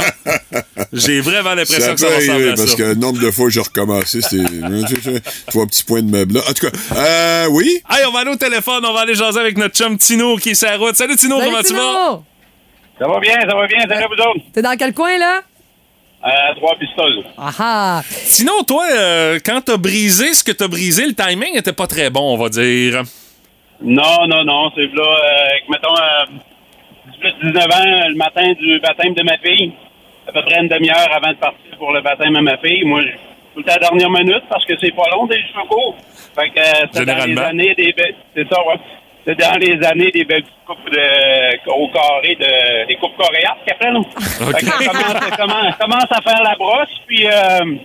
J'ai 0.92 1.22
vraiment 1.22 1.54
l'impression 1.56 1.73
Ça 1.80 1.94
que 1.94 2.00
ça 2.00 2.06
peut 2.08 2.12
va 2.12 2.18
ressembler 2.18 2.32
arriver 2.34 2.50
à 2.52 2.56
parce 2.56 2.70
ça. 2.72 2.76
que 2.78 2.84
le 2.84 2.96
nombre 2.96 3.20
de 3.22 3.32
fois 3.32 3.46
que 3.46 3.52
j'ai 3.52 3.60
recommencé, 3.62 4.22
c'était 4.22 5.20
trois 5.48 5.66
petits 5.66 5.84
points 5.84 6.02
de 6.02 6.10
meubles 6.10 6.36
là. 6.36 6.42
En 6.50 6.54
tout 6.54 6.68
cas, 6.70 6.78
euh, 6.96 7.48
oui? 7.52 7.82
Hey, 7.90 8.06
on 8.08 8.12
va 8.12 8.20
aller 8.20 8.32
au 8.32 8.36
téléphone, 8.36 8.86
on 8.86 8.94
va 8.94 9.02
aller 9.02 9.16
jaser 9.16 9.40
avec 9.40 9.58
notre 9.58 9.76
chum 9.76 9.98
Tino 9.98 10.36
qui 10.38 10.52
est 10.52 10.56
sur 10.56 10.68
la 10.70 10.78
route. 10.78 10.96
Salut 10.96 11.16
Tino, 11.16 11.38
Salut, 11.40 11.52
comment 11.52 11.64
tu 11.64 11.74
vas? 11.74 11.80
Tino! 11.80 12.24
Ça 13.00 13.08
va 13.08 13.20
bien, 13.20 13.36
ça 13.42 13.56
va 13.56 13.68
bien, 13.68 13.80
salut 13.88 14.06
vous 14.08 14.22
autres? 14.24 14.46
T'es 14.54 14.62
dans 14.62 14.76
quel 14.78 14.94
coin, 14.94 15.18
là? 15.18 15.42
À 16.22 16.54
trois 16.56 16.76
pistoles. 16.80 17.24
Ah 17.38 17.52
ah! 17.60 18.02
Sinon, 18.10 18.64
toi, 18.66 18.86
euh, 18.94 19.40
quand 19.46 19.60
t'as 19.66 19.76
brisé 19.78 20.34
ce 20.34 20.44
que 20.44 20.52
t'as 20.54 20.68
brisé, 20.70 21.06
le 21.06 21.14
timing 21.14 21.58
était 21.58 21.74
pas 21.74 21.88
très 21.88 22.10
bon, 22.10 22.34
on 22.34 22.38
va 22.38 22.48
dire. 22.50 23.04
Non, 23.82 24.28
non, 24.30 24.46
non, 24.46 24.72
c'est 24.76 24.86
là, 24.96 25.04
euh, 25.04 25.48
mettons, 25.70 25.94
euh, 25.94 27.52
18-19 27.52 27.58
ans, 27.74 28.08
le 28.10 28.16
matin 28.16 28.54
du 28.54 28.80
baptême 28.80 29.14
de 29.14 29.24
ma 29.24 29.38
fille, 29.40 29.74
peu 30.34 30.42
près 30.44 30.60
une 30.60 30.68
demi-heure 30.68 31.10
avant 31.12 31.32
de 31.32 31.38
partir 31.38 31.78
pour 31.78 31.92
le 31.94 32.02
baptême 32.02 32.34
de 32.34 32.40
ma 32.40 32.58
fille. 32.58 32.84
Moi, 32.86 33.02
je 33.02 33.08
tout 33.56 33.64
à 33.68 33.74
la 33.74 33.80
dernière 33.88 34.10
minute 34.10 34.44
parce 34.50 34.66
que 34.66 34.74
c'est 34.82 34.96
pas 34.96 35.04
long 35.12 35.28
des 35.28 35.38
cheveux 35.38 35.68
courts. 35.70 35.96
Fait 36.36 36.50
que 36.50 36.60
euh, 36.60 36.88
c'est 36.92 37.06
dans 37.06 37.24
les 37.26 37.38
années 37.40 37.76
des 37.76 37.92
be- 37.94 38.16
c'est 38.36 38.50
ça, 38.50 38.60
ouais. 38.66 38.80
C'est 39.26 39.40
dans 39.40 39.58
les 39.60 39.82
années 39.86 40.10
des 40.12 40.26
belles 40.26 40.44
coupes 40.66 40.90
de, 40.92 41.70
au 41.70 41.88
carré, 41.90 42.36
de, 42.36 42.88
des 42.88 42.96
coupes 42.96 43.16
coréennes 43.16 43.54
qu'ils 43.64 43.74
appellent. 43.74 44.02
Fait 44.18 44.60
que 44.60 44.66
ça 44.66 44.78
commence, 44.92 45.38
commence, 45.38 45.76
commence 45.78 46.12
à 46.12 46.22
faire 46.22 46.44
la 46.44 46.56
brosse, 46.56 46.90
puis 47.06 47.28
euh, 47.28 47.76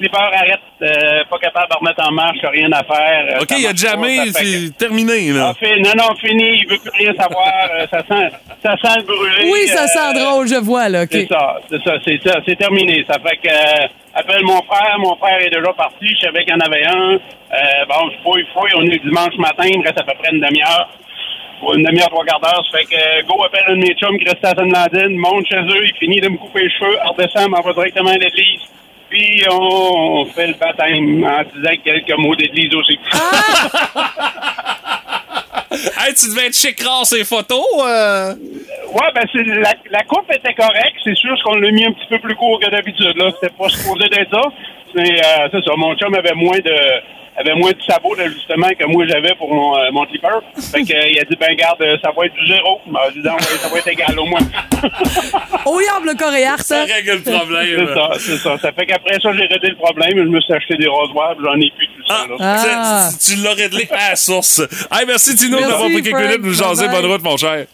Clipper 0.00 0.16
arrête, 0.16 0.60
euh, 0.80 1.24
pas 1.28 1.38
capable 1.38 1.68
de 1.70 1.76
remettre 1.76 2.08
en 2.08 2.12
marche, 2.12 2.38
rien 2.50 2.72
à 2.72 2.82
faire. 2.82 3.26
euh, 3.36 3.42
OK, 3.42 3.50
il 3.58 3.66
a 3.66 3.74
jamais, 3.74 4.30
c'est 4.32 4.74
terminé, 4.78 5.30
là. 5.30 5.50
ah, 5.50 5.54
fait- 5.60 5.76
non, 5.76 5.90
non, 5.94 6.14
fini, 6.16 6.56
il 6.62 6.66
veut 6.70 6.78
plus 6.78 6.90
rien 6.98 7.12
savoir. 7.20 7.52
euh, 7.74 7.86
ça 7.90 7.98
sent, 8.08 8.34
ça 8.62 8.74
sent 8.82 8.96
le 8.96 9.02
brûlé. 9.02 9.50
Oui, 9.52 9.68
ça 9.68 9.84
euh, 9.84 9.86
sent 9.88 10.24
drôle, 10.24 10.48
je 10.48 10.54
vois, 10.56 10.88
là. 10.88 11.02
OK. 11.02 11.08
C'est 11.12 11.28
ça, 11.28 11.56
c'est 11.68 11.82
ça, 11.84 11.94
c'est 12.02 12.18
ça, 12.26 12.40
c'est 12.46 12.56
terminé. 12.56 13.04
Ça 13.06 13.18
fait 13.20 13.36
que, 13.36 13.48
euh, 13.52 13.86
appelle 14.14 14.42
mon 14.44 14.62
frère, 14.62 14.96
mon 15.00 15.16
frère 15.16 15.38
est 15.44 15.50
déjà 15.50 15.72
parti, 15.74 16.08
je 16.08 16.26
savais 16.26 16.44
qu'il 16.46 16.54
y 16.54 16.56
en 16.56 16.60
avait 16.60 16.86
un. 16.86 17.12
Euh, 17.16 17.84
bon, 17.86 18.10
je 18.10 18.22
fouille, 18.22 18.46
fouille, 18.54 18.70
on 18.76 18.82
est 18.86 19.04
dimanche 19.04 19.36
matin, 19.36 19.64
il 19.70 19.80
me 19.80 19.84
reste 19.84 20.00
à 20.00 20.04
peu 20.04 20.14
près 20.18 20.32
une 20.32 20.40
demi-heure. 20.40 20.88
Ou 21.62 21.74
une 21.74 21.82
demi-heure, 21.84 22.08
trois 22.08 22.24
quarts 22.24 22.40
d'heure. 22.40 22.62
Ça 22.72 22.78
fait 22.78 22.84
que, 22.86 23.26
go, 23.26 23.44
appelle 23.44 23.64
un 23.68 23.74
de 23.76 23.82
mes 23.82 23.94
chums 23.96 24.16
qui 24.18 24.24
restait 24.24 24.46
à 24.46 24.54
Sainte-Landine, 24.56 25.14
monte 25.18 25.46
chez 25.46 25.56
eux, 25.60 25.84
il 25.84 25.92
finit 25.98 26.18
de 26.18 26.30
me 26.30 26.38
couper 26.38 26.62
les 26.62 26.70
cheveux, 26.70 26.96
redescend, 27.04 27.50
m'envoie 27.50 27.74
directement 27.74 28.08
à 28.08 28.14
l'église. 28.16 28.62
Puis, 29.10 29.42
on, 29.50 30.24
fait 30.26 30.46
le 30.46 30.54
baptême 30.54 31.24
en 31.24 31.42
disant 31.42 31.76
quelques 31.84 32.18
mots 32.18 32.36
d'église 32.36 32.74
aussi. 32.74 32.98
Hey, 35.72 36.12
tu 36.14 36.28
devais 36.30 36.46
être 36.46 36.56
chic 36.56 36.82
rare 36.82 37.06
ces 37.06 37.24
photos. 37.24 37.64
euh. 37.86 38.34
Ouais, 38.92 39.08
ben 39.14 39.22
c'est 39.32 39.44
la, 39.44 39.72
la 39.90 40.02
coupe 40.02 40.30
était 40.32 40.52
correcte. 40.54 40.96
C'est 41.04 41.14
sûr 41.16 41.34
qu'on 41.44 41.54
l'a 41.54 41.70
mis 41.70 41.84
un 41.84 41.92
petit 41.92 42.08
peu 42.08 42.18
plus 42.18 42.34
court 42.34 42.58
que 42.60 42.68
d'habitude. 42.68 43.16
Là, 43.16 43.30
c'était 43.34 43.54
pas 43.54 43.68
supposé 43.68 44.08
d'être 44.08 44.30
ça. 44.30 44.42
Mais 44.94 45.20
euh, 45.20 45.48
c'est 45.52 45.64
ça. 45.64 45.72
Mon 45.76 45.94
chum 45.96 46.12
avait 46.14 46.34
moins 46.34 46.58
de 46.58 46.74
avait 47.40 47.54
moins 47.54 47.70
de 47.70 47.82
sabots 47.88 48.14
d'ajustement 48.16 48.68
que 48.78 48.84
moi 48.86 49.06
j'avais 49.06 49.34
pour 49.34 49.52
mon, 49.52 49.76
euh, 49.76 49.90
mon 49.92 50.04
clipper. 50.06 50.28
Fait 50.58 50.82
que, 50.82 50.94
euh, 50.94 51.08
il 51.10 51.18
a 51.18 51.24
dit 51.24 51.36
ben 51.38 51.54
garde, 51.56 51.80
euh, 51.82 51.96
ça 52.02 52.10
va 52.16 52.26
être 52.26 52.34
du 52.34 52.46
zéro. 52.46 52.80
Ben, 52.86 53.00
non, 53.24 53.32
ouais, 53.34 53.40
ça 53.60 53.68
va 53.68 53.78
être 53.78 53.88
égal 53.88 54.18
au 54.18 54.26
moins. 54.26 54.40
Au 55.66 55.80
yard, 55.80 56.04
le 56.04 56.14
coréard, 56.16 56.60
ça. 56.60 56.86
Ça 56.86 56.94
règle 56.94 57.12
le 57.12 57.22
problème. 57.22 57.86
c'est 57.86 57.94
ça, 57.94 58.10
c'est 58.18 58.36
ça. 58.36 58.58
Ça 58.58 58.72
fait 58.72 58.86
qu'après 58.86 59.18
ça, 59.20 59.32
j'ai 59.32 59.46
réglé 59.46 59.70
le 59.70 59.76
problème. 59.76 60.16
Je 60.16 60.22
me 60.28 60.40
suis 60.40 60.54
acheté 60.54 60.76
des 60.76 60.88
rasoirs, 60.88 61.34
j'en 61.42 61.54
ai 61.60 61.70
plus 61.76 61.86
tout 61.88 62.06
ça. 62.06 62.26
là. 62.28 62.36
Ah. 62.40 63.08
Tu, 63.12 63.34
tu 63.34 63.42
l'as 63.42 63.54
réglé 63.54 63.88
à 63.90 64.10
la 64.10 64.16
source. 64.16 64.60
Hey, 64.90 65.06
merci 65.06 65.34
Tino 65.36 65.58
d'avoir 65.58 65.82
pris 65.82 66.02
quelques 66.02 66.16
minutes 66.16 66.42
de 66.42 66.46
nous 66.46 66.54
jaser. 66.54 66.88
Bonne 66.88 67.06
route, 67.06 67.22
mon 67.22 67.36
cher. 67.36 67.66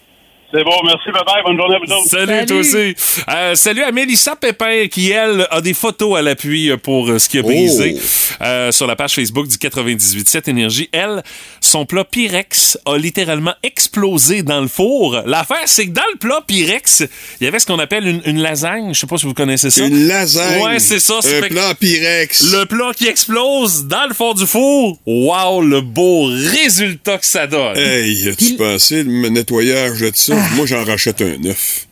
C'est 0.52 0.62
bon, 0.62 0.76
merci, 0.84 1.10
bye 1.12 1.22
bye, 1.26 1.42
bonne 1.44 1.56
journée 1.56 1.74
à 1.74 1.78
vous 1.84 1.92
autres. 1.92 2.08
Salut, 2.08 2.26
Salut. 2.26 2.46
toi 2.46 2.56
aussi. 2.58 2.94
Euh, 3.28 3.54
salut 3.56 3.82
à 3.82 3.90
Mélissa 3.90 4.36
Pépin 4.36 4.86
qui, 4.86 5.10
elle, 5.10 5.46
a 5.50 5.60
des 5.60 5.74
photos 5.74 6.16
à 6.16 6.22
l'appui 6.22 6.70
pour 6.82 7.08
euh, 7.08 7.18
ce 7.18 7.28
qui 7.28 7.38
a 7.38 7.42
brisé 7.42 7.96
euh, 8.40 8.70
sur 8.70 8.86
la 8.86 8.94
page 8.94 9.14
Facebook 9.14 9.48
du 9.48 9.56
98.7 9.56 10.48
Énergie. 10.48 10.88
Elle, 10.92 11.24
son 11.60 11.84
plat 11.84 12.04
Pyrex 12.04 12.78
a 12.86 12.96
littéralement 12.96 13.54
explosé 13.64 14.42
dans 14.44 14.60
le 14.60 14.68
four. 14.68 15.20
L'affaire, 15.26 15.64
c'est 15.66 15.86
que 15.86 15.92
dans 15.92 16.02
le 16.12 16.18
plat 16.18 16.40
Pyrex, 16.46 17.02
il 17.40 17.44
y 17.44 17.48
avait 17.48 17.58
ce 17.58 17.66
qu'on 17.66 17.80
appelle 17.80 18.06
une, 18.06 18.22
une 18.24 18.40
lasagne. 18.40 18.94
Je 18.94 19.00
sais 19.00 19.06
pas 19.08 19.18
si 19.18 19.26
vous 19.26 19.34
connaissez 19.34 19.70
ça. 19.70 19.84
Une 19.84 20.06
lasagne. 20.06 20.62
Ouais, 20.62 20.78
c'est 20.78 21.00
ça. 21.00 21.20
ça 21.22 21.28
Un 21.38 21.42
plan 21.42 21.72
Pyrex. 21.78 22.52
Le 22.52 22.66
plat 22.66 22.92
qui 22.96 23.08
explose 23.08 23.86
dans 23.86 24.06
le 24.06 24.14
fond 24.14 24.32
du 24.32 24.46
four. 24.46 24.96
Wow, 25.06 25.60
le 25.62 25.80
beau 25.80 26.26
résultat 26.26 27.18
que 27.18 27.26
ça 27.26 27.48
donne. 27.48 27.76
Hey, 27.76 28.28
as-tu 28.28 28.54
pensé 28.54 29.02
le 29.02 29.28
nettoyage 29.28 29.98
de 30.00 30.12
ça? 30.14 30.36
Moi, 30.54 30.66
j'en 30.66 30.84
rachète 30.84 31.20
un 31.20 31.36
neuf. 31.38 31.86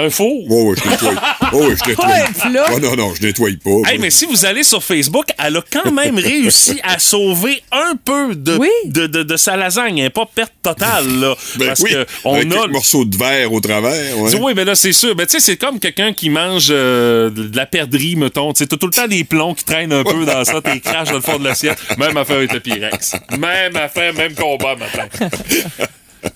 Un 0.00 0.10
four? 0.10 0.44
Oh, 0.48 0.70
ouais, 0.70 0.76
je 0.84 0.88
nettoie. 0.88 1.14
Oh, 1.52 1.66
ouais, 1.66 1.74
je 1.82 1.88
nettoie. 1.90 2.06
Un. 2.06 2.72
Oh, 2.74 2.78
non, 2.78 2.94
non, 2.94 3.14
je 3.14 3.22
nettoie 3.26 3.48
pas. 3.64 3.90
Hey, 3.90 3.98
mais 3.98 4.10
si 4.10 4.26
vous 4.26 4.44
allez 4.44 4.62
sur 4.62 4.84
Facebook, 4.84 5.24
elle 5.44 5.56
a 5.56 5.62
quand 5.72 5.90
même 5.90 6.18
réussi 6.18 6.78
à 6.84 6.98
sauver 7.00 7.62
un 7.72 7.94
peu 8.04 8.36
de, 8.36 8.56
Oui. 8.58 8.68
de, 8.84 9.06
de, 9.08 9.22
de 9.24 9.36
sa 9.36 9.56
lasagne. 9.56 9.98
Elle 9.98 10.10
pas 10.12 10.26
perte 10.32 10.52
totale, 10.62 11.18
là. 11.18 11.34
Ben 11.56 11.68
parce 11.68 11.80
oui, 11.80 11.90
que 11.90 12.06
on 12.24 12.34
avec 12.34 12.52
a. 12.52 12.54
quelques 12.60 12.70
morceaux 12.70 13.04
de 13.06 13.16
verre 13.16 13.52
au 13.52 13.60
travers. 13.60 14.16
Ouais. 14.18 14.34
Oui, 14.36 14.52
mais 14.54 14.64
là, 14.64 14.76
c'est 14.76 14.92
sûr. 14.92 15.16
Mais 15.16 15.26
tu 15.26 15.32
sais, 15.32 15.40
c'est 15.40 15.56
comme 15.56 15.80
quelqu'un 15.80 16.12
qui 16.12 16.30
mange 16.30 16.68
euh, 16.70 17.30
de 17.30 17.56
la 17.56 17.66
perdrix, 17.66 18.14
mettons. 18.14 18.52
Tu 18.52 18.58
sais, 18.58 18.66
tout 18.68 18.78
le 18.86 18.92
temps 18.92 19.08
des 19.08 19.24
plombs 19.24 19.54
qui 19.54 19.64
traînent 19.64 19.92
un 19.92 20.04
peu 20.04 20.24
dans 20.24 20.44
ça, 20.44 20.60
t'es 20.60 20.78
craches 20.78 21.08
dans 21.08 21.14
le 21.14 21.20
fond 21.22 21.38
de 21.40 21.44
l'assiette. 21.44 21.78
Même 21.98 22.16
affaire 22.16 22.36
avec 22.36 22.52
le 22.52 22.60
Pyrex. 22.60 23.16
Même 23.36 23.74
affaire, 23.74 24.14
même 24.14 24.34
combat, 24.34 24.76
matin. 24.76 25.08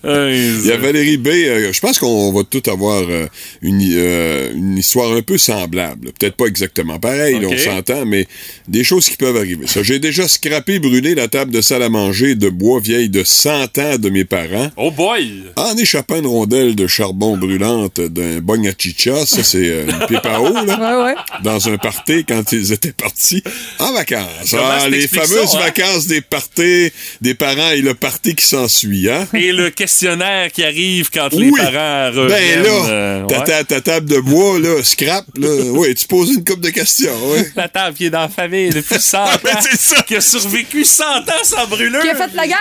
Il 0.03 0.65
y 0.65 0.71
a 0.71 0.77
Valérie 0.77 1.17
B. 1.17 1.27
euh, 1.27 1.73
je 1.73 1.79
pense 1.79 1.99
qu'on 1.99 2.31
va 2.31 2.43
tout 2.43 2.63
avoir 2.69 3.01
euh, 3.03 3.27
une, 3.61 3.81
euh, 3.95 4.51
une 4.53 4.77
histoire 4.77 5.11
un 5.13 5.21
peu 5.21 5.37
semblable. 5.37 6.11
Peut-être 6.19 6.35
pas 6.35 6.45
exactement 6.45 6.99
pareil, 6.99 7.39
là, 7.39 7.47
on 7.49 7.57
s'entend, 7.57 8.05
mais 8.05 8.27
des 8.67 8.83
choses 8.83 9.09
qui 9.09 9.17
peuvent 9.17 9.37
arriver. 9.37 9.67
Ça, 9.67 9.83
j'ai 9.83 9.99
déjà 9.99 10.27
scrappé, 10.27 10.79
brûlé 10.79 11.15
la 11.15 11.27
table 11.27 11.51
de 11.51 11.61
salle 11.61 11.83
à 11.83 11.89
manger 11.89 12.35
de 12.35 12.49
bois 12.49 12.79
vieille 12.79 13.09
de 13.09 13.23
100 13.23 13.77
ans 13.77 13.97
de 13.97 14.09
mes 14.09 14.25
parents. 14.25 14.69
Oh 14.77 14.91
boy! 14.91 15.43
En 15.55 15.75
échappant 15.77 16.17
une 16.17 16.27
rondelle 16.27 16.75
de 16.75 16.87
charbon 16.87 17.37
brûlante 17.37 17.99
d'un 18.01 18.39
bong 18.39 18.67
à 18.67 18.73
chicha, 18.77 19.25
ça 19.25 19.43
c'est 19.43 19.83
une 19.83 20.05
pépao, 20.07 20.53
là, 20.53 20.63
Ouais, 21.03 21.03
ouais. 21.05 21.15
dans 21.43 21.69
un 21.69 21.77
party 21.77 22.25
quand 22.25 22.51
ils 22.51 22.71
étaient 22.73 22.91
partis 22.91 23.43
en 23.79 23.93
vacances. 23.93 24.53
Ah, 24.57 24.87
les 24.89 25.07
fameuses 25.07 25.49
ça, 25.51 25.57
hein? 25.57 25.61
vacances 25.61 26.07
des 26.07 26.21
parties, 26.21 26.91
des 27.21 27.33
parents 27.33 27.71
et 27.71 27.81
le 27.81 27.93
party 27.93 28.35
qui 28.35 28.45
s'ensuit, 28.45 29.09
hein? 29.09 29.27
Et 29.33 29.51
le 29.51 29.69
questionnaire 29.75 30.51
qui 30.51 30.63
arrive 30.63 31.09
quand 31.13 31.31
les 31.33 31.49
Oui. 31.49 31.59
parents 31.59 32.11
reviennent. 32.11 32.61
Ben 32.61 32.63
là, 32.63 32.85
euh, 32.89 33.25
ta, 33.25 33.39
ouais. 33.39 33.45
ta- 33.45 33.63
ta 33.63 33.81
table 33.81 34.09
de 34.09 34.19
bois, 34.19 34.59
là, 34.59 34.83
scrap, 34.83 35.25
là, 35.37 35.47
ouais, 35.71 35.93
tu 35.93 36.05
poses 36.07 36.29
une 36.31 36.43
coupe 36.43 36.61
de 36.61 36.69
questions, 36.69 37.11
ouais. 37.31 37.51
La 37.55 37.67
table 37.67 37.95
qui 37.95 38.05
est 38.05 38.09
dans 38.09 38.21
la 38.21 38.29
famille 38.29 38.69
depuis 38.69 38.99
100 38.99 39.17
ans. 39.23 39.27
Ben, 39.43 39.55
c'est 39.61 39.79
ça. 39.79 40.01
Qui 40.03 40.15
a 40.15 40.21
survécu 40.21 40.83
100 40.83 41.03
ans 41.03 41.43
sans 41.43 41.67
brûlure. 41.67 42.01
Qui 42.01 42.09
a 42.09 42.15
fait 42.15 42.33
la 42.35 42.47
guerre? 42.47 42.57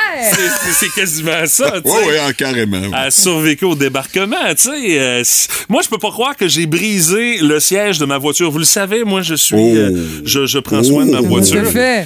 C'est- 0.79 0.89
quasiment 0.95 1.47
ça, 1.47 1.81
tu 1.83 1.91
sais. 1.91 1.97
Ouais, 1.97 2.07
ouais, 2.07 2.21
en 2.21 2.33
carrément. 2.33 2.81
ouais. 2.81 2.89
Elle 2.93 2.95
a 3.07 3.11
survécu 3.11 3.65
au 3.65 3.75
débarquement, 3.75 4.37
tu 4.51 4.63
sais. 4.69 4.99
euh, 4.99 5.23
moi, 5.69 5.81
je 5.83 5.89
peux 5.89 5.99
pas 5.99 6.11
croire 6.11 6.37
que 6.37 6.49
j'ai 6.49 6.67
brisé 6.67 7.39
le 7.39 7.61
siège 7.61 7.99
de 7.99 8.05
ma 8.05 8.19
voiture. 8.19 8.51
Vous 8.51 8.59
le 8.59 8.65
savez, 8.65 9.05
moi, 9.05 9.23
je 9.23 9.35
suis... 9.35 9.55
Oh. 9.57 9.75
euh, 9.77 10.07
je, 10.25 10.47
je 10.47 10.59
prends 10.59 10.83
soin 10.83 11.07
de 11.07 11.11
ma 11.13 11.21
Oh. 11.21 11.27
voiture. 11.27 11.63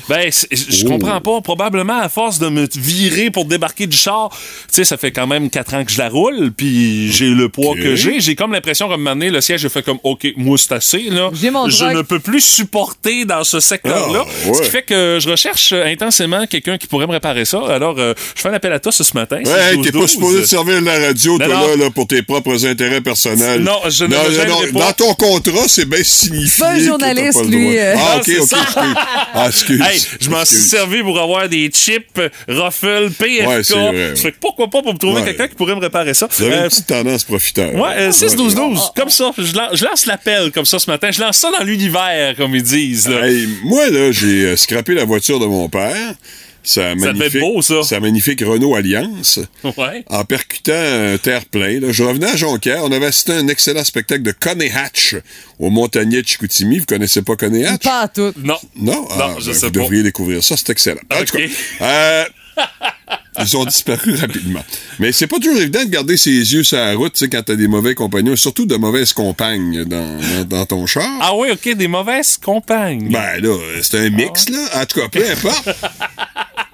Ben, 0.08 0.30
je 0.50 0.84
Oh. 0.86 0.88
comprends 0.88 1.20
pas. 1.20 1.40
Probablement, 1.40 1.98
à 2.00 2.08
force 2.08 2.38
de 2.38 2.48
me 2.48 2.66
virer 2.76 3.30
pour 3.30 3.44
débarquer 3.46 3.86
du 3.86 3.96
char, 3.96 4.28
tu 4.30 4.36
sais, 4.70 4.84
ça 4.84 4.95
fait 4.96 5.10
quand 5.12 5.26
même 5.26 5.50
quatre 5.50 5.74
ans 5.74 5.84
que 5.84 5.90
je 5.92 5.98
la 5.98 6.08
roule, 6.08 6.50
puis 6.56 7.10
j'ai 7.12 7.26
le 7.28 7.48
poids 7.48 7.74
que 7.74 7.94
j'ai. 7.96 8.20
J'ai 8.20 8.34
comme 8.34 8.52
l'impression, 8.52 8.88
comme 8.88 9.04
donné, 9.04 9.30
le 9.30 9.40
siège, 9.40 9.60
j'ai 9.60 9.68
fait 9.68 9.82
comme, 9.82 9.98
OK, 10.02 10.26
moi, 10.36 10.56
c'est 10.58 10.72
assez, 10.72 11.04
là. 11.10 11.30
J'ai 11.32 11.50
mon 11.50 11.68
je 11.68 11.84
ne 11.84 12.02
peux 12.02 12.18
plus 12.20 12.40
supporter 12.40 13.24
dans 13.24 13.44
ce 13.44 13.60
secteur-là. 13.60 14.24
Ah, 14.26 14.48
ouais. 14.48 14.54
Ce 14.54 14.62
qui 14.62 14.70
fait 14.70 14.82
que 14.82 15.18
je 15.20 15.28
recherche 15.28 15.72
euh, 15.72 15.84
intensément 15.86 16.46
quelqu'un 16.46 16.78
qui 16.78 16.86
pourrait 16.86 17.06
me 17.06 17.12
réparer 17.12 17.44
ça. 17.44 17.60
Alors, 17.68 17.96
euh, 17.98 18.14
je 18.34 18.40
fais 18.42 18.48
un 18.48 18.54
appel 18.54 18.72
à 18.72 18.80
toi 18.80 18.92
ce 18.92 19.02
matin. 19.14 19.40
Ouais, 19.44 19.74
hey, 19.74 19.80
t'es 19.82 19.92
pas 19.92 19.98
6-12-12. 20.00 20.06
supposé 20.08 20.40
te 20.42 20.46
servir 20.46 20.80
de 20.80 20.86
la 20.86 20.98
radio, 21.08 21.38
Non, 21.38 21.44
toi, 21.46 21.54
non. 21.54 21.68
là, 21.68 21.76
là, 21.84 21.90
pour 21.90 22.06
tes 22.06 22.22
propres 22.22 22.66
intérêts 22.66 23.00
personnels. 23.00 23.62
Non, 23.62 23.78
je 23.88 24.04
ne 24.04 24.10
me 24.10 24.30
gênerai 24.32 24.68
pas. 24.72 24.78
Dans 24.80 24.92
ton 24.92 25.14
contrat, 25.14 25.64
c'est 25.68 25.84
bien 25.88 26.02
signifié. 26.02 26.60
pas 26.64 26.70
un 26.72 26.78
journaliste, 26.80 27.34
pas 27.42 27.44
lui, 27.48 27.78
euh. 27.78 27.94
Ah, 27.96 28.14
Non, 28.16 28.20
ok, 28.20 28.40
ok, 28.42 28.48
ça. 28.48 28.58
excuse. 28.60 28.94
Ah, 29.34 29.46
excuse. 29.48 29.80
Hey, 29.82 30.00
je 30.20 30.30
m'en 30.30 30.44
suis 30.44 30.56
servi 30.56 31.02
pour 31.02 31.18
avoir 31.20 31.48
des 31.48 31.68
chips, 31.72 32.20
Ruffle, 32.48 33.10
PFK. 33.18 33.46
Ouais, 33.48 33.62
c'est 33.64 33.74
vrai, 33.74 34.12
Ça 34.16 34.22
fait 34.22 34.32
que 34.32 34.36
pourquoi 34.40 34.68
pas 34.68 34.82
pour 34.86 34.94
me 34.94 34.98
trouver 34.98 35.20
Ouais. 35.20 35.24
quelqu'un 35.26 35.48
qui 35.48 35.54
pourrait 35.56 35.74
me 35.74 35.80
réparer 35.80 36.14
ça. 36.14 36.28
Vous 36.30 36.44
avez 36.44 36.54
Euh, 36.54 36.62
une 36.64 36.68
petite 36.68 36.86
tendance 36.86 37.24
profiteur. 37.24 37.74
Ouais, 37.74 37.90
euh, 37.96 38.10
6-12-12, 38.12 38.92
comme 38.96 39.10
ça. 39.10 39.32
Je 39.36 39.52
lance, 39.54 39.70
je 39.76 39.84
lance 39.84 40.06
l'appel 40.06 40.52
comme 40.52 40.64
ça 40.64 40.78
ce 40.78 40.88
matin. 40.90 41.10
Je 41.10 41.20
lance 41.20 41.36
ça 41.38 41.50
dans 41.56 41.64
l'univers, 41.64 42.34
comme 42.36 42.54
ils 42.54 42.62
disent. 42.62 43.08
Là. 43.08 43.26
Hey, 43.28 43.48
moi, 43.64 43.90
là, 43.90 44.12
j'ai 44.12 44.44
euh, 44.46 44.56
scrappé 44.56 44.94
la 44.94 45.04
voiture 45.04 45.40
de 45.40 45.46
mon 45.46 45.68
père. 45.68 46.14
Sa 46.62 46.96
devait 46.96 47.10
être 47.10 47.16
magnifique, 47.16 47.40
beau, 47.40 47.62
ça. 47.62 47.82
Sa 47.84 48.00
magnifique 48.00 48.40
Renault 48.44 48.74
Alliance. 48.74 49.38
Ouais. 49.76 50.04
En 50.08 50.24
percutant 50.24 50.72
un 50.74 51.16
terre-plein. 51.16 51.78
Je 51.92 52.02
revenais 52.02 52.26
à 52.30 52.34
Jonquière. 52.36 52.82
On 52.82 52.90
avait 52.90 53.06
assisté 53.06 53.32
à 53.32 53.36
un 53.36 53.46
excellent 53.46 53.84
spectacle 53.84 54.22
de 54.22 54.32
Coney 54.32 54.72
Hatch 54.74 55.14
au 55.60 55.70
Montagnier 55.70 56.22
de 56.22 56.26
Chicoutimi. 56.26 56.78
Vous 56.80 56.84
connaissez 56.86 57.22
pas 57.22 57.36
Coney 57.36 57.64
Hatch? 57.64 57.82
Pas 57.84 58.00
à 58.00 58.08
tout. 58.08 58.32
Non. 58.42 58.56
Non? 58.74 59.06
Ah, 59.12 59.36
je 59.38 59.46
ben, 59.46 59.52
sais 59.54 59.66
vous 59.66 59.72
pas. 59.72 59.78
devriez 59.80 60.02
découvrir 60.02 60.42
ça. 60.42 60.56
C'est 60.56 60.70
excellent. 60.70 61.00
En 61.14 61.24
tout 61.24 61.36
cas, 61.36 61.44
euh, 61.82 62.24
ils 63.38 63.56
ont 63.56 63.64
disparu 63.64 64.14
rapidement. 64.20 64.64
Mais 64.98 65.12
c'est 65.12 65.26
pas 65.26 65.38
toujours 65.38 65.60
évident 65.60 65.84
de 65.84 65.90
garder 65.90 66.16
ses 66.16 66.30
yeux 66.30 66.62
sur 66.62 66.78
la 66.78 66.94
route 66.94 67.12
tu 67.12 67.20
sais, 67.20 67.28
quand 67.28 67.42
t'as 67.42 67.56
des 67.56 67.68
mauvais 67.68 67.94
compagnons, 67.94 68.36
surtout 68.36 68.66
de 68.66 68.76
mauvaises 68.76 69.12
compagnes 69.12 69.84
dans, 69.84 70.18
dans, 70.20 70.44
dans 70.44 70.66
ton 70.66 70.86
char. 70.86 71.08
Ah 71.20 71.34
oui, 71.36 71.48
OK, 71.52 71.74
des 71.74 71.88
mauvaises 71.88 72.36
compagnes. 72.36 73.10
Ben 73.10 73.40
là, 73.40 73.56
c'est 73.82 73.98
un 73.98 74.10
mix, 74.10 74.48
là. 74.48 74.58
En 74.82 74.86
tout 74.86 75.00
cas, 75.00 75.08
peu 75.08 75.24
importe. 75.30 75.68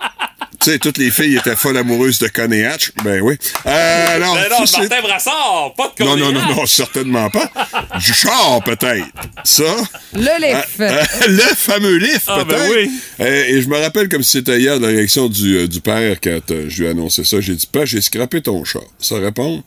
Tu 0.63 0.71
sais, 0.71 0.79
toutes 0.79 0.99
les 0.99 1.11
filles 1.11 1.37
étaient 1.37 1.57
folles 1.57 1.77
amoureuses 1.77 2.19
de 2.21 2.29
Coney 2.29 2.65
Hatch. 2.65 2.93
Ben 3.03 3.21
oui. 3.21 3.37
Euh, 3.67 4.07
alors, 4.17 4.35
Mais 4.37 4.49
non, 4.49 4.59
Martin 4.61 5.01
Brassard, 5.03 5.75
pas 5.77 5.93
de 5.99 6.05
non, 6.05 6.17
non, 6.17 6.31
non, 6.31 6.55
non, 6.55 6.67
certainement 6.67 7.29
pas. 7.31 7.51
Du 7.99 8.13
char, 8.15 8.63
peut-être. 8.65 9.07
Ça. 9.43 9.65
Le 10.13 10.41
lift. 10.41 10.69
Euh, 10.81 10.89
euh, 10.89 11.05
le 11.29 11.55
fameux 11.57 11.97
lift, 11.97 12.23
Ah, 12.29 12.45
ben 12.45 12.55
peut-être. 12.55 12.75
oui. 12.77 12.91
Euh, 13.21 13.45
et 13.49 13.61
je 13.63 13.69
me 13.69 13.77
rappelle 13.77 14.09
comme 14.09 14.23
si 14.23 14.33
c'était 14.39 14.61
hier 14.61 14.79
la 14.79 14.87
réaction 14.89 15.29
du, 15.29 15.67
du 15.69 15.81
père 15.81 16.19
quand 16.23 16.51
euh, 16.53 16.67
je 16.69 16.79
lui 16.83 16.87
ai 16.87 16.91
annoncé 16.91 17.25
ça. 17.25 17.41
J'ai 17.41 17.57
dit, 17.57 17.67
pas, 17.67 17.85
j'ai 17.85 18.01
scrappé 18.01 18.41
ton 18.41 18.65
char. 18.65 18.83
Ça 19.01 19.17
répond, 19.19 19.65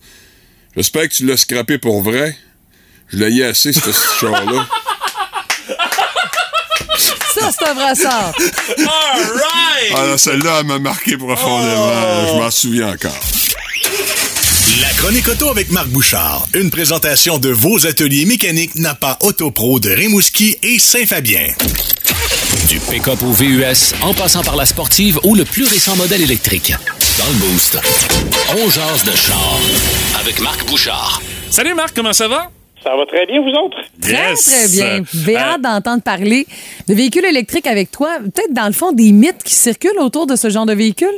j'espère 0.77 1.09
que 1.09 1.13
tu 1.13 1.25
l'as 1.25 1.35
scrappé 1.37 1.77
pour 1.77 2.03
vrai. 2.03 2.37
Je 3.09 3.17
l'ai 3.17 3.43
assez, 3.43 3.73
ce 3.73 3.79
char-là. 4.19 4.65
Ça, 7.37 7.51
c'est 7.51 7.67
un 7.67 7.73
brassard. 7.73 8.31
All 8.77 8.85
right! 8.85 9.93
Ah, 9.93 10.05
là, 10.05 10.17
celle-là, 10.17 10.59
elle 10.61 10.67
m'a 10.67 10.79
marqué 10.79 11.17
profondément. 11.17 11.91
Oh. 11.91 12.27
Je 12.29 12.41
m'en 12.41 12.49
souviens 12.51 12.93
encore. 12.93 13.19
La 14.79 14.89
chronique 14.97 15.27
auto 15.27 15.49
avec 15.49 15.69
Marc 15.69 15.87
Bouchard. 15.87 16.47
Une 16.53 16.69
présentation 16.69 17.37
de 17.37 17.49
vos 17.49 17.85
ateliers 17.85 18.25
mécaniques 18.25 18.75
Napa 18.75 19.17
Autopro 19.21 19.81
de 19.81 19.89
Rimouski 19.89 20.57
et 20.63 20.79
Saint-Fabien. 20.79 21.47
Du 22.69 22.79
pick-up 22.79 23.21
au 23.21 23.31
VUS, 23.33 23.93
en 24.01 24.13
passant 24.13 24.41
par 24.41 24.55
la 24.55 24.65
sportive 24.65 25.19
ou 25.23 25.35
le 25.35 25.43
plus 25.43 25.65
récent 25.65 25.95
modèle 25.97 26.21
électrique. 26.21 26.73
Dans 27.17 27.27
le 27.27 27.33
Boost, 27.33 27.77
on 28.57 28.69
jase 28.69 29.03
de 29.03 29.15
char 29.15 29.59
avec 30.19 30.39
Marc 30.39 30.65
Bouchard. 30.67 31.21
Salut 31.49 31.73
Marc, 31.73 31.93
comment 31.95 32.13
ça 32.13 32.29
va? 32.29 32.49
Ça 32.85 32.95
va 32.95 33.05
très 33.07 33.25
bien, 33.25 33.41
vous 33.41 33.49
autres? 33.49 33.79
Très, 33.99 34.11
Yes. 34.29 34.45
très 34.45 34.83
bien. 34.99 35.03
J'ai 35.25 35.35
Euh, 35.35 35.39
hâte 35.39 35.61
d'entendre 35.61 36.03
parler 36.03 36.45
de 36.87 36.93
véhicules 36.93 37.25
électriques 37.25 37.65
avec 37.65 37.89
toi. 37.89 38.17
Peut-être, 38.19 38.53
dans 38.53 38.67
le 38.67 38.73
fond, 38.73 38.91
des 38.91 39.11
mythes 39.11 39.43
qui 39.43 39.55
circulent 39.55 39.99
autour 39.99 40.27
de 40.27 40.35
ce 40.35 40.49
genre 40.51 40.67
de 40.67 40.73
véhicule? 40.73 41.17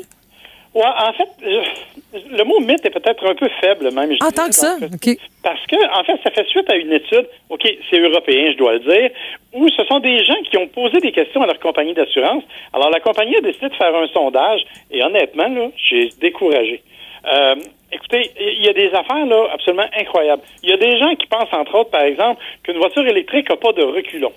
Ouais, 0.74 0.84
en 0.86 1.12
fait, 1.12 1.28
je- 1.42 2.38
le 2.38 2.44
mot 2.46 2.60
mythe 2.62 2.86
est 2.86 2.90
peut-être 2.92 3.28
un 3.30 3.36
peu 3.36 3.50
faible, 3.60 3.92
même. 3.92 4.12
je 4.14 4.18
Ah, 4.22 4.32
tant 4.32 4.48
que 4.48 4.56
ça? 4.56 4.78
OK. 4.82 5.18
Parce 5.44 5.66
que, 5.66 5.76
en 6.00 6.04
fait, 6.06 6.18
ça 6.24 6.32
fait 6.32 6.48
suite 6.48 6.72
à 6.72 6.76
une 6.76 6.94
étude, 6.94 7.26
OK, 7.50 7.68
c'est 7.90 8.00
européen, 8.00 8.52
je 8.54 8.58
dois 8.58 8.74
le 8.74 8.80
dire, 8.80 9.10
où 9.54 9.68
ce 9.70 9.84
sont 9.86 10.00
des 10.00 10.24
gens 10.24 10.36
qui 10.50 10.56
ont 10.58 10.68
posé 10.68 11.00
des 11.00 11.12
questions 11.12 11.42
à 11.42 11.48
leur 11.48 11.60
compagnie 11.60 11.94
d'assurance. 11.96 12.44
Alors, 12.74 12.90
la 12.92 13.00
compagnie 13.02 13.36
a 13.38 13.42
décidé 13.42 13.68
de 13.70 13.74
faire 13.76 13.94
un 13.94 14.08
sondage, 14.14 14.62
et 14.92 15.04
honnêtement, 15.04 15.48
là, 15.50 15.68
j'ai 15.90 16.10
découragé. 16.22 16.82
Euh, 17.26 17.56
écoutez, 17.92 18.32
il 18.40 18.64
y 18.66 18.70
a 18.70 18.74
des 18.74 18.88
affaires, 18.94 19.26
là, 19.26 19.48
absolument 19.54 19.88
incroyables. 19.98 20.42
Il 20.64 20.70
y 20.70 20.74
a 20.74 20.78
des 20.78 20.98
gens 21.00 21.14
qui 21.16 21.28
pensent, 21.28 21.52
entre 21.52 21.76
autres, 21.76 21.90
par 21.92 22.02
exemple, 22.02 22.42
qu'une 22.64 22.78
voiture 22.78 23.06
électrique 23.08 23.50
n'a 23.50 23.56
pas 23.58 23.72
de 23.74 23.84
reculons. 23.84 24.34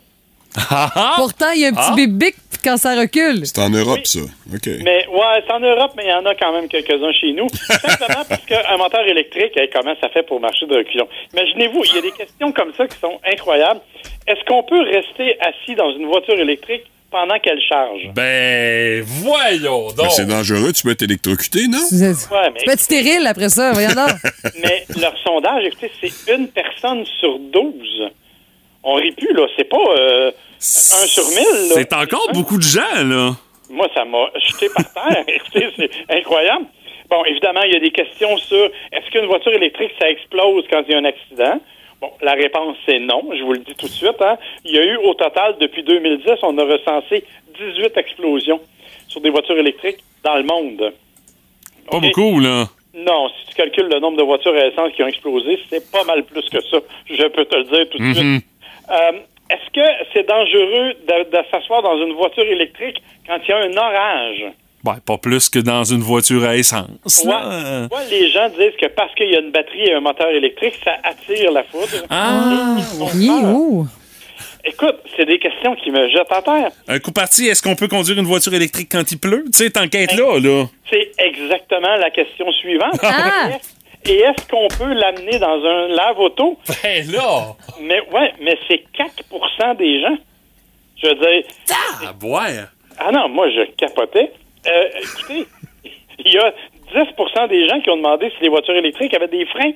Pourtant, 1.17 1.51
il 1.55 1.61
y 1.61 1.65
a 1.65 1.69
un 1.69 1.73
petit 1.73 1.93
Ah. 1.93 1.97
bébé 1.97 2.35
quand 2.65 2.77
ça 2.77 2.95
recule. 2.99 3.47
C'est 3.47 3.59
en 3.61 3.71
Europe, 3.71 4.01
ça. 4.05 4.21
OK. 4.21 4.69
Mais 4.83 5.07
ouais, 5.07 5.43
c'est 5.47 5.53
en 5.53 5.61
Europe, 5.61 5.93
mais 5.97 6.05
il 6.07 6.11
y 6.11 6.13
en 6.13 6.27
a 6.27 6.35
quand 6.35 6.53
même 6.53 6.69
quelques-uns 6.69 7.13
chez 7.13 7.33
nous. 7.33 7.49
Simplement 7.55 8.25
parce 8.29 8.45
qu'un 8.45 8.77
moteur 8.77 9.07
électrique, 9.07 9.59
comment 9.73 9.95
ça 10.01 10.09
fait 10.11 10.25
pour 10.25 10.41
marcher 10.41 10.67
de 10.67 10.77
reculons? 10.77 11.09
Imaginez-vous, 11.33 11.83
il 11.85 11.95
y 11.95 11.99
a 11.99 12.03
des 12.03 12.13
questions 12.13 12.53
comme 12.53 12.73
ça 12.77 12.87
qui 12.89 12.99
sont 12.99 13.19
incroyables. 13.25 13.81
Est-ce 14.27 14.45
qu'on 14.45 14.63
peut 14.65 14.83
rester 14.83 15.37
assis 15.41 15.75
dans 15.77 15.91
une 15.93 16.07
voiture 16.07 16.39
électrique 16.39 16.83
pendant 17.11 17.39
qu'elle 17.39 17.61
charge? 17.61 18.11
Ben, 18.15 19.03
voyons 19.03 19.89
Ben, 19.89 20.05
donc. 20.05 20.13
c'est 20.13 20.27
dangereux, 20.27 20.73
tu 20.73 20.83
peux 20.83 20.91
être 20.91 21.03
électrocuté, 21.03 21.67
non? 21.69 21.79
Ouais, 21.79 22.15
mais, 22.53 22.61
Tu 22.61 22.65
peux 22.65 22.73
être 22.73 22.81
stérile 22.81 23.27
après 23.27 23.49
ça, 23.49 23.73
voyons 23.73 23.95
donc. 23.95 24.11
mais 24.63 24.85
leur 25.01 25.17
sondage, 25.25 25.65
écoutez, 25.65 25.91
c'est 26.01 26.35
une 26.35 26.49
personne 26.49 27.05
sur 27.19 27.39
12. 27.39 28.11
On 28.83 28.95
rit 28.95 29.13
plus, 29.13 29.33
là. 29.35 29.47
C'est 29.57 29.69
pas 29.69 29.77
euh, 29.77 30.31
un 30.31 31.07
sur 31.07 31.29
mille, 31.29 31.69
là. 31.69 31.75
C'est 31.75 31.93
encore 31.93 32.29
beaucoup 32.33 32.57
de 32.57 32.63
gens, 32.63 33.05
là. 33.05 33.33
Moi, 33.69 33.89
ça 33.95 34.05
m'a 34.05 34.31
jeté 34.47 34.69
par 34.75 34.93
terre. 34.93 35.25
Écoutez, 35.29 35.69
c'est 35.77 35.91
incroyable. 36.19 36.67
Bon, 37.09 37.25
évidemment, 37.25 37.63
il 37.63 37.73
y 37.73 37.77
a 37.77 37.81
des 37.81 37.93
questions 37.93 38.37
sur 38.39 38.65
est-ce 38.93 39.11
qu'une 39.11 39.27
voiture 39.27 39.53
électrique, 39.53 39.93
ça 40.01 40.09
explose 40.11 40.65
quand 40.71 40.83
il 40.89 40.93
y 40.93 40.95
a 40.95 40.99
un 40.99 41.05
accident? 41.05 41.61
Bon, 42.01 42.11
la 42.23 42.33
réponse, 42.33 42.77
c'est 42.87 42.99
non. 42.99 43.23
Je 43.37 43.43
vous 43.43 43.53
le 43.53 43.59
dis 43.59 43.75
tout 43.75 43.87
de 43.87 43.91
suite. 43.93 44.21
Hein. 44.21 44.37
Il 44.65 44.75
y 44.75 44.79
a 44.79 44.85
eu, 44.85 44.97
au 44.97 45.15
total, 45.15 45.57
depuis 45.61 45.83
2010, 45.83 46.31
on 46.43 46.57
a 46.59 46.65
recensé 46.65 47.25
18 47.59 47.97
explosions 47.97 48.61
sur 49.09 49.21
des 49.21 49.31
voitures 49.31 49.59
électriques 49.59 49.99
dans 50.25 50.37
le 50.37 50.45
monde. 50.45 50.93
Pas 51.91 51.99
beaucoup, 51.99 52.41
là. 52.41 52.65
Non, 52.95 53.29
si 53.29 53.47
tu 53.51 53.55
calcules 53.55 53.89
le 53.93 54.01
nombre 54.01 54.17
de 54.19 54.23
voitures 54.23 54.55
à 54.55 54.67
essence 54.67 54.93
qui 54.93 55.03
ont 55.03 55.07
explosé, 55.09 55.59
c'est 55.69 55.91
pas 55.93 56.05
mal 56.05 56.25
plus 56.25 56.43
que 56.49 56.61
ça. 56.63 56.79
Je 57.09 57.27
peux 57.29 57.45
te 57.45 57.57
le 57.57 57.65
dire 57.65 57.89
tout 57.91 57.99
de 57.99 58.03
Mhm. 58.03 58.15
suite. 58.15 58.45
Euh, 58.91 59.13
Est-ce 59.51 59.71
que 59.73 60.05
c'est 60.13 60.29
dangereux 60.29 60.95
de, 61.09 61.25
de 61.31 61.39
s'asseoir 61.51 61.83
dans 61.83 61.99
une 62.01 62.13
voiture 62.13 62.45
électrique 62.45 63.03
quand 63.27 63.37
il 63.45 63.49
y 63.51 63.53
a 63.53 63.59
un 63.59 63.77
orage? 63.77 64.45
Ben, 64.83 64.97
pas 65.05 65.19
plus 65.19 65.51
que 65.51 65.59
dans 65.59 65.85
une 65.85 66.01
voiture 66.01 66.43
à 66.45 66.57
essence. 66.57 67.23
Ouais, 67.25 67.31
là. 67.31 67.83
ouais, 67.93 68.07
les 68.11 68.31
gens 68.31 68.49
disent 68.49 68.77
que 68.81 68.87
parce 68.87 69.15
qu'il 69.15 69.31
y 69.31 69.37
a 69.37 69.41
une 69.41 69.51
batterie 69.51 69.83
et 69.89 69.93
un 69.95 70.01
moteur 70.01 70.29
électrique, 70.31 70.75
ça 70.83 70.93
attire 71.03 71.53
la 71.53 71.65
foudre. 71.65 72.07
Ah, 72.09 72.77
Oui. 73.15 73.31
Écoute, 74.65 74.97
c'est 75.17 75.25
des 75.25 75.39
questions 75.39 75.75
qui 75.77 75.91
me 75.91 76.09
jettent 76.11 76.31
à 76.33 76.43
terre. 76.43 76.71
Un 76.87 76.99
coup 76.99 77.13
parti, 77.13 77.47
est-ce 77.47 77.63
qu'on 77.63 77.77
peut 77.77 77.89
conduire 77.89 78.19
une 78.19 78.27
voiture 78.27 78.53
électrique 78.53 78.89
quand 78.93 79.11
il 79.11 79.19
pleut? 79.19 79.45
Tu 79.53 79.65
sais, 79.65 79.71
t'enquêtes 79.71 80.13
là, 80.15 80.39
là. 80.39 80.67
C'est 80.91 81.13
exactement 81.19 81.97
la 81.97 82.11
question 82.11 82.51
suivante. 82.53 82.99
Ah! 83.03 83.51
Et 84.07 84.17
est-ce 84.21 84.47
qu'on 84.49 84.69
peut 84.69 84.93
l'amener 84.95 85.39
dans 85.39 85.63
un 85.65 85.89
lave-auto? 85.89 86.59
Ben 86.83 87.11
là! 87.11 87.55
Mais 87.83 88.01
ouais, 88.13 88.33
mais 88.43 88.59
c'est 88.69 88.83
4% 88.99 89.77
des 89.77 90.01
gens. 90.03 90.17
Je 91.03 91.09
veux 91.09 91.15
dire, 91.15 91.43
Ah, 92.03 92.13
boire! 92.13 92.47
ah 92.99 93.11
non, 93.13 93.29
moi 93.31 93.49
je 93.51 93.63
capotais. 93.77 94.31
Euh, 94.67 94.89
écoutez, 95.03 95.47
il 96.25 96.33
y 96.33 96.39
a 96.39 96.53
10% 96.95 97.49
des 97.49 97.69
gens 97.69 97.81
qui 97.81 97.91
ont 97.91 97.97
demandé 97.97 98.31
si 98.37 98.43
les 98.43 98.49
voitures 98.49 98.75
électriques 98.75 99.15
avaient 99.15 99.29
des 99.29 99.47
freins. 99.47 99.73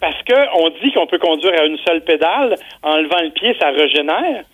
Parce 0.00 0.16
qu'on 0.24 0.70
dit 0.82 0.92
qu'on 0.92 1.06
peut 1.06 1.18
conduire 1.18 1.52
à 1.60 1.66
une 1.66 1.76
seule 1.86 2.02
pédale, 2.02 2.56
en 2.82 2.96
levant 2.96 3.20
le 3.20 3.30
pied, 3.30 3.54
ça 3.60 3.70
régénère. 3.70 4.44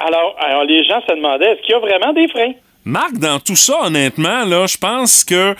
Alors, 0.00 0.34
alors 0.40 0.64
les 0.64 0.82
gens 0.84 1.00
se 1.02 1.14
demandaient, 1.14 1.52
est-ce 1.52 1.60
qu'il 1.62 1.70
y 1.70 1.74
a 1.74 1.78
vraiment 1.78 2.12
des 2.12 2.26
freins? 2.28 2.52
Marc, 2.84 3.12
dans 3.18 3.38
tout 3.38 3.56
ça, 3.56 3.82
honnêtement, 3.82 4.44
là, 4.44 4.66
je 4.66 4.78
pense 4.78 5.22
que 5.22 5.54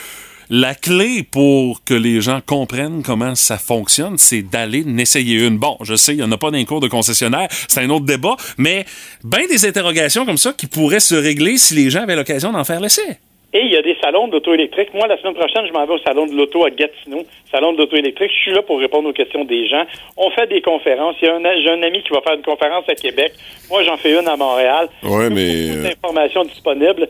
la 0.51 0.75
clé 0.75 1.23
pour 1.23 1.85
que 1.85 1.95
les 1.95 2.21
gens 2.21 2.41
comprennent 2.45 3.03
comment 3.05 3.37
ça 3.37 3.57
fonctionne, 3.57 4.19
c'est 4.19 4.43
d'aller 4.43 4.85
en 4.87 4.99
essayer 4.99 5.47
une. 5.47 5.59
Bon, 5.59 5.77
je 5.83 5.95
sais, 5.95 6.13
il 6.13 6.19
n'y 6.19 6.25
en 6.25 6.33
a 6.33 6.37
pas 6.37 6.51
d'un 6.51 6.65
cours 6.65 6.81
de 6.81 6.89
concessionnaire, 6.89 7.47
c'est 7.69 7.81
un 7.81 7.91
autre 7.91 8.05
débat, 8.05 8.35
mais 8.59 8.85
ben 9.23 9.47
des 9.49 9.65
interrogations 9.65 10.27
comme 10.27 10.37
ça 10.37 10.53
qui 10.53 10.67
pourraient 10.67 11.01
se 11.01 11.15
régler 11.15 11.57
si 11.57 11.75
les 11.75 11.89
gens 11.89 12.03
avaient 12.03 12.17
l'occasion 12.17 12.53
d'en 12.53 12.65
faire 12.65 12.81
l'essai. 12.81 13.19
Et 13.53 13.63
il 13.63 13.73
y 13.73 13.77
a 13.77 13.83
des 13.83 13.97
salons 14.01 14.29
d'auto 14.29 14.55
électrique. 14.55 14.95
Moi, 14.95 15.09
la 15.09 15.19
semaine 15.19 15.35
prochaine, 15.35 15.67
je 15.67 15.73
m'en 15.73 15.85
vais 15.85 15.95
au 15.95 15.99
salon 15.99 16.27
de 16.27 16.37
l'auto 16.37 16.65
à 16.65 16.71
Gatineau, 16.71 17.25
salon 17.51 17.73
de 17.73 17.79
l'auto 17.79 17.97
électrique. 17.97 18.31
Je 18.33 18.43
suis 18.43 18.53
là 18.53 18.63
pour 18.63 18.79
répondre 18.79 19.09
aux 19.09 19.13
questions 19.13 19.45
des 19.45 19.67
gens. 19.67 19.85
On 20.17 20.31
fait 20.31 20.47
des 20.47 20.63
conférences. 20.63 21.17
Il 21.21 21.27
y 21.27 21.29
a 21.29 21.35
un, 21.35 21.61
j'ai 21.61 21.71
un 21.71 21.83
ami 21.83 22.01
qui 22.03 22.11
va 22.11 22.21
faire 22.21 22.35
une 22.35 22.43
conférence 22.43 22.89
à 22.89 22.95
Québec. 22.95 23.33
Moi, 23.69 23.83
j'en 23.83 23.97
fais 23.97 24.13
une 24.13 24.29
à 24.29 24.37
Montréal. 24.37 24.89
Ouais, 25.03 25.31
mais. 25.31 25.67
Beaucoup 25.67 25.79
euh, 25.79 25.83
d'informations 25.83 26.45
disponibles. 26.45 27.09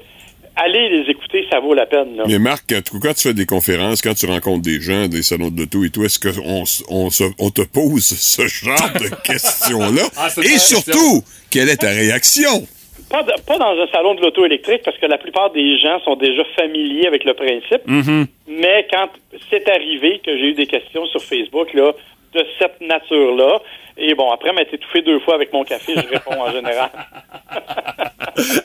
Allez 0.63 0.89
les 0.91 1.11
écouter, 1.11 1.47
ça 1.51 1.59
vaut 1.61 1.73
la 1.75 1.87
peine. 1.87 2.17
Là. 2.17 2.25
Mais 2.29 2.39
Marc, 2.39 2.65
quand, 2.69 2.81
quand 3.01 3.15
tu 3.15 3.29
fais 3.29 3.35
des 3.35 3.47
conférences, 3.47 4.03
quand 4.03 4.15
tu 4.15 4.27
rencontres 4.27 4.63
des 4.63 4.81
gens, 4.81 5.09
des 5.09 5.23
salons 5.23 5.49
de 5.51 5.59
l'auto 5.61 5.85
et 5.85 5.91
tout, 5.91 6.05
est-ce 6.05 6.19
qu'on 6.19 6.65
on, 6.89 7.11
se- 7.11 7.25
on 7.39 7.51
te 7.51 7.63
pose 7.63 8.05
ce 8.05 8.47
genre 8.47 8.91
de 9.01 9.09
questions-là? 9.25 10.03
Ah, 10.17 10.29
et 10.43 10.59
surtout, 10.59 11.23
quelle 11.51 11.69
est 11.71 11.77
ta 11.79 11.89
réaction? 11.91 12.67
Pas, 13.09 13.23
de- 13.23 13.41
pas 13.47 13.59
dans 13.59 13.73
un 13.81 13.87
salon 13.91 14.15
de 14.15 14.21
l'auto 14.21 14.45
électrique, 14.45 14.83
parce 14.85 14.99
que 14.99 15.07
la 15.07 15.19
plupart 15.19 15.51
des 15.51 15.79
gens 15.79 15.99
sont 16.05 16.17
déjà 16.17 16.43
familiers 16.57 17.07
avec 17.07 17.25
le 17.25 17.35
principe. 17.35 17.87
Mm-hmm. 17.89 18.27
Mais 18.49 18.87
quand 18.93 19.09
c'est 19.51 19.69
arrivé 19.69 20.21
que 20.25 20.37
j'ai 20.37 20.49
eu 20.51 20.55
des 20.55 20.67
questions 20.67 21.07
sur 21.07 21.23
Facebook 21.23 21.73
là, 21.75 21.93
de 22.33 22.47
cette 22.59 22.81
nature-là, 22.81 23.61
et 23.97 24.15
bon, 24.15 24.31
après 24.31 24.53
m'être 24.53 24.73
étouffé 24.73 25.03
deux 25.03 25.19
fois 25.21 25.35
avec 25.35 25.53
mon 25.53 25.65
café, 25.65 25.95
je 25.95 26.09
réponds 26.09 26.41
en 26.41 26.51
général. 26.51 26.91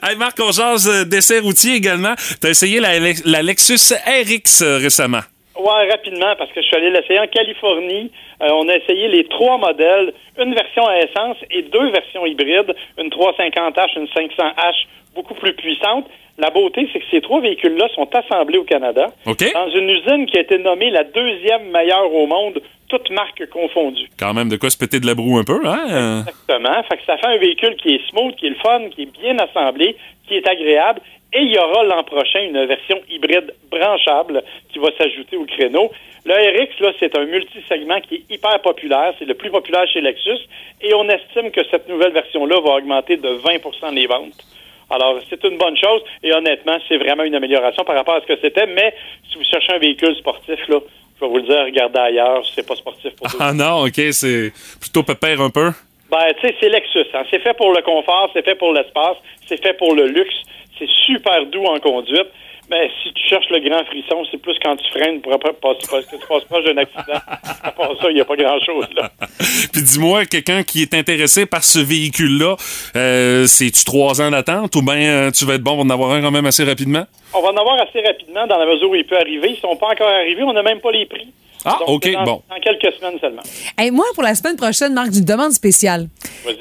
Hey 0.01 0.15
Marc, 0.15 0.37
on 0.39 0.51
jase 0.51 0.87
euh, 0.87 1.03
d'essai 1.03 1.39
routier 1.39 1.75
également. 1.75 2.13
T'as 2.39 2.49
essayé 2.49 2.79
la, 2.79 2.99
la 3.25 3.41
Lexus 3.41 3.93
RX 4.05 4.61
euh, 4.61 4.77
récemment. 4.77 5.21
Ouais, 5.57 5.89
rapidement, 5.89 6.35
parce 6.37 6.51
que 6.51 6.61
je 6.61 6.67
suis 6.67 6.75
allé 6.75 6.91
l'essayer 6.91 7.19
en 7.19 7.27
Californie. 7.27 8.11
Euh, 8.41 8.49
on 8.51 8.69
a 8.69 8.75
essayé 8.75 9.07
les 9.07 9.25
trois 9.27 9.57
modèles, 9.57 10.13
une 10.37 10.53
version 10.53 10.85
à 10.85 10.97
essence 10.97 11.37
et 11.49 11.63
deux 11.63 11.89
versions 11.91 12.25
hybrides, 12.25 12.75
une 12.97 13.09
350H, 13.09 13.97
une 13.97 14.07
500H, 14.07 14.85
beaucoup 15.15 15.33
plus 15.33 15.53
puissante. 15.53 16.05
La 16.37 16.49
beauté, 16.49 16.87
c'est 16.91 16.99
que 16.99 17.05
ces 17.09 17.21
trois 17.21 17.39
véhicules-là 17.39 17.87
sont 17.95 18.13
assemblés 18.13 18.57
au 18.57 18.65
Canada 18.65 19.07
dans 19.25 19.69
une 19.69 19.89
usine 19.89 20.25
qui 20.25 20.37
a 20.37 20.41
été 20.41 20.57
nommée 20.57 20.89
la 20.89 21.05
deuxième 21.05 21.71
meilleure 21.71 22.13
au 22.13 22.27
monde, 22.27 22.61
toutes 22.89 23.09
marques 23.09 23.49
confondues. 23.49 24.09
Quand 24.19 24.33
même 24.33 24.49
de 24.49 24.57
quoi 24.57 24.69
se 24.69 24.77
péter 24.77 24.99
de 24.99 25.07
la 25.07 25.15
broue 25.15 25.37
un 25.37 25.45
peu, 25.45 25.61
hein? 25.65 26.19
Exactement. 26.19 26.83
Fait 26.83 26.97
que 26.97 27.05
ça 27.05 27.17
fait 27.17 27.27
un 27.27 27.37
véhicule 27.37 27.75
qui 27.77 27.95
est 27.95 28.09
smooth, 28.09 28.35
qui 28.35 28.47
est 28.47 28.49
le 28.49 28.55
fun, 28.55 28.89
qui 28.89 29.03
est 29.03 29.19
bien 29.21 29.39
assemblé, 29.39 29.95
qui 30.27 30.35
est 30.35 30.47
agréable. 30.47 31.01
Et 31.33 31.41
il 31.41 31.51
y 31.51 31.57
aura 31.57 31.83
l'an 31.83 32.03
prochain 32.03 32.41
une 32.43 32.65
version 32.65 32.99
hybride 33.09 33.53
branchable 33.69 34.43
qui 34.71 34.79
va 34.79 34.89
s'ajouter 34.97 35.37
au 35.37 35.45
créneau. 35.45 35.91
Le 36.25 36.33
RX, 36.33 36.79
là, 36.79 36.91
c'est 36.99 37.17
un 37.17 37.25
multisegment 37.25 37.99
qui 38.01 38.15
est 38.15 38.33
hyper 38.33 38.61
populaire. 38.61 39.13
C'est 39.19 39.25
le 39.25 39.33
plus 39.33 39.49
populaire 39.49 39.87
chez 39.87 40.01
Lexus. 40.01 40.39
Et 40.81 40.93
on 40.93 41.07
estime 41.09 41.51
que 41.51 41.61
cette 41.69 41.87
nouvelle 41.89 42.13
version-là 42.13 42.59
va 42.61 42.75
augmenter 42.75 43.17
de 43.17 43.29
20% 43.29 43.93
les 43.93 44.07
ventes. 44.07 44.45
Alors, 44.89 45.19
c'est 45.29 45.43
une 45.43 45.57
bonne 45.57 45.77
chose 45.77 46.01
et 46.23 46.31
honnêtement, 46.33 46.77
c'est 46.87 46.97
vraiment 46.97 47.23
une 47.23 47.35
amélioration 47.35 47.83
par 47.83 47.95
rapport 47.95 48.15
à 48.15 48.21
ce 48.21 48.27
que 48.27 48.39
c'était. 48.41 48.67
Mais 48.67 48.93
si 49.29 49.37
vous 49.37 49.43
cherchez 49.43 49.73
un 49.73 49.79
véhicule 49.79 50.15
sportif, 50.15 50.59
là, 50.67 50.79
je 51.15 51.25
vais 51.25 51.27
vous 51.27 51.37
le 51.37 51.43
dire, 51.43 51.63
regardez 51.65 51.99
ailleurs, 51.99 52.43
c'est 52.53 52.67
pas 52.67 52.75
sportif 52.75 53.15
pour 53.15 53.27
vous. 53.27 53.37
Ah 53.39 53.53
non, 53.53 53.85
OK, 53.85 53.99
c'est 54.11 54.51
plutôt 54.79 55.03
pépère 55.03 55.41
un 55.41 55.49
peu? 55.49 55.71
Ben, 56.11 56.33
tu 56.39 56.47
sais, 56.47 56.55
c'est 56.59 56.69
Lexus. 56.69 57.07
Hein. 57.13 57.23
C'est 57.31 57.39
fait 57.39 57.55
pour 57.55 57.73
le 57.73 57.81
confort, 57.81 58.29
c'est 58.33 58.45
fait 58.45 58.55
pour 58.55 58.73
l'espace, 58.73 59.17
c'est 59.47 59.61
fait 59.61 59.73
pour 59.73 59.95
le 59.95 60.07
luxe. 60.07 60.35
C'est 60.77 60.89
super 61.05 61.45
doux 61.47 61.65
en 61.65 61.79
conduite. 61.79 62.27
Mais 62.69 62.89
si 63.03 63.13
tu 63.13 63.27
cherches 63.27 63.49
le 63.51 63.59
grand 63.59 63.85
frisson, 63.85 64.23
c'est 64.31 64.37
plus 64.37 64.57
quand 64.63 64.75
tu 64.75 64.89
freines 64.91 65.21
pour 65.21 65.33
après 65.33 65.53
passer, 65.53 65.87
parce 65.89 66.05
que 66.05 66.15
tu 66.15 66.27
passes 66.27 66.43
proche 66.45 66.63
d'un 66.65 66.77
accident. 66.77 67.19
À 67.63 67.71
part 67.71 67.91
ça, 68.01 68.09
il 68.09 68.15
n'y 68.15 68.21
a 68.21 68.25
pas 68.25 68.35
grand-chose, 68.35 68.87
là. 68.95 69.11
Puis 69.71 69.81
dis-moi, 69.83 70.25
quelqu'un 70.25 70.63
qui 70.63 70.81
est 70.81 70.93
intéressé 70.93 71.45
par 71.45 71.63
ce 71.63 71.79
véhicule-là, 71.79 72.55
euh, 72.95 73.45
c'est-tu 73.45 73.85
trois 73.85 74.21
ans 74.21 74.31
d'attente 74.31 74.75
ou 74.75 74.81
bien 74.81 74.97
euh, 74.97 75.31
tu 75.31 75.45
vas 75.45 75.55
être 75.55 75.63
bon 75.63 75.75
pour 75.75 75.85
en 75.85 75.89
avoir 75.89 76.11
un 76.11 76.21
quand 76.21 76.31
même 76.31 76.45
assez 76.45 76.63
rapidement? 76.63 77.05
On 77.33 77.41
va 77.41 77.49
en 77.49 77.57
avoir 77.57 77.79
assez 77.81 78.01
rapidement 78.01 78.47
dans 78.47 78.57
la 78.57 78.65
mesure 78.65 78.89
où 78.89 78.95
il 78.95 79.05
peut 79.05 79.17
arriver. 79.17 79.51
Ils 79.51 79.59
sont 79.59 79.75
pas 79.75 79.87
encore 79.87 80.09
arrivés. 80.09 80.43
On 80.43 80.53
n'a 80.53 80.63
même 80.63 80.79
pas 80.79 80.91
les 80.91 81.05
prix. 81.05 81.27
Ah, 81.65 81.79
Donc, 81.79 81.89
OK, 82.05 82.11
dans, 82.13 82.23
bon. 82.23 82.41
Dans 82.49 82.59
quelques 82.61 82.95
semaines 82.95 83.19
seulement. 83.19 83.41
Hey, 83.77 83.89
moi, 83.91 84.05
pour 84.13 84.23
la 84.23 84.35
semaine 84.35 84.55
prochaine, 84.55 84.93
Marc, 84.93 85.09
d'une 85.09 85.25
demande 85.25 85.51
spéciale. 85.51 86.07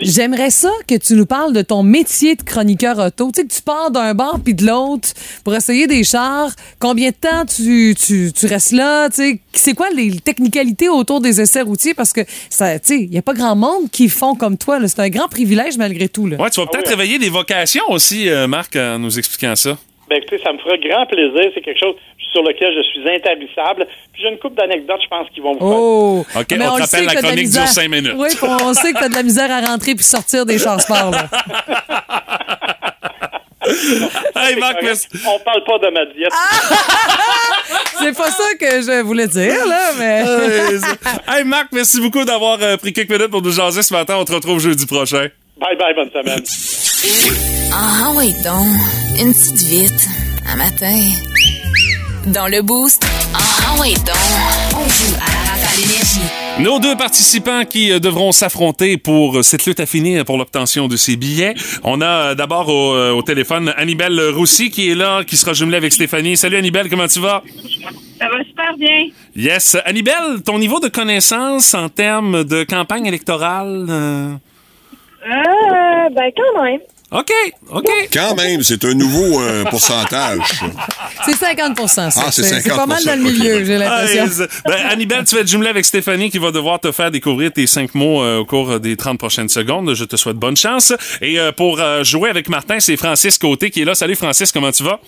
J'aimerais 0.01 0.51
ça 0.51 0.71
que 0.89 0.95
tu 0.95 1.15
nous 1.15 1.27
parles 1.27 1.53
de 1.53 1.61
ton 1.63 1.83
métier 1.83 2.37
de 2.37 2.43
chroniqueur 2.43 2.99
auto. 2.99 3.31
Tu 3.31 3.43
sais, 3.43 3.47
que 3.47 3.53
tu 3.53 3.63
pars 3.63 3.91
d'un 3.91 4.15
bar 4.15 4.39
puis 4.43 4.55
de 4.55 4.67
l'autre 4.67 5.09
pour 5.45 5.55
essayer 5.55 5.87
des 5.87 6.05
chars. 6.05 6.51
Combien 6.79 7.11
de 7.11 7.15
temps 7.15 7.45
tu, 7.45 7.95
tu, 7.95 8.33
tu 8.33 8.47
restes 8.47 8.73
là? 8.73 9.09
Tu 9.11 9.17
sais, 9.17 9.41
c'est 9.53 9.75
quoi 9.75 9.91
les 9.91 10.19
technicalités 10.21 10.89
autour 10.89 11.21
des 11.21 11.41
essais 11.41 11.63
routiers? 11.63 11.95
Parce 11.95 12.13
que, 12.13 12.23
ça, 12.49 12.79
tu 12.79 12.87
sais, 12.87 13.01
il 13.03 13.11
n'y 13.11 13.19
a 13.19 13.23
pas 13.23 13.35
grand 13.35 13.57
monde 13.57 13.91
qui 13.91 14.09
font 14.09 14.35
comme 14.35 14.57
toi. 14.57 14.79
C'est 14.89 15.01
un 15.01 15.11
grand 15.11 15.29
privilège 15.29 15.77
malgré 15.77 16.09
tout. 16.09 16.27
Là. 16.27 16.37
Ouais, 16.39 16.51
tu 16.51 16.61
vas 16.61 16.67
peut-être 16.67 16.89
réveiller 16.89 17.19
des 17.19 17.29
vocations 17.29 17.85
aussi, 17.91 18.29
euh, 18.29 18.47
Marc, 18.47 18.77
en 18.77 18.99
nous 18.99 19.19
expliquant 19.19 19.55
ça. 19.55 19.77
Ben, 20.09 20.19
écoutez, 20.19 20.39
ça 20.45 20.53
me 20.53 20.59
fera 20.59 20.77
grand 20.77 21.07
plaisir. 21.07 21.51
C'est 21.55 21.63
quelque 21.63 21.81
chose 21.81 21.95
sur 22.35 22.43
lequel 22.43 22.71
je 22.77 22.83
suis 22.91 23.09
intarissable. 23.09 23.87
Puis 24.13 24.23
j'ai 24.23 24.29
une 24.29 24.39
couple 24.39 24.57
d'anecdotes, 24.57 25.01
je 25.03 25.09
pense, 25.09 25.29
qui 25.33 25.41
vont 25.41 25.53
vous 25.53 25.59
Oh! 25.61 26.27
OK, 26.37 26.47
Mais 26.51 26.67
on 26.67 26.73
te 26.75 26.79
le 26.79 26.83
rappelle, 26.83 26.87
sait 26.87 27.03
la 27.03 27.15
que 27.15 27.21
t'as 27.21 27.23
de 27.23 27.27
chronique 27.29 27.51
dure 27.51 27.67
cinq 27.69 27.89
minutes. 27.89 28.15
Oui, 28.17 28.29
on 28.43 28.75
sait 28.75 28.93
que 28.93 28.99
tu 28.99 29.05
as 29.05 29.09
de 29.09 29.15
la 29.15 29.23
misère 29.23 29.51
à 29.51 29.61
rentrer 29.61 29.95
puis 29.95 30.05
sortir 30.05 30.45
des 30.45 30.59
chars 30.59 30.81
sport. 30.81 31.11
là. 31.13 31.29
Hey, 34.37 34.57
Marc, 34.57 34.77
merci. 34.83 35.07
On 35.27 35.39
parle 35.39 35.65
pas 35.65 35.79
de 35.79 35.91
ma 35.91 36.05
diète. 36.05 36.31
C'est 37.99 38.15
pas 38.15 38.31
ça 38.31 38.45
que 38.61 38.67
je 38.83 39.03
voulais 39.03 39.27
dire, 39.27 39.65
là, 39.67 39.93
mais. 39.99 40.25
Hey, 41.35 41.45
Marc, 41.45 41.69
merci 41.73 41.99
beaucoup 42.01 42.25
d'avoir 42.25 42.59
euh, 42.61 42.77
pris 42.77 42.93
quelques 42.93 43.11
minutes 43.11 43.29
pour 43.31 43.41
nous 43.41 43.53
jaser 43.53 43.83
ce 43.83 43.95
matin. 43.95 44.17
On 44.19 44.25
te 44.27 44.33
retrouve 44.33 44.61
jeudi 44.61 44.85
prochain. 44.87 45.29
Bye 45.59 45.77
bye, 45.79 45.95
bonne 45.95 46.11
semaine. 46.11 46.43
Ah 47.73 48.11
oui 48.15 48.35
donc, 48.45 48.67
une 49.19 49.33
petite 49.33 49.63
vite, 49.63 50.09
un 50.53 50.57
matin. 50.57 50.95
Dans 52.27 52.49
le 52.49 52.63
boost, 52.63 53.05
ah 53.35 53.75
oui 53.81 53.95
donc, 53.95 54.17
on 54.75 54.89
joue 54.89 55.15
à 55.17 55.31
la 55.31 55.51
rafale 55.51 55.81
énergie. 55.85 56.21
Nos 56.59 56.79
deux 56.79 56.97
participants 56.97 57.65
qui 57.65 57.93
euh, 57.93 57.99
devront 57.99 58.33
s'affronter 58.33 58.97
pour 58.97 59.39
euh, 59.39 59.43
cette 59.43 59.67
lutte 59.67 59.81
à 59.81 59.87
finir 59.87 60.25
pour 60.25 60.39
l'obtention 60.39 60.89
de 60.89 60.97
ces 60.97 61.17
billets. 61.17 61.55
On 61.83 62.01
a 62.01 62.07
euh, 62.31 62.35
d'abord 62.35 62.69
au, 62.69 62.95
au 63.17 63.23
téléphone 63.23 63.75
Annibelle 63.77 64.21
Roussy 64.35 64.71
qui 64.71 64.91
est 64.91 64.95
là, 64.95 65.23
qui 65.25 65.37
sera 65.37 65.53
jumelée 65.53 65.77
avec 65.77 65.93
Stéphanie. 65.93 66.37
Salut 66.37 66.57
Annibelle, 66.57 66.89
comment 66.89 67.09
tu 67.09 67.21
vas? 67.21 67.43
Ça 68.19 68.27
va 68.29 68.43
super 68.45 68.77
bien. 68.79 69.07
Yes. 69.37 69.77
Annibelle, 69.85 70.43
ton 70.45 70.59
niveau 70.59 70.81
de 70.81 70.89
connaissance 70.89 71.75
en 71.75 71.89
termes 71.89 72.45
de 72.45 72.65
campagne 72.65 73.07
électorale? 73.07 73.87
euh, 73.91 74.33
Euh, 75.27 76.09
ben 76.15 76.31
quand 76.37 76.63
même. 76.63 76.81
OK, 77.15 77.31
OK. 77.71 77.89
Quand 78.13 78.35
même, 78.35 78.65
c'est 78.65 78.85
un 78.85 78.95
nouveau 78.95 79.41
euh, 79.41 79.63
pourcentage. 79.71 80.41
C'est 81.25 81.37
50 81.37 81.89
ça. 81.89 82.09
Ah, 82.17 82.33
c'est 82.33 82.43
C'est 82.43 82.69
pas 82.69 82.87
50 82.87 82.89
mal 82.89 83.05
dans 83.05 83.15
le 83.15 83.23
milieu, 83.23 83.65
j'ai 83.65 83.79
l'impression. 83.79 84.25
Ah, 84.41 84.69
ben, 84.69 84.87
Annibelle, 84.89 85.25
tu 85.25 85.37
vas 85.37 85.43
être 85.43 85.49
jumelée 85.49 85.69
avec 85.69 85.85
Stéphanie 85.85 86.29
qui 86.29 86.39
va 86.39 86.51
devoir 86.51 86.81
te 86.81 86.91
faire 86.91 87.13
découvrir 87.13 87.53
tes 87.53 87.69
cinq 87.69 87.95
mots 87.95 88.21
euh, 88.21 88.39
au 88.39 88.45
cours 88.45 88.81
des 88.81 88.97
30 88.97 89.17
prochaines 89.17 89.49
secondes. 89.49 89.95
Je 89.95 90.05
te 90.05 90.17
souhaite 90.17 90.39
bonne 90.39 90.57
chance. 90.57 90.93
Et 91.23 91.39
euh, 91.39 91.53
pour 91.53 91.79
euh, 91.79 92.03
jouer 92.03 92.31
avec 92.31 92.49
Martin, 92.49 92.81
c'est 92.81 92.97
Francis 92.97 93.39
Côté 93.39 93.71
qui 93.71 93.83
est 93.83 93.85
là. 93.85 93.95
Salut 93.95 94.17
Francis, 94.17 94.51
comment 94.51 94.73
tu 94.73 94.83
vas? 94.83 94.99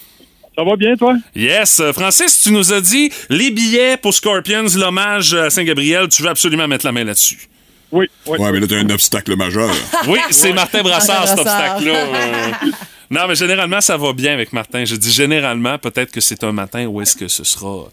Ça 0.57 0.63
va 0.63 0.77
bien, 0.77 0.95
toi? 0.95 1.17
Yes. 1.35 1.83
Francis, 1.93 2.41
tu 2.41 2.53
nous 2.53 2.73
as 2.73 2.81
dit 2.81 3.11
les 3.31 3.51
billets 3.51 3.97
pour 3.97 4.15
Scorpions, 4.15 4.67
l'hommage 4.77 5.35
à 5.35 5.51
Saint-Gabriel. 5.51 6.07
Tu 6.07 6.23
veux 6.23 6.29
absolument 6.29 6.69
mettre 6.69 6.87
la 6.87 6.93
main 6.93 7.03
là-dessus. 7.03 7.49
Oui, 7.93 8.09
oui. 8.26 8.39
Ouais, 8.39 8.53
mais 8.53 8.61
là, 8.61 8.66
t'as 8.68 8.76
un 8.76 8.91
obstacle 8.91 9.37
majeur. 9.37 9.70
Oui, 10.09 10.18
c'est 10.30 10.53
Martin 10.53 10.82
Brassard, 10.82 11.20
Martin 11.20 11.37
cet 11.37 11.47
obstacle-là. 11.47 11.95
Euh, 11.95 12.53
Non, 13.11 13.28
mais 13.28 13.37
généralement, 13.37 13.80
ça 13.80 13.97
va 13.97 14.12
bien 14.12 14.32
avec 14.32 14.53
Martin. 14.53 14.84
Je 14.84 14.97
dis 14.97 15.12
généralement, 15.12 15.78
peut-être 15.78 16.11
que 16.11 16.20
c'est 16.20 16.43
un 16.43 16.51
matin 16.53 16.87
où 16.87 17.01
est-ce 17.01 17.14
que 17.14 17.28
ce 17.28 17.45
sera 17.45 17.84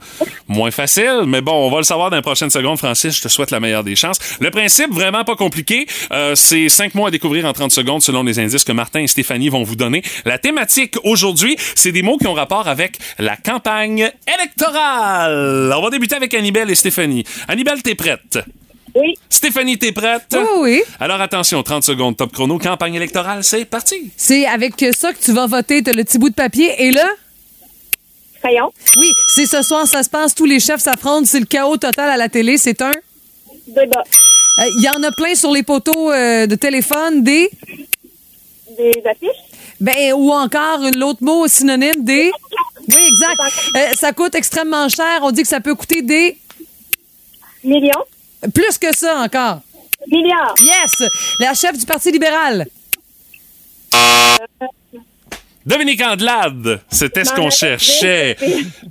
moins 0.48 0.72
facile. 0.72 1.22
Mais 1.28 1.42
bon, 1.42 1.54
on 1.54 1.70
va 1.70 1.78
le 1.78 1.84
savoir 1.84 2.10
dans 2.10 2.16
les 2.16 2.24
prochaines 2.24 2.50
secondes, 2.50 2.80
Francis. 2.80 3.16
Je 3.18 3.22
te 3.22 3.28
souhaite 3.28 3.52
la 3.52 3.60
meilleure 3.60 3.84
des 3.84 3.96
chances. 3.96 4.18
Le 4.40 4.50
principe, 4.50 4.92
vraiment 4.92 5.24
pas 5.24 5.36
compliqué. 5.36 5.86
Euh, 6.12 6.34
c'est 6.34 6.68
cinq 6.70 6.96
mots 6.96 7.06
à 7.06 7.12
découvrir 7.12 7.46
en 7.46 7.54
30 7.54 7.72
secondes 7.72 8.02
selon 8.02 8.24
les 8.24 8.40
indices 8.40 8.64
que 8.64 8.72
Martin 8.72 9.02
et 9.02 9.08
Stéphanie 9.08 9.50
vont 9.50 9.64
vous 9.64 9.76
donner. 9.76 10.02
La 10.26 10.40
thématique 10.40 10.96
aujourd'hui, 11.04 11.58
c'est 11.76 11.92
des 11.92 12.02
mots 12.02 12.18
qui 12.18 12.26
ont 12.28 12.34
rapport 12.34 12.68
avec 12.68 12.98
la 13.20 13.38
campagne 13.38 14.10
électorale. 14.28 15.72
On 15.78 15.82
va 15.82 15.90
débuter 15.92 16.16
avec 16.16 16.34
Annibelle 16.34 16.72
et 16.72 16.76
Stéphanie. 16.76 17.24
Annibelle, 17.48 17.84
t'es 17.84 17.96
prête? 17.96 18.40
Oui. 18.96 19.16
Stéphanie, 19.30 19.78
t'es 19.80 19.92
prête? 19.92 20.24
Oui, 20.34 20.46
oui. 20.60 20.84
Alors 21.00 21.20
attention, 21.20 21.64
30 21.64 21.84
secondes 21.84 22.16
top 22.16 22.32
chrono, 22.32 22.60
campagne 22.60 22.94
électorale, 22.96 23.44
c'est 23.44 23.66
parti. 23.66 24.12
C'est 24.16 24.46
avec 24.46 24.74
ça 24.96 25.14
que 25.14 25.20
tu 25.20 25.32
vas 25.32 25.48
voter. 25.48 25.82
T'as 25.82 25.94
le 25.94 26.04
petit 26.04 26.20
bout 26.20 26.30
de 26.30 26.36
papier. 26.36 26.72
Et 26.84 26.92
là? 26.92 27.08
Crayon. 28.42 28.72
Oui, 28.98 29.08
c'est 29.34 29.46
ce 29.46 29.62
soir, 29.64 29.88
ça 29.88 30.04
se 30.04 30.10
passe. 30.10 30.36
Tous 30.36 30.46
les 30.46 30.60
chefs 30.60 30.82
s'affrontent. 30.82 31.26
C'est 31.26 31.40
le 31.40 31.46
chaos 31.46 31.78
total 31.78 32.10
à 32.10 32.18
la 32.18 32.30
télé. 32.30 32.58
C'est 32.58 32.82
un? 32.82 32.92
Débat. 33.68 34.04
Euh, 34.60 34.64
Il 34.78 34.84
y 34.84 34.90
en 34.90 35.02
a 35.02 35.12
plein 35.12 35.34
sur 35.34 35.52
les 35.52 35.64
poteaux 35.64 36.12
euh, 36.12 36.46
de 36.46 36.56
téléphone. 36.56 37.24
Des? 37.24 37.50
Des 38.78 39.02
affiches. 39.10 39.30
Ben, 39.80 40.14
ou 40.14 40.32
encore 40.32 40.82
une 40.84 41.04
autre 41.04 41.24
mot 41.24 41.48
synonyme 41.48 42.04
des? 42.04 42.32
Oui, 42.90 43.02
exact. 43.08 43.40
Euh, 43.76 43.92
ça 43.96 44.12
coûte 44.12 44.36
extrêmement 44.36 44.88
cher. 44.90 45.20
On 45.24 45.32
dit 45.32 45.42
que 45.42 45.48
ça 45.48 45.62
peut 45.62 45.74
coûter 45.74 46.02
des? 46.02 46.38
Millions. 47.64 48.04
Plus 48.52 48.78
que 48.78 48.96
ça 48.96 49.20
encore. 49.20 49.62
Milliards. 50.08 50.56
Yes! 50.62 51.10
La 51.40 51.54
chef 51.54 51.78
du 51.78 51.86
Parti 51.86 52.12
libéral. 52.12 52.68
Dominique 55.66 56.02
Andelade, 56.02 56.82
c'était 56.92 57.24
ce 57.24 57.34
qu'on 57.34 57.50
cherchait. 57.50 58.36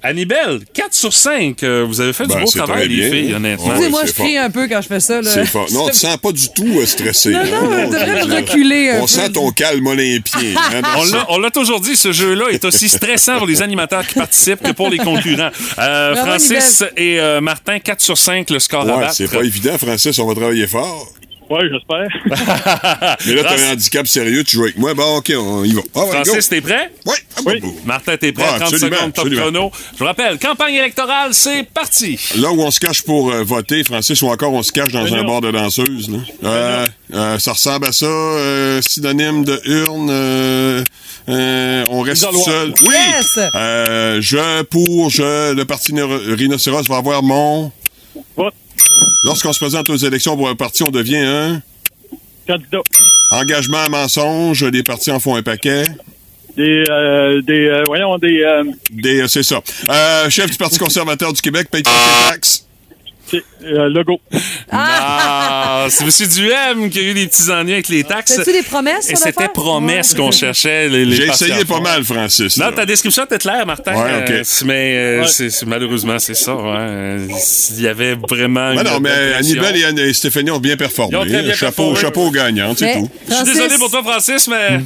Annibelle, 0.03 0.61
4 0.73 0.95
sur 0.95 1.12
5. 1.12 1.62
euh, 1.62 1.85
Vous 1.87 2.01
avez 2.01 2.14
fait 2.14 2.25
du 2.27 2.31
Ben, 2.35 2.41
beau 2.41 2.51
travail, 2.51 2.89
les 2.89 2.97
bien. 2.97 3.11
filles, 3.11 3.35
honnêtement. 3.35 3.66
Ouais, 3.77 3.91
c'est 3.91 4.07
je 4.07 4.12
crie 4.14 4.39
un 4.39 4.51
peu 4.51 4.66
quand 4.68 4.81
je 4.81 4.89
fais 4.89 5.01
ça. 5.01 5.20
Là. 5.20 5.31
C'est 5.31 5.45
fort. 5.45 5.66
Non, 5.70 5.89
tu 5.89 5.95
sens 5.99 6.16
pas 6.16 6.33
du 6.33 6.49
tout 6.55 6.79
euh, 6.81 6.87
stressé. 6.87 7.31
Non, 7.31 7.45
non, 7.45 7.73
hein? 7.73 7.85
on 7.87 7.91
devrait 7.91 8.25
me 8.27 8.35
reculer 8.37 8.89
un 8.91 8.99
On 8.99 9.01
peu. 9.03 9.07
sent 9.07 9.33
ton 9.33 9.51
calme 9.51 9.87
olympien. 9.87 10.41
hein, 10.73 10.81
On 10.97 11.05
l'a- 11.05 11.27
On 11.29 11.39
l'a 11.39 11.51
toujours 11.51 11.81
dit, 11.81 11.95
ce 11.95 12.11
jeu-là 12.11 12.47
est 12.51 12.64
aussi 12.64 12.89
stressant 12.89 13.37
pour 13.37 13.47
les 13.47 13.61
animateurs 13.61 14.07
qui 14.07 14.14
participent 14.14 14.62
que 14.62 14.73
pour 14.73 14.89
les 14.89 14.99
concurrents. 14.99 15.51
Euh, 15.79 16.16
Francis 16.16 16.83
et 16.97 17.20
euh, 17.20 17.41
Martin, 17.43 17.79
4 17.81 18.01
sur 18.01 18.16
5, 18.16 18.49
le 18.49 18.59
score 18.59 18.83
à 18.89 18.97
Ouais, 18.97 19.01
battre. 19.03 19.14
c'est 19.14 19.31
pas 19.31 19.43
évident, 19.43 19.77
Francis. 19.77 20.18
On 20.18 20.27
va 20.27 20.35
travailler 20.35 20.66
fort. 20.66 21.07
Oui, 21.53 21.61
j'espère. 21.70 22.09
Mais 23.26 23.34
là, 23.34 23.42
t'as 23.44 23.68
un 23.68 23.72
handicap 23.74 24.07
sérieux. 24.07 24.42
Tu 24.42 24.57
joues 24.57 24.62
avec 24.64 24.78
moi. 24.78 24.94
Bon, 24.94 25.16
OK, 25.18 25.30
on 25.36 25.64
y 25.64 25.72
va. 25.74 25.82
Ah, 25.94 26.00
ouais. 26.05 26.11
Francis, 26.11 26.48
t'es 26.48 26.61
prêt? 26.62 26.90
Oui. 27.05 27.14
Oui. 27.44 27.61
Martin, 27.84 28.16
t'es 28.16 28.32
prêt? 28.32 28.44
Ah, 28.48 28.59
30 28.61 28.62
absolument, 28.72 28.96
secondes, 28.96 29.12
top 29.12 29.24
absolument. 29.26 29.42
chrono. 29.42 29.72
Je 29.92 29.98
vous 29.98 30.05
rappelle, 30.07 30.38
campagne 30.38 30.74
électorale, 30.76 31.34
c'est 31.34 31.64
parti. 31.64 32.18
Là 32.38 32.50
où 32.53 32.62
on 32.62 32.70
se 32.70 32.80
cache 32.80 33.03
pour 33.03 33.30
euh, 33.32 33.42
voter, 33.42 33.84
Francis, 33.84 34.22
ou 34.22 34.28
encore 34.28 34.53
on 34.55 34.62
se 34.62 34.72
cache 34.72 34.92
dans 34.92 35.12
un 35.14 35.24
bar 35.24 35.40
de 35.42 35.50
danseuse. 35.50 36.09
Là. 36.11 36.18
Euh, 36.44 36.86
euh, 37.12 37.38
ça 37.38 37.53
ressemble 37.53 37.86
à 37.86 37.92
ça. 37.92 38.07
euh, 38.07 38.80
synonyme 38.80 39.44
de 39.44 39.61
urne. 39.66 40.09
euh, 40.11 40.84
euh, 41.28 41.84
on 41.90 42.00
reste 42.00 42.22
Isoloir. 42.22 42.44
seul. 42.44 42.74
Oui. 42.82 42.94
Yes! 42.94 43.38
Euh, 43.55 44.20
je, 44.22 44.62
pour, 44.62 45.11
je, 45.11 45.53
le 45.55 45.64
parti 45.64 45.92
rhinocéros 46.00 46.88
va 46.88 46.96
avoir 46.96 47.22
mon... 47.22 47.70
Vote. 48.36 48.55
Lorsqu'on 49.25 49.53
se 49.53 49.59
présente 49.59 49.89
aux 49.91 49.97
élections 49.97 50.37
pour 50.37 50.49
un 50.49 50.55
parti, 50.55 50.83
on 50.83 50.91
devient 50.91 51.18
un... 51.18 51.62
Candidat. 52.47 52.81
Engagement 53.31 53.79
à 53.85 53.89
mensonge, 53.89 54.64
les 54.64 54.83
partis 54.83 55.11
en 55.11 55.20
font 55.20 55.37
un 55.37 55.43
paquet. 55.43 55.85
Des, 56.57 56.85
euh, 56.91 57.41
des, 57.41 57.66
euh, 57.66 57.83
voyons, 57.87 58.18
des, 58.18 58.43
euh, 58.43 58.64
Des, 58.91 59.23
euh, 59.23 59.29
c'est 59.29 59.43
ça. 59.43 59.62
Euh, 59.89 60.29
chef 60.29 60.51
du 60.51 60.57
Parti 60.59 60.79
conservateur 60.79 61.33
du 61.33 61.41
Québec, 61.41 61.68
paye 61.70 61.83
ses 61.87 62.31
taxes. 62.31 62.66
C'est, 63.33 63.45
euh, 63.64 63.89
logo. 63.89 64.20
Ah, 64.70 65.87
c'est 65.89 66.05
M. 66.05 66.28
Duhem 66.28 66.91
qui 66.91 66.99
a 66.99 67.03
eu 67.03 67.14
des 67.14 67.26
petits 67.26 67.51
ennuis 67.51 67.72
avec 67.74 67.89
les 67.89 68.05
taxes. 68.05 68.33
C'était-tu 68.33 68.53
des 68.53 68.62
promesses, 68.62 69.11
Et 69.11 69.16
c'était 69.16 69.30
affaire? 69.30 69.53
promesse 69.53 70.12
Ouais. 70.12 70.18
qu'on 70.18 70.30
cherchait. 70.30 70.89
Les, 70.89 71.05
les 71.05 71.16
J'ai 71.16 71.26
essayé 71.26 71.64
pas 71.64 71.80
mal, 71.80 72.05
Francis. 72.05 72.57
Non, 72.59 72.66
là. 72.66 72.72
ta 72.72 72.87
description 72.87 73.24
était 73.24 73.39
claire, 73.39 73.66
Martin. 73.66 73.95
Ouais, 73.95 74.22
ok. 74.24 74.30
Euh, 74.30 74.43
mais 74.64 74.95
euh, 74.97 75.20
Ouais. 75.22 75.26
c'est- 75.28 75.51
c'est- 75.51 75.66
malheureusement, 75.66 76.18
c'est 76.18 76.35
ça. 76.35 76.55
ouais. 76.55 77.16
Il 77.76 77.83
y 77.83 77.89
avait 77.89 78.14
vraiment. 78.28 78.74
Ben 78.74 78.83
une 78.83 78.89
non, 78.91 79.01
mais. 79.01 79.35
Annibelle 79.39 79.99
et, 79.99 80.12
Stéphanie 80.12 80.51
ont 80.51 80.59
bien 80.59 80.76
performé. 80.76 81.16
Ont 81.16 81.24
bien 81.24 81.43
chapeau, 81.55 81.57
performé. 81.93 81.97
chapeau 82.01 82.20
aux 82.26 82.30
gagnants, 82.30 82.74
c'est 82.76 82.85
Mais, 82.85 82.95
tout. 83.01 83.11
Je 83.28 83.35
suis 83.35 83.45
désolé 83.45 83.76
pour 83.78 83.91
toi, 83.91 84.03
Francis, 84.03 84.49
mais 84.49 84.80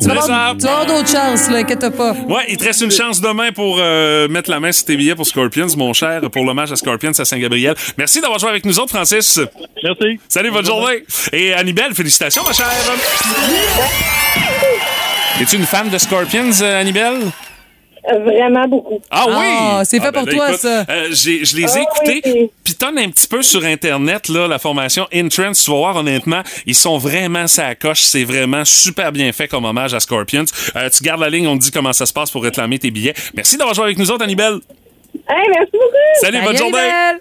Tu 0.00 0.06
vas 0.06 0.12
avoir, 0.22 0.56
tu 0.56 0.64
vas 0.64 0.70
avoir 0.80 0.86
d'autres 0.86 1.08
chances, 1.10 1.50
là, 1.50 1.58
inquiète 1.58 1.88
pas. 1.96 2.12
Ouais, 2.28 2.44
il 2.48 2.56
te 2.56 2.64
reste 2.64 2.80
une 2.80 2.90
chance 2.90 3.20
demain 3.20 3.50
pour 3.52 3.78
euh, 3.80 4.28
mettre 4.28 4.50
la 4.50 4.60
main 4.60 4.72
sur 4.72 4.86
tes 4.86 4.96
billets 4.96 5.14
pour 5.14 5.26
Scorpions, 5.26 5.66
mon 5.76 5.92
cher, 5.92 6.20
pour 6.32 6.44
l'hommage 6.44 6.72
à 6.72 6.76
Scorpions 6.76 7.12
à 7.18 7.24
Saint-Gabriel. 7.24 7.74
Merci 7.96 8.20
d'avoir 8.20 8.38
joué 8.38 8.50
avec 8.50 8.64
nous 8.64 8.78
autres, 8.78 8.90
Francis. 8.90 9.38
Merci. 9.82 10.20
Salut, 10.28 10.50
bonne 10.50 10.64
journée. 10.66 11.04
Et 11.32 11.52
Annibelle, 11.54 11.94
félicitations, 11.94 12.42
ma 12.44 12.52
chère. 12.52 12.66
Es-tu 15.40 15.56
une 15.56 15.66
fan 15.66 15.88
de 15.88 15.98
Scorpions, 15.98 16.50
euh, 16.62 16.80
Annibelle? 16.80 17.20
Vraiment 18.24 18.66
beaucoup. 18.66 19.00
Ah 19.10 19.26
oui! 19.28 19.34
Ah, 19.46 19.82
c'est 19.84 20.00
fait 20.00 20.06
Ah, 20.06 20.10
ben 20.10 20.20
pour 20.24 20.28
là, 20.30 20.34
toi, 20.34 20.48
écoute, 20.48 20.60
ça. 20.60 20.84
euh, 20.88 21.08
j'ai- 21.10 21.44
je 21.44 21.54
les 21.56 21.64
ai 21.64 21.80
Ah 21.80 21.82
écoutés. 21.82 22.22
oui. 22.24 22.50
Puis 22.64 22.74
tonne 22.74 22.98
un 22.98 23.10
petit 23.10 23.26
peu 23.26 23.42
sur 23.42 23.62
Internet, 23.64 24.28
là, 24.30 24.48
la 24.48 24.58
formation 24.58 25.06
Entrance. 25.14 25.62
Tu 25.64 25.70
vas 25.70 25.76
voir, 25.76 25.96
honnêtement, 25.96 26.42
ils 26.66 26.74
sont 26.74 26.96
vraiment 26.96 27.46
sa 27.46 27.74
coche. 27.74 28.00
C'est 28.00 28.24
vraiment 28.24 28.64
super 28.64 29.12
bien 29.12 29.30
fait 29.32 29.48
comme 29.48 29.66
hommage 29.66 29.92
à 29.92 30.00
Scorpions. 30.00 30.46
Euh, 30.76 30.88
tu 30.88 31.02
gardes 31.04 31.20
la 31.20 31.28
ligne, 31.28 31.46
on 31.46 31.58
te 31.58 31.62
dit 31.64 31.70
comment 31.70 31.92
ça 31.92 32.06
se 32.06 32.12
passe 32.12 32.30
pour 32.30 32.42
réclamer 32.42 32.78
tes 32.78 32.90
billets. 32.90 33.14
Merci 33.34 33.58
d'avoir 33.58 33.74
joué 33.74 33.84
avec 33.84 33.98
nous 33.98 34.10
autres, 34.10 34.24
Annibelle. 34.24 34.60
Hey, 35.28 35.46
merci 35.54 35.72
beaucoup. 35.72 35.94
Salut, 36.22 36.40
bonne 36.42 36.56
journée. 36.56 36.78
Annibelle. 36.78 37.20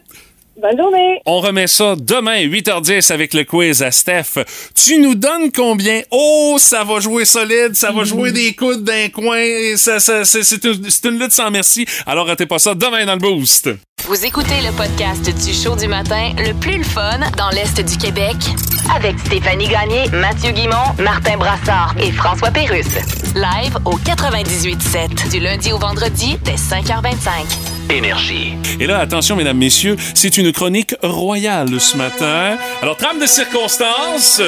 Bonne 0.61 0.77
journée. 0.77 1.21
On 1.25 1.39
remet 1.39 1.67
ça 1.67 1.95
demain, 1.97 2.39
8h10, 2.41 3.11
avec 3.13 3.33
le 3.33 3.43
quiz 3.45 3.81
à 3.81 3.91
Steph. 3.91 4.43
Tu 4.75 4.97
nous 4.99 5.15
donnes 5.15 5.51
combien? 5.55 6.01
Oh, 6.11 6.57
ça 6.59 6.83
va 6.83 6.99
jouer 6.99 7.23
solide, 7.25 7.75
ça 7.75 7.91
va 7.91 8.03
jouer 8.03 8.31
des 8.31 8.53
coudes 8.53 8.83
d'un 8.83 9.09
coin. 9.09 9.37
et 9.39 9.77
ça- 9.77 9.99
ça- 9.99 10.25
c'est 10.25 10.43
c'est 10.43 10.63
une, 10.65 10.89
c'est 10.89 11.05
une 11.07 11.19
lutte 11.19 11.31
sans 11.31 11.49
merci. 11.51 11.85
Alors, 12.05 12.27
ratez 12.27 12.45
pas 12.45 12.59
ça 12.59 12.73
demain 12.75 13.05
dans 13.05 13.13
le 13.13 13.19
Boost. 13.19 13.69
Vous 14.05 14.25
écoutez 14.25 14.61
le 14.65 14.71
podcast 14.75 15.23
du 15.23 15.53
show 15.53 15.75
du 15.75 15.87
matin 15.87 16.31
le 16.37 16.53
plus 16.53 16.77
le 16.77 16.83
fun 16.83 17.19
dans 17.37 17.49
l'Est 17.49 17.79
du 17.81 17.97
Québec 17.97 18.35
avec 18.95 19.19
Stéphanie 19.19 19.67
Gagné, 19.67 20.09
Mathieu 20.11 20.51
Guimont, 20.51 20.93
Martin 20.99 21.37
Brassard 21.37 21.95
et 22.01 22.11
François 22.11 22.49
Pérusse. 22.51 22.87
Live 23.35 23.77
au 23.85 23.97
98.7 23.97 25.29
du 25.29 25.39
lundi 25.39 25.71
au 25.71 25.77
vendredi 25.77 26.37
dès 26.43 26.55
5h25. 26.55 27.78
Et 28.79 28.85
là, 28.85 28.99
attention, 28.99 29.35
mesdames, 29.35 29.57
messieurs, 29.57 29.95
c'est 30.13 30.37
une 30.37 30.51
chronique 30.51 30.95
royale 31.01 31.79
ce 31.79 31.97
matin. 31.97 32.57
Alors, 32.81 32.97
trame 32.97 33.19
de 33.19 33.25
circonstances. 33.25 34.41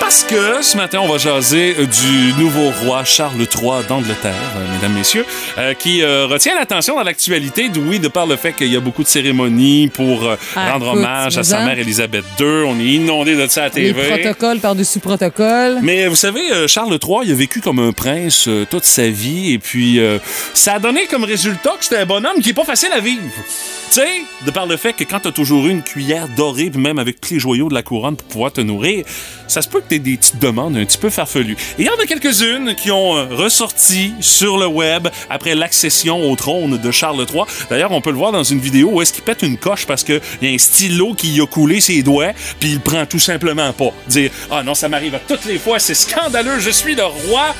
Parce 0.00 0.24
que 0.24 0.60
ce 0.62 0.76
matin, 0.76 0.98
on 1.02 1.08
va 1.08 1.18
jaser 1.18 1.76
euh, 1.78 1.86
du 1.86 2.32
nouveau 2.42 2.70
roi 2.82 3.04
Charles 3.04 3.40
III 3.42 3.84
d'Angleterre, 3.88 4.34
euh, 4.56 4.74
mesdames, 4.74 4.94
messieurs, 4.94 5.24
euh, 5.58 5.72
qui 5.74 6.02
euh, 6.02 6.26
retient 6.26 6.54
l'attention 6.56 6.96
dans 6.96 7.02
l'actualité, 7.04 7.70
oui, 7.86 8.00
de 8.00 8.08
par 8.08 8.26
le 8.26 8.34
fait 8.36 8.52
qu'il 8.54 8.72
y 8.72 8.76
a 8.76 8.80
beaucoup 8.80 9.04
de 9.04 9.08
cérémonies 9.08 9.88
pour 9.88 10.24
euh, 10.26 10.36
Ah, 10.56 10.72
rendre 10.72 10.86
écoute, 10.86 10.98
hommage 10.98 11.38
à 11.38 11.44
sa 11.44 11.64
mère 11.64 11.78
Élisabeth 11.78 12.24
II. 12.40 12.46
On 12.66 12.80
est 12.80 12.84
inondé 12.84 13.36
de 13.36 13.46
ça 13.46 13.64
à 13.64 13.68
Les 13.68 13.92
TV. 13.92 14.08
protocoles 14.08 14.58
par-dessus 14.58 14.98
protocoles. 14.98 15.78
Mais 15.82 16.08
vous 16.08 16.16
savez, 16.16 16.66
Charles 16.66 16.98
III, 17.00 17.18
il 17.24 17.32
a 17.32 17.34
vécu 17.36 17.60
comme 17.60 17.78
un 17.78 17.92
prince 17.92 18.48
toute 18.70 18.84
sa 18.84 19.08
vie 19.08 19.52
et 19.52 19.58
puis 19.58 20.00
euh, 20.00 20.18
ça 20.54 20.74
a 20.74 20.78
donné 20.80 21.06
comme 21.06 21.24
résultat 21.24 21.70
que 21.78 21.84
c'était 21.84 21.98
un 21.98 22.06
bonhomme 22.06 22.40
qui 22.42 22.50
est 22.50 22.54
pas 22.54 22.64
facile 22.64 22.90
à 22.92 23.00
vivre. 23.00 23.20
Tu 23.92 23.96
sais, 23.96 24.06
de 24.46 24.50
par 24.52 24.66
le 24.66 24.76
fait 24.76 24.92
que 24.92 25.02
quand 25.04 25.18
t'as 25.20 25.32
toujours 25.32 25.66
eu 25.66 25.70
une 25.70 25.82
cuillère 25.82 26.28
dorée, 26.36 26.70
même 26.76 26.98
avec 27.00 27.20
tous 27.20 27.34
les 27.34 27.40
joyaux 27.40 27.68
de 27.68 27.74
la 27.74 27.82
couronne 27.82 28.14
pour 28.16 28.26
pouvoir 28.28 28.52
te 28.52 28.60
nourrir, 28.60 29.04
ça 29.48 29.62
se 29.62 29.68
peut 29.68 29.80
que 29.80 29.88
des 29.98 30.16
petites 30.16 30.38
demandes 30.38 30.76
un 30.76 30.84
petit 30.84 30.98
peu 30.98 31.10
farfelues. 31.10 31.56
Et 31.78 31.82
il 31.82 31.86
y 31.86 31.90
en 31.90 32.02
a 32.02 32.06
quelques-unes 32.06 32.74
qui 32.74 32.90
ont 32.90 33.16
euh, 33.16 33.26
ressorti 33.30 34.14
sur 34.20 34.58
le 34.58 34.66
web 34.66 35.08
après 35.28 35.54
l'accession 35.54 36.30
au 36.30 36.36
trône 36.36 36.78
de 36.78 36.90
Charles 36.90 37.26
III. 37.32 37.42
D'ailleurs, 37.68 37.92
on 37.92 38.00
peut 38.00 38.10
le 38.10 38.16
voir 38.16 38.32
dans 38.32 38.44
une 38.44 38.60
vidéo 38.60 38.90
où 38.92 39.02
est-ce 39.02 39.12
qu'il 39.12 39.24
pète 39.24 39.42
une 39.42 39.56
coche 39.56 39.86
parce 39.86 40.04
qu'il 40.04 40.20
y 40.42 40.46
a 40.46 40.50
un 40.50 40.58
stylo 40.58 41.14
qui 41.14 41.30
y 41.30 41.40
a 41.40 41.46
coulé 41.46 41.80
ses 41.80 42.02
doigts, 42.02 42.32
puis 42.58 42.70
il 42.70 42.80
prend 42.80 43.06
tout 43.06 43.18
simplement 43.18 43.72
pas. 43.72 43.92
Dire 44.06 44.30
«Ah 44.50 44.62
non, 44.62 44.74
ça 44.74 44.88
m'arrive 44.88 45.14
à 45.14 45.20
toutes 45.20 45.44
les 45.44 45.58
fois, 45.58 45.78
c'est 45.78 45.94
scandaleux, 45.94 46.60
je 46.60 46.70
suis 46.70 46.94
le 46.94 47.04
roi». 47.04 47.54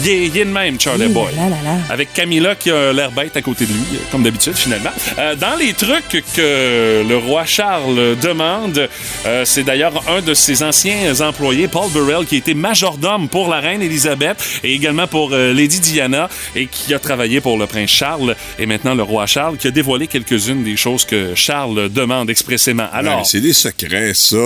Il 0.00 0.08
est, 0.08 0.26
il 0.26 0.36
est 0.38 0.44
le 0.44 0.50
même, 0.50 0.78
Charlie 0.80 1.06
Hi, 1.06 1.08
Boy. 1.12 1.34
là, 1.34 1.48
là, 1.48 1.56
là. 1.64 1.76
Avec 1.90 2.12
Camilla 2.12 2.54
qui 2.54 2.70
a 2.70 2.92
l'air 2.92 3.10
bête 3.10 3.36
à 3.36 3.42
côté 3.42 3.66
de 3.66 3.72
lui, 3.72 3.80
euh, 3.94 3.98
comme 4.12 4.22
d'habitude, 4.22 4.54
finalement. 4.54 4.90
Euh, 5.18 5.34
dans 5.34 5.56
les 5.56 5.72
trucs 5.72 6.22
que 6.34 7.04
le 7.08 7.16
roi 7.16 7.44
Charles 7.44 8.16
demande, 8.22 8.88
euh, 9.26 9.44
c'est 9.44 9.64
d'ailleurs 9.64 10.02
un 10.08 10.20
de 10.20 10.34
ses 10.34 10.62
anciens 10.62 11.20
employés, 11.20 11.68
Paul 11.68 11.90
Burrell, 11.90 12.26
qui 12.26 12.36
a 12.36 12.38
été 12.38 12.54
majordome 12.54 13.28
pour 13.28 13.48
la 13.48 13.60
reine 13.60 13.82
Elisabeth 13.82 14.60
et 14.62 14.72
également 14.74 15.06
pour 15.06 15.30
euh, 15.32 15.52
Lady 15.52 15.80
Diana 15.80 16.28
et 16.54 16.66
qui 16.66 16.94
a 16.94 16.98
travaillé 16.98 17.40
pour 17.40 17.58
le 17.58 17.66
prince 17.66 17.90
Charles 17.90 18.36
et 18.58 18.66
maintenant 18.66 18.94
le 18.94 19.02
roi 19.02 19.26
Charles, 19.26 19.56
qui 19.56 19.66
a 19.66 19.70
dévoilé 19.70 20.06
quelques-unes 20.06 20.62
des 20.62 20.76
choses 20.76 21.04
que 21.04 21.34
Charles 21.34 21.88
demande 21.90 22.30
expressément. 22.30 22.86
Alors, 22.92 23.18
Ouais, 23.18 23.24
c'est 23.24 23.40
des 23.40 23.52
secrets, 23.52 24.12
ça. 24.14 24.36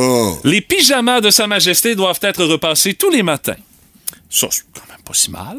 les 0.44 0.60
pyjamas 0.60 1.20
de 1.20 1.30
Sa 1.30 1.46
Majesté 1.46 1.94
doivent 1.94 2.18
être 2.22 2.44
repassés 2.44 2.94
tous 2.94 3.10
les 3.10 3.22
matins. 3.22 3.56
Ça, 4.30 4.46
c'est 4.50 4.62
quand 4.72 4.80
même 4.88 4.91
pas 5.04 5.14
si 5.14 5.30
mal. 5.30 5.56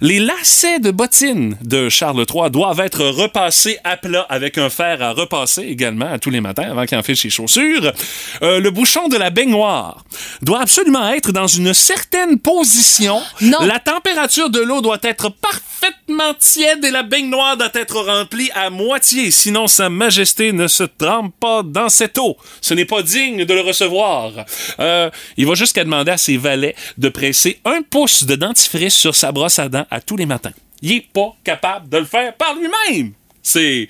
Les 0.00 0.18
lacets 0.18 0.78
de 0.80 0.90
bottines 0.90 1.56
de 1.62 1.88
Charles 1.88 2.24
III 2.28 2.50
doivent 2.50 2.80
être 2.80 3.04
repassés 3.04 3.78
à 3.84 3.96
plat 3.96 4.26
avec 4.28 4.58
un 4.58 4.70
fer 4.70 5.02
à 5.02 5.12
repasser 5.12 5.62
également 5.62 6.10
à 6.10 6.18
tous 6.18 6.30
les 6.30 6.40
matins 6.40 6.70
avant 6.70 6.86
qu'il 6.86 6.96
enfiche 6.96 7.22
ses 7.22 7.30
chaussures. 7.30 7.92
Euh, 8.42 8.60
le 8.60 8.70
bouchon 8.70 9.08
de 9.08 9.16
la 9.16 9.30
baignoire 9.30 10.04
doit 10.42 10.60
absolument 10.60 11.08
être 11.10 11.32
dans 11.32 11.46
une 11.46 11.74
certaine 11.74 12.38
position. 12.38 13.20
Non. 13.40 13.58
La 13.66 13.78
température 13.78 14.50
de 14.50 14.60
l'eau 14.60 14.80
doit 14.80 14.98
être 15.02 15.28
parfaitement 15.28 16.34
tiède 16.38 16.84
et 16.84 16.90
la 16.90 17.02
baignoire 17.02 17.56
doit 17.56 17.70
être 17.74 18.00
remplie 18.00 18.50
à 18.54 18.70
moitié. 18.70 19.30
Sinon, 19.30 19.66
Sa 19.66 19.90
Majesté 19.90 20.52
ne 20.52 20.66
se 20.66 20.84
trempe 20.84 21.34
pas 21.38 21.62
dans 21.62 21.88
cette 21.88 22.18
eau. 22.18 22.36
Ce 22.60 22.74
n'est 22.74 22.84
pas 22.84 23.02
digne 23.02 23.44
de 23.44 23.54
le 23.54 23.60
recevoir. 23.60 24.32
Euh, 24.80 25.10
il 25.36 25.46
va 25.46 25.54
jusqu'à 25.54 25.84
demander 25.84 26.12
à 26.12 26.18
ses 26.18 26.36
valets 26.36 26.74
de 26.96 27.08
presser 27.08 27.60
un 27.64 27.82
pouce 27.82 28.24
de 28.24 28.34
dentifrice 28.34 28.77
sur 28.88 29.14
sa 29.14 29.32
brosse 29.32 29.58
à 29.58 29.68
dents 29.68 29.86
à 29.90 30.00
tous 30.00 30.16
les 30.16 30.26
matins. 30.26 30.52
Il 30.82 30.92
est 30.92 31.06
pas 31.12 31.34
capable 31.44 31.88
de 31.88 31.98
le 31.98 32.04
faire 32.04 32.34
par 32.34 32.54
lui-même. 32.54 33.12
C'est 33.42 33.88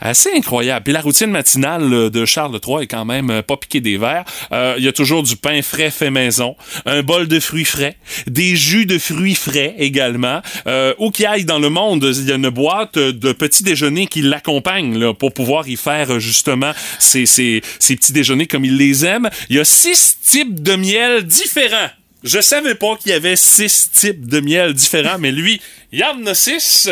assez 0.00 0.30
incroyable. 0.34 0.84
Puis 0.84 0.92
la 0.92 1.00
routine 1.00 1.30
matinale 1.30 1.92
euh, 1.92 2.10
de 2.10 2.24
Charles 2.24 2.58
III 2.66 2.84
est 2.84 2.86
quand 2.86 3.04
même 3.04 3.30
euh, 3.30 3.42
pas 3.42 3.56
piqué 3.56 3.80
des 3.80 3.98
verres. 3.98 4.24
Euh, 4.52 4.74
Il 4.78 4.84
y 4.84 4.88
a 4.88 4.92
toujours 4.92 5.22
du 5.22 5.36
pain 5.36 5.60
frais 5.62 5.90
fait 5.90 6.10
maison, 6.10 6.56
un 6.86 7.02
bol 7.02 7.28
de 7.28 7.38
fruits 7.38 7.64
frais, 7.64 7.96
des 8.26 8.56
jus 8.56 8.86
de 8.86 8.98
fruits 8.98 9.34
frais 9.34 9.74
également. 9.78 10.40
Où 10.98 11.10
qu'il 11.10 11.26
aille 11.26 11.44
dans 11.44 11.58
le 11.58 11.68
monde, 11.68 12.04
il 12.16 12.28
y 12.28 12.32
a 12.32 12.36
une 12.36 12.48
boîte 12.48 12.98
de 12.98 13.32
petits 13.32 13.62
déjeuners 13.62 14.06
qui 14.06 14.22
l'accompagne 14.22 15.12
pour 15.14 15.32
pouvoir 15.32 15.68
y 15.68 15.76
faire 15.76 16.20
justement 16.20 16.72
ces, 16.98 17.26
ces 17.26 17.60
petits 17.78 18.12
déjeuners 18.12 18.46
comme 18.46 18.64
il 18.64 18.76
les 18.76 19.04
aime. 19.04 19.28
Il 19.48 19.56
y 19.56 19.60
a 19.60 19.64
six 19.64 20.18
types 20.22 20.62
de 20.62 20.76
miel 20.76 21.24
différents. 21.24 21.90
Je 22.22 22.40
savais 22.40 22.74
pas 22.74 22.96
qu'il 22.96 23.12
y 23.12 23.14
avait 23.14 23.36
six 23.36 23.90
types 23.90 24.26
de 24.26 24.40
miel 24.40 24.74
différents, 24.74 25.18
mais 25.18 25.32
lui, 25.32 25.60
il 25.92 25.98
y 26.00 26.04
en 26.04 26.24
a 26.26 26.34
six. 26.34 26.88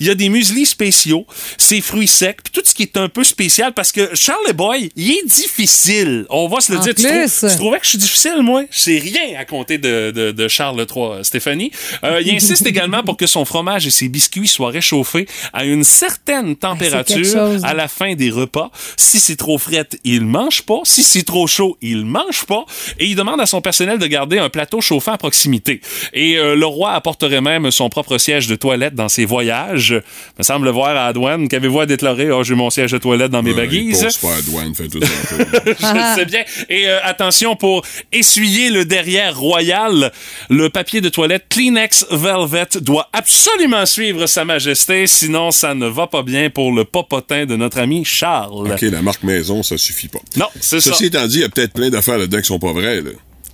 Il 0.00 0.06
y 0.06 0.10
a 0.10 0.14
des 0.14 0.28
mueslis 0.28 0.66
spéciaux, 0.66 1.26
ses 1.58 1.80
fruits 1.80 2.08
secs, 2.08 2.36
puis 2.42 2.52
tout 2.52 2.62
ce 2.64 2.74
qui 2.74 2.82
est 2.82 2.96
un 2.96 3.08
peu 3.08 3.24
spécial 3.24 3.72
parce 3.74 3.92
que 3.92 4.14
Charlie 4.14 4.52
Boy, 4.52 4.90
il 4.96 5.10
est 5.10 5.24
difficile. 5.26 6.26
On 6.30 6.48
va 6.48 6.60
se 6.60 6.72
le 6.72 6.78
En 6.78 6.82
dire. 6.82 6.94
Tu, 6.94 7.02
plus. 7.02 7.30
trou- 7.38 7.48
tu 7.50 7.56
trouvais 7.56 7.78
que 7.78 7.84
je 7.84 7.90
suis 7.90 7.98
difficile, 7.98 8.42
moi? 8.42 8.62
C'est 8.70 8.98
rien 8.98 9.38
à 9.38 9.44
compter 9.44 9.78
de, 9.78 10.10
de, 10.14 10.30
de 10.32 10.48
Charles 10.48 10.84
III, 10.94 11.24
Stéphanie. 11.24 11.70
Euh, 12.04 12.20
il 12.24 12.34
insiste 12.34 12.66
également 12.66 13.02
pour 13.02 13.16
que 13.16 13.26
son 13.26 13.44
fromage 13.44 13.86
et 13.86 13.90
ses 13.90 14.08
biscuits 14.08 14.48
soient 14.48 14.70
réchauffés 14.70 15.26
à 15.52 15.64
une 15.64 15.84
certaine 15.84 16.56
quelque 16.56 16.60
température 16.60 17.58
à 17.64 17.74
la 17.74 17.88
fin 17.88 18.14
des 18.14 18.30
repas. 18.30 18.70
Si 18.96 19.20
c'est 19.20 19.36
trop 19.36 19.58
frais, 19.58 19.86
il 20.04 20.22
mange 20.22 20.62
pas. 20.62 20.80
Si 20.84 21.02
c'est 21.02 21.22
trop 21.22 21.46
chaud, 21.46 21.76
il 21.82 22.04
mange 22.04 22.44
pas. 22.46 22.64
Et 22.98 23.06
il 23.06 23.16
demande 23.16 23.40
à 23.40 23.46
son 23.46 23.60
personnel 23.60 23.98
de 23.98 24.06
garder 24.06 24.38
un 24.38 24.48
plateau 24.48 24.80
chauffant 24.80 25.12
à 25.12 25.18
proximité. 25.18 25.80
Et 26.12 26.36
euh, 26.36 26.54
le 26.56 26.66
roi 26.66 26.92
apporterait 26.92 27.40
même 27.40 27.70
son 27.70 27.88
propre 27.88 28.18
siège 28.18 28.39
de 28.48 28.56
toilette 28.56 28.94
dans 28.94 29.08
ses 29.08 29.24
voyages. 29.24 29.94
Me 30.38 30.42
semble 30.42 30.66
le 30.66 30.72
voir 30.72 30.90
à 30.90 30.94
la 31.06 31.12
douane. 31.12 31.48
Qu'avez-vous 31.48 31.80
à 31.80 31.86
déclarer? 31.86 32.30
Oh, 32.30 32.42
j'ai 32.42 32.54
mon 32.54 32.70
siège 32.70 32.92
de 32.92 32.98
toilette 32.98 33.30
dans 33.30 33.42
mes 33.42 33.54
baguises. 33.54 34.06
douane, 34.46 34.74
fait 34.74 34.88
tout 34.88 35.00
ça. 35.00 35.08
Je 35.66 36.18
sais 36.20 36.24
bien. 36.24 36.42
Et 36.68 36.88
euh, 36.88 36.98
attention 37.02 37.56
pour 37.56 37.84
essuyer 38.12 38.70
le 38.70 38.84
derrière 38.84 39.36
royal, 39.38 40.12
le 40.48 40.68
papier 40.70 41.00
de 41.00 41.08
toilette 41.08 41.46
Kleenex 41.48 42.06
Velvet 42.10 42.80
doit 42.80 43.08
absolument 43.12 43.86
suivre 43.86 44.26
Sa 44.26 44.44
Majesté, 44.44 45.06
sinon 45.06 45.50
ça 45.50 45.74
ne 45.74 45.86
va 45.86 46.06
pas 46.06 46.22
bien 46.22 46.50
pour 46.50 46.72
le 46.72 46.84
popotin 46.84 47.46
de 47.46 47.56
notre 47.56 47.78
ami 47.78 48.04
Charles. 48.04 48.72
OK, 48.72 48.80
la 48.82 49.02
marque 49.02 49.22
maison, 49.22 49.62
ça 49.62 49.78
suffit 49.78 50.08
pas. 50.08 50.20
Non, 50.36 50.46
c'est 50.60 50.80
ça. 50.80 50.90
Ceci 50.90 51.06
étant 51.06 51.26
dit, 51.26 51.38
il 51.38 51.42
y 51.42 51.44
a 51.44 51.48
peut-être 51.48 51.72
plein 51.72 51.90
d'affaires 51.90 52.18
là-dedans 52.18 52.38
qui 52.38 52.46
sont 52.46 52.58
pas 52.58 52.72
vraies, 52.72 53.00
là. 53.00 53.10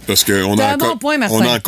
Parce 0.07 0.25
qu'on 0.25 0.57
en, 0.57 0.57
bon 0.77 0.87
colle- 0.87 0.99
point, 0.99 1.19
on 1.31 1.41
en 1.41 1.55
en 1.55 1.59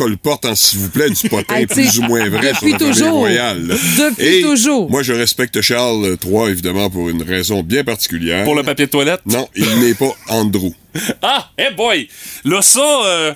s'il 0.55 0.79
vous 0.79 0.89
plaît 0.89 1.09
du 1.09 1.27
potin 1.29 1.65
plus 1.65 1.99
ou 1.99 2.03
moins 2.03 2.27
vrai 2.29 2.53
sur 2.53 2.67
la 2.67 2.77
famille 2.77 2.77
toujours. 2.77 3.11
royale. 3.17 3.67
là. 3.67 3.75
Depuis 3.97 4.25
Et 4.25 4.41
toujours. 4.41 4.89
Moi, 4.89 5.03
je 5.03 5.13
respecte 5.13 5.59
Charles 5.61 6.17
III, 6.23 6.49
évidemment, 6.49 6.89
pour 6.89 7.09
une 7.09 7.21
raison 7.23 7.61
bien 7.63 7.83
particulière. 7.83 8.43
Pour 8.45 8.55
le 8.55 8.63
papier 8.63 8.85
de 8.85 8.91
toilette? 8.91 9.21
Non, 9.25 9.47
il 9.55 9.79
n'est 9.79 9.93
pas 9.93 10.11
Andrew. 10.29 10.71
Ah, 11.21 11.49
hey 11.57 11.73
boy! 11.75 12.07
Là, 12.45 12.61
ça, 12.61 12.79
euh, 13.05 13.33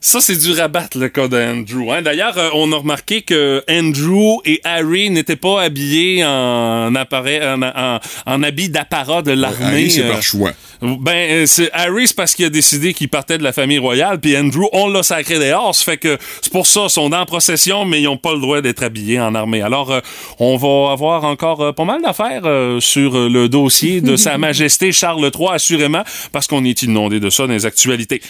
Ça, 0.00 0.20
c'est 0.20 0.36
du 0.36 0.52
rabat, 0.52 0.88
le 0.94 1.08
cas 1.08 1.28
d'Andrew. 1.28 1.90
Hein? 1.90 2.02
D'ailleurs, 2.02 2.38
euh, 2.38 2.50
on 2.54 2.72
a 2.72 2.76
remarqué 2.76 3.22
que 3.22 3.64
Andrew 3.68 4.40
et 4.44 4.60
Harry 4.64 5.10
n'étaient 5.10 5.36
pas 5.36 5.62
habillés 5.62 6.24
en, 6.24 6.94
appareil, 6.94 7.40
en, 7.42 7.62
en, 7.62 7.98
en 8.26 8.42
habit 8.42 8.68
d'apparat 8.68 9.22
de 9.22 9.32
l'armée. 9.32 9.64
Harry, 9.64 9.90
c'est 9.90 10.04
euh, 10.04 10.12
par 10.12 10.22
choix. 10.22 10.52
Ben, 10.80 11.12
euh, 11.12 11.46
c'est 11.46 11.70
Harry, 11.72 12.06
c'est 12.06 12.16
parce 12.16 12.34
qu'il 12.34 12.44
a 12.44 12.50
décidé 12.50 12.94
qu'il 12.94 13.08
partait 13.08 13.38
de 13.38 13.42
la 13.42 13.52
famille 13.52 13.78
royale, 13.78 14.20
puis 14.20 14.36
Andrew, 14.36 14.68
on 14.72 14.88
l'a 14.88 15.02
sacré 15.02 15.38
dehors. 15.38 15.74
Ça 15.74 15.84
fait 15.84 15.96
que 15.96 16.16
c'est 16.40 16.52
pour 16.52 16.66
ça, 16.66 16.84
ils 16.84 16.90
sont 16.90 17.08
dans 17.08 17.18
la 17.18 17.26
procession, 17.26 17.84
mais 17.84 18.00
ils 18.00 18.04
n'ont 18.04 18.16
pas 18.16 18.32
le 18.32 18.40
droit 18.40 18.60
d'être 18.60 18.84
habillés 18.84 19.20
en 19.20 19.34
armée. 19.34 19.62
Alors, 19.62 19.90
euh, 19.90 20.00
on 20.38 20.56
va 20.56 20.92
avoir 20.92 21.24
encore 21.24 21.60
euh, 21.62 21.72
pas 21.72 21.84
mal 21.84 22.00
d'affaires 22.02 22.42
euh, 22.44 22.78
sur 22.80 23.16
euh, 23.16 23.28
le 23.28 23.48
dossier 23.48 24.00
de 24.00 24.16
Sa 24.16 24.38
Majesté 24.38 24.92
Charles 24.92 25.30
III, 25.34 25.48
assurément, 25.52 26.04
parce 26.30 26.46
qu'on 26.46 26.64
est 26.64 26.82
inondé 26.82 27.18
de 27.18 27.30
ça 27.30 27.46
dans 27.46 27.52
les 27.52 27.66
actualités. 27.66 28.22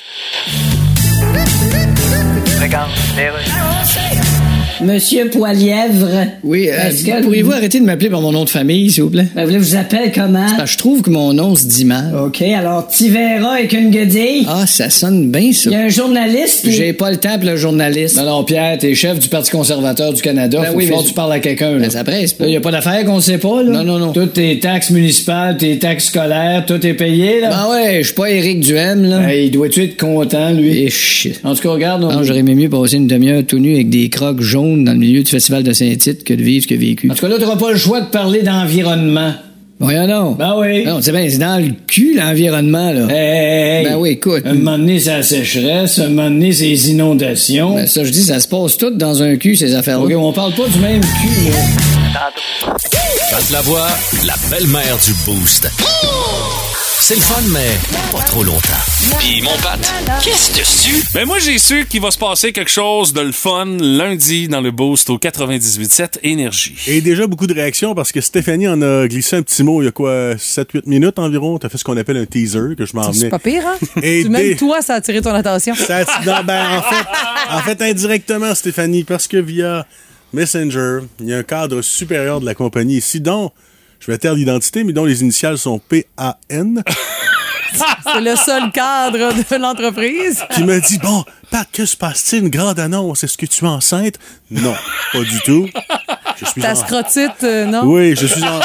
Legal, 2.60 2.88
beleza. 3.14 4.27
Monsieur 4.82 5.28
Poilièvre. 5.28 6.08
Oui, 6.44 6.68
euh, 6.68 6.88
Est-ce 6.88 7.04
que- 7.04 7.22
pourriez-vous 7.22 7.52
arrêter 7.52 7.80
de 7.80 7.84
m'appeler 7.84 8.10
par 8.10 8.20
mon 8.20 8.30
nom 8.32 8.44
de 8.44 8.48
famille, 8.50 8.90
s'il 8.90 9.02
vous 9.02 9.10
plaît? 9.10 9.26
Ben, 9.34 9.44
vous 9.44 9.58
vous 9.58 9.76
appelez 9.76 10.12
comment? 10.14 10.46
Parce 10.56 10.62
que 10.62 10.72
je 10.72 10.78
trouve 10.78 11.02
que 11.02 11.10
mon 11.10 11.32
nom 11.32 11.56
se 11.56 11.66
dit 11.66 11.84
mal. 11.84 12.14
OK, 12.26 12.42
alors 12.42 12.86
Tivera 12.88 13.54
avec 13.54 13.72
une 13.72 13.90
guedille. 13.90 14.44
Ah, 14.48 14.66
ça 14.66 14.88
sonne 14.90 15.30
bien, 15.30 15.52
ça. 15.52 15.70
Il 15.70 15.72
y 15.72 15.76
a 15.76 15.80
un 15.80 15.88
journaliste. 15.88 16.68
J'ai 16.70 16.92
pas 16.92 17.10
le 17.10 17.16
temps 17.16 17.36
pour 17.38 17.48
le 17.50 17.56
journaliste. 17.56 18.16
Non, 18.16 18.24
non, 18.24 18.44
Pierre, 18.44 18.78
t'es 18.78 18.94
chef 18.94 19.18
du 19.18 19.28
Parti 19.28 19.50
conservateur 19.50 20.12
du 20.12 20.22
Canada. 20.22 20.60
Ben 20.60 20.70
Faut 20.72 20.76
oui, 20.78 20.86
mais 20.88 20.96
que 20.96 21.08
tu 21.08 21.14
parles 21.14 21.32
à 21.32 21.40
quelqu'un. 21.40 21.76
Ben, 21.78 21.90
ça 21.90 22.04
presse 22.04 22.32
pas. 22.34 22.44
Là, 22.44 22.50
y 22.50 22.56
a 22.56 22.60
pas 22.60 22.70
d'affaire 22.70 23.04
qu'on 23.04 23.20
sait 23.20 23.38
pas, 23.38 23.62
là? 23.62 23.70
Non, 23.70 23.84
non, 23.84 23.98
non. 23.98 24.12
Toutes 24.12 24.34
tes 24.34 24.58
taxes 24.60 24.90
municipales, 24.90 25.56
tes 25.56 25.78
taxes 25.78 26.06
scolaires, 26.06 26.64
tout 26.66 26.84
est 26.86 26.94
payé, 26.94 27.40
là? 27.40 27.50
Ben 27.50 27.70
ouais, 27.72 27.98
je 28.00 28.06
suis 28.06 28.14
pas 28.14 28.30
Éric 28.30 28.60
Duhem, 28.60 29.04
là. 29.04 29.18
Ben, 29.20 29.30
il 29.30 29.50
doit-tu 29.50 29.82
être 29.84 29.98
content, 29.98 30.50
lui? 30.52 30.78
Et 30.84 30.90
shit. 30.90 31.40
En 31.42 31.54
tout 31.54 31.62
cas, 31.62 31.70
regarde... 31.70 32.04
on- 32.04 32.12
Non, 32.12 32.22
j'aurais 32.22 32.40
aimé 32.40 32.54
mieux 32.54 32.68
passer 32.68 32.96
une 32.96 33.06
demi-heure 33.08 33.42
tout 33.46 33.58
nu 33.58 33.74
avec 33.74 33.88
des 33.88 34.08
crocs 34.08 34.40
jaunes 34.40 34.67
dans 34.76 34.92
le 34.92 34.98
milieu 34.98 35.22
du 35.22 35.30
festival 35.30 35.62
de 35.62 35.72
Saint-Tite 35.72 36.24
que 36.24 36.34
de 36.34 36.42
vivre 36.42 36.64
ce 36.64 36.68
que 36.68 36.74
vécu. 36.74 37.10
En 37.10 37.14
tout 37.14 37.20
cas, 37.20 37.28
là, 37.28 37.38
t'auras 37.38 37.56
pas 37.56 37.72
le 37.72 37.78
choix 37.78 38.00
de 38.00 38.06
parler 38.06 38.42
d'environnement. 38.42 39.32
Voyons 39.80 40.08
donc. 40.08 40.38
Ben 40.38 40.54
oui. 40.58 40.84
Non, 40.84 40.98
c'est 41.00 41.12
bien, 41.12 41.28
c'est 41.30 41.38
dans 41.38 41.62
le 41.62 41.70
cul, 41.86 42.16
l'environnement, 42.16 42.92
là. 42.92 43.06
Hey, 43.08 43.16
hey, 43.16 43.78
hey. 43.78 43.84
Ben 43.84 43.96
oui, 43.96 44.10
écoute. 44.10 44.42
Un 44.44 44.54
moment 44.54 44.76
donné, 44.76 44.98
c'est 44.98 45.10
la 45.10 45.22
sécheresse, 45.22 46.00
un 46.00 46.08
moment 46.08 46.30
donné, 46.30 46.52
c'est 46.52 46.64
les 46.64 46.90
inondations. 46.90 47.74
Ben, 47.76 47.86
ça, 47.86 48.02
je 48.02 48.10
dis, 48.10 48.22
ça 48.22 48.40
se 48.40 48.48
passe 48.48 48.76
tout 48.76 48.90
dans 48.90 49.22
un 49.22 49.36
cul, 49.36 49.54
ces 49.54 49.74
affaires-là. 49.74 50.04
OK, 50.04 50.12
on 50.16 50.32
parle 50.32 50.54
pas 50.54 50.68
du 50.68 50.80
même 50.80 51.00
cul, 51.00 51.50
là. 51.50 52.30
Pat 53.30 53.50
Lavoie, 53.50 53.88
la 54.26 54.34
belle-mère 54.50 54.98
du 55.04 55.12
Boost. 55.24 55.68
C'est 57.00 57.14
le 57.14 57.20
fun, 57.22 57.40
mais 57.52 57.76
pas 58.12 58.22
trop 58.24 58.42
longtemps. 58.42 58.58
Puis 59.18 59.40
mon 59.42 59.56
Pat, 59.62 59.78
qu'est-ce 60.22 60.50
que 60.50 60.88
tu 61.00 61.02
Ben 61.14 61.24
moi, 61.26 61.38
j'ai 61.38 61.56
su 61.58 61.86
qu'il 61.86 62.02
va 62.02 62.10
se 62.10 62.18
passer 62.18 62.52
quelque 62.52 62.70
chose 62.70 63.14
de 63.14 63.20
le 63.22 63.32
fun 63.32 63.64
lundi 63.80 64.46
dans 64.48 64.60
le 64.60 64.70
Boost 64.70 65.08
au 65.08 65.16
98.7 65.16 66.18
Énergie. 66.22 66.76
Et 66.86 67.00
déjà 67.00 67.26
beaucoup 67.26 67.46
de 67.46 67.54
réactions 67.54 67.94
parce 67.94 68.12
que 68.12 68.20
Stéphanie 68.20 68.68
en 68.68 68.82
a 68.82 69.06
glissé 69.08 69.36
un 69.36 69.42
petit 69.42 69.62
mot 69.62 69.80
il 69.80 69.86
y 69.86 69.88
a 69.88 69.92
quoi, 69.92 70.34
7-8 70.34 70.82
minutes 70.86 71.18
environ? 71.18 71.58
T'as 71.58 71.68
fait 71.70 71.78
ce 71.78 71.84
qu'on 71.84 71.96
appelle 71.96 72.18
un 72.18 72.26
teaser 72.26 72.74
que 72.76 72.84
je 72.84 72.94
m'en 72.94 73.02
venais. 73.10 73.14
C'est 73.20 73.28
pas 73.30 73.38
pire, 73.38 73.62
hein? 73.66 73.76
Et 74.02 74.24
Tu- 74.24 74.28
Même 74.28 74.56
toi, 74.56 74.82
ça 74.82 74.94
a 74.94 74.96
attiré 74.96 75.22
ton 75.22 75.32
attention. 75.34 75.74
Ça 75.74 75.98
a- 75.98 76.24
non, 76.26 76.44
ben, 76.44 76.78
en, 76.78 76.82
fait, 76.82 77.06
en 77.50 77.58
fait, 77.60 77.82
indirectement, 77.90 78.54
Stéphanie, 78.54 79.04
parce 79.04 79.26
que 79.28 79.38
via 79.38 79.86
Messenger, 80.34 80.98
il 81.20 81.28
y 81.28 81.32
a 81.32 81.38
un 81.38 81.42
cadre 81.42 81.80
supérieur 81.80 82.40
de 82.40 82.44
la 82.44 82.54
compagnie 82.54 82.96
ici, 82.98 83.20
dont, 83.20 83.50
je 84.00 84.10
vais 84.10 84.18
taire 84.18 84.34
l'identité, 84.34 84.84
mais 84.84 84.92
dont 84.92 85.04
les 85.04 85.22
initiales 85.22 85.58
sont 85.58 85.78
P-A-N, 85.78 86.82
C'est 88.12 88.20
le 88.20 88.34
seul 88.36 88.70
cadre 88.72 89.32
de 89.34 89.56
l'entreprise. 89.60 90.42
qui 90.54 90.64
me 90.64 90.80
dit 90.80 90.98
Bon, 90.98 91.24
Pat, 91.50 91.66
que 91.70 91.84
se 91.84 91.96
passe-t-il? 91.96 92.44
Une 92.44 92.48
grande 92.48 92.78
annonce. 92.80 93.24
Est-ce 93.24 93.36
que 93.36 93.46
tu 93.46 93.64
es 93.64 93.68
enceinte? 93.68 94.14
Non, 94.50 94.74
pas 95.12 95.20
du 95.20 95.38
tout. 95.44 95.68
Je 96.40 96.46
suis 96.46 96.62
Ta 96.62 96.72
en- 96.72 96.74
scrotite, 96.76 97.42
euh, 97.42 97.66
non? 97.66 97.82
Oui, 97.84 98.14
je 98.16 98.26
suis 98.26 98.42
en, 98.44 98.60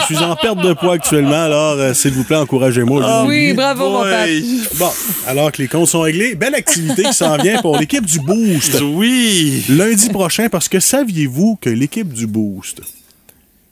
je 0.00 0.04
suis 0.06 0.16
en 0.24 0.34
perte 0.34 0.58
de 0.60 0.72
poids 0.72 0.94
actuellement, 0.94 1.44
alors 1.44 1.72
euh, 1.78 1.92
s'il 1.94 2.12
vous 2.12 2.24
plaît, 2.24 2.36
encouragez-moi. 2.36 3.22
vous 3.22 3.28
oui, 3.28 3.52
bravo, 3.52 3.90
mon 3.90 4.02
Pat. 4.02 4.28
Bon, 4.76 4.90
alors 5.26 5.52
que 5.52 5.60
les 5.62 5.68
comptes 5.68 5.88
sont 5.88 6.00
réglés, 6.00 6.34
belle 6.34 6.54
activité 6.54 7.02
qui 7.04 7.12
s'en 7.12 7.36
vient 7.36 7.60
pour 7.60 7.76
l'équipe 7.78 8.06
du 8.06 8.18
Boost. 8.18 8.80
Oui. 8.82 9.62
Lundi 9.68 10.08
prochain, 10.08 10.48
parce 10.48 10.68
que 10.68 10.80
saviez-vous 10.80 11.58
que 11.60 11.68
l'équipe 11.70 12.12
du 12.12 12.26
Boost 12.26 12.80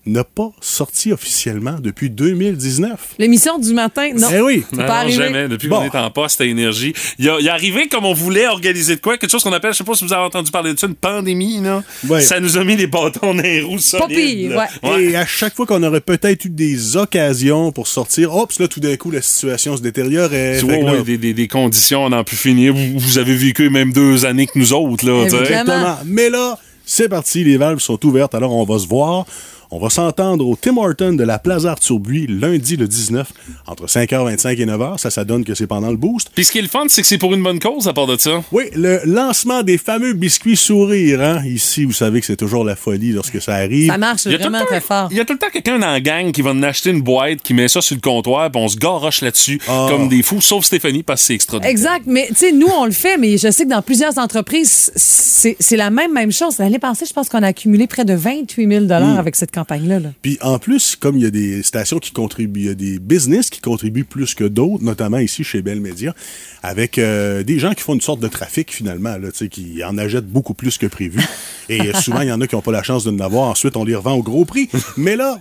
n'a 0.06 0.24
pas 0.24 0.50
sorti 0.60 1.12
officiellement 1.12 1.76
depuis 1.80 2.08
2019? 2.10 3.14
L'émission 3.18 3.58
du 3.58 3.72
matin, 3.74 4.10
non. 4.14 4.28
Eh 4.34 4.40
oui. 4.40 4.64
Non, 4.72 4.86
pas 4.86 5.00
arrivé. 5.00 5.16
jamais. 5.24 5.46
Depuis 5.48 5.68
Bon. 5.68 5.76
qu'on 5.76 5.84
est 5.84 6.00
en 6.00 6.10
poste 6.10 6.40
à 6.40 6.46
énergie. 6.46 6.94
Il 7.18 7.26
est 7.28 7.48
arrivé 7.48 7.86
comme 7.88 8.06
on 8.06 8.14
voulait 8.14 8.46
organiser 8.46 8.96
de 8.96 9.00
quoi? 9.00 9.18
Quelque 9.18 9.30
chose 9.30 9.42
qu'on 9.42 9.52
appelle, 9.52 9.72
je 9.72 9.78
sais 9.78 9.84
pas 9.84 9.94
si 9.94 10.04
vous 10.04 10.12
avez 10.12 10.24
entendu 10.24 10.50
parler 10.50 10.72
de 10.74 10.78
ça, 10.78 10.86
une 10.86 10.94
pandémie, 10.94 11.60
là. 11.60 11.82
Ouais. 12.08 12.22
Ça 12.22 12.40
nous 12.40 12.56
a 12.56 12.64
mis 12.64 12.76
les 12.76 12.86
bâtons 12.86 13.34
dans 13.34 13.42
les 13.42 13.60
roues 13.60 13.78
solides. 13.78 14.08
pire, 14.08 14.50
là. 14.56 14.68
ouais. 14.82 15.02
Et 15.04 15.16
à 15.16 15.26
chaque 15.26 15.54
fois 15.54 15.66
qu'on 15.66 15.82
aurait 15.82 16.00
peut-être 16.00 16.46
eu 16.46 16.50
des 16.50 16.96
occasions 16.96 17.70
pour 17.72 17.86
sortir, 17.86 18.34
hop, 18.34 18.50
là, 18.58 18.68
tout 18.68 18.80
d'un 18.80 18.96
coup, 18.96 19.10
la 19.10 19.22
situation 19.22 19.76
se 19.76 19.82
détériorait. 19.82 20.60
Là, 20.62 21.02
des, 21.02 21.18
des, 21.18 21.34
des 21.34 21.48
conditions 21.48 22.06
à 22.06 22.08
n'en 22.08 22.24
plus 22.24 22.36
finir. 22.36 22.72
Vous, 22.74 22.98
vous 22.98 23.18
avez 23.18 23.34
vécu 23.36 23.68
même 23.70 23.92
deux 23.92 24.24
années 24.24 24.46
que 24.46 24.58
nous 24.58 24.72
autres, 24.72 25.06
là. 25.06 25.24
Exactement. 25.24 25.98
Mais 26.06 26.30
là, 26.30 26.58
c'est 26.86 27.08
parti, 27.08 27.44
les 27.44 27.56
valves 27.56 27.78
sont 27.80 28.04
ouvertes, 28.06 28.34
alors 28.34 28.52
on 28.54 28.64
va 28.64 28.78
se 28.78 28.86
voir. 28.88 29.26
On 29.72 29.78
va 29.78 29.88
s'entendre 29.88 30.44
au 30.48 30.56
Tim 30.60 30.76
Horton 30.78 31.12
de 31.12 31.22
la 31.22 31.38
Plaza 31.38 31.70
Arthur-Buis 31.70 32.26
lundi 32.28 32.76
le 32.76 32.88
19 32.88 33.30
entre 33.68 33.86
5h25 33.86 34.60
et 34.60 34.66
9h. 34.66 34.98
Ça, 34.98 35.10
ça 35.10 35.24
donne 35.24 35.44
que 35.44 35.54
c'est 35.54 35.68
pendant 35.68 35.90
le 35.90 35.96
boost. 35.96 36.30
Puis 36.34 36.44
ce 36.44 36.50
qui 36.50 36.58
est 36.58 36.62
le 36.62 36.66
fun, 36.68 36.86
c'est 36.88 37.02
que 37.02 37.06
c'est 37.06 37.18
pour 37.18 37.32
une 37.34 37.42
bonne 37.44 37.60
cause 37.60 37.86
à 37.86 37.92
part 37.92 38.08
de 38.08 38.16
ça. 38.16 38.42
Oui, 38.50 38.64
le 38.74 39.00
lancement 39.04 39.62
des 39.62 39.78
fameux 39.78 40.12
biscuits 40.12 40.56
sourires. 40.56 41.20
Hein? 41.20 41.42
Ici, 41.46 41.84
vous 41.84 41.92
savez 41.92 42.18
que 42.20 42.26
c'est 42.26 42.36
toujours 42.36 42.64
la 42.64 42.74
folie 42.74 43.12
lorsque 43.12 43.40
ça 43.40 43.54
arrive. 43.54 43.92
Ça 43.92 43.98
marche 43.98 44.26
vraiment 44.26 44.58
temps- 44.58 44.66
très 44.66 44.80
fort. 44.80 45.06
Il 45.12 45.16
y 45.16 45.20
a 45.20 45.24
tout 45.24 45.34
le 45.34 45.38
temps 45.38 45.50
quelqu'un 45.52 45.78
dans 45.78 45.86
la 45.86 46.00
gang 46.00 46.32
qui 46.32 46.42
va 46.42 46.50
en 46.50 46.62
acheter 46.64 46.90
une 46.90 47.02
boîte, 47.02 47.40
qui 47.42 47.54
met 47.54 47.68
ça 47.68 47.80
sur 47.80 47.94
le 47.94 48.00
comptoir, 48.00 48.50
puis 48.50 48.60
on 48.60 48.66
se 48.66 48.76
garoche 48.76 49.20
là-dessus 49.20 49.60
Ah. 49.68 49.86
comme 49.88 50.08
des 50.08 50.24
fous, 50.24 50.40
sauf 50.40 50.64
Stéphanie 50.64 51.04
parce 51.04 51.20
que 51.20 51.26
c'est 51.28 51.34
extra. 51.34 51.58
Exact, 51.58 52.02
mais 52.06 52.26
tu 52.30 52.34
sais, 52.34 52.50
nous, 52.52 52.66
on 52.76 52.86
le 52.86 52.90
fait, 52.92 53.18
mais 53.18 53.38
je 53.38 53.48
sais 53.52 53.64
que 53.64 53.70
dans 53.70 53.82
plusieurs 53.82 54.18
entreprises, 54.18 54.90
c'est 54.96 55.56
c'est 55.60 55.76
la 55.76 55.90
même, 55.90 56.12
même 56.12 56.32
chose. 56.32 56.58
L'année 56.58 56.78
passée, 56.80 57.06
je 57.06 57.12
pense 57.12 57.28
qu'on 57.28 57.42
a 57.44 57.46
accumulé 57.48 57.86
près 57.86 58.04
de 58.04 58.14
28 58.14 58.66
000 58.66 58.84
Mm. 58.86 59.18
avec 59.18 59.36
cette 59.36 59.52
campagne-là. 59.60 60.00
là. 60.00 60.12
Puis 60.22 60.38
en 60.40 60.58
plus, 60.58 60.96
comme 60.96 61.16
il 61.16 61.22
y 61.22 61.26
a 61.26 61.30
des 61.30 61.62
stations 61.62 61.98
qui 61.98 62.12
contribuent, 62.12 62.60
il 62.60 62.66
y 62.66 62.70
a 62.70 62.74
des 62.74 62.98
business 62.98 63.50
qui 63.50 63.60
contribuent 63.60 64.04
plus 64.04 64.34
que 64.34 64.44
d'autres, 64.44 64.82
notamment 64.82 65.18
ici 65.18 65.44
chez 65.44 65.62
Bell 65.62 65.80
Media, 65.80 66.14
avec 66.62 66.98
euh, 66.98 67.42
des 67.42 67.58
gens 67.58 67.72
qui 67.74 67.82
font 67.82 67.94
une 67.94 68.00
sorte 68.00 68.20
de 68.20 68.28
trafic 68.28 68.72
finalement, 68.72 69.16
là, 69.16 69.28
qui 69.50 69.84
en 69.84 69.98
achètent 69.98 70.28
beaucoup 70.28 70.54
plus 70.54 70.78
que 70.78 70.86
prévu. 70.86 71.20
Et 71.68 71.80
euh, 71.80 71.92
souvent, 72.00 72.22
il 72.22 72.28
y 72.28 72.32
en 72.32 72.40
a 72.40 72.46
qui 72.46 72.54
n'ont 72.54 72.62
pas 72.62 72.72
la 72.72 72.82
chance 72.82 73.04
de 73.04 73.16
l'avoir. 73.16 73.48
Ensuite, 73.48 73.76
on 73.76 73.84
les 73.84 73.94
revend 73.94 74.14
au 74.14 74.22
gros 74.22 74.44
prix. 74.44 74.68
Mais 74.96 75.16
là, 75.16 75.38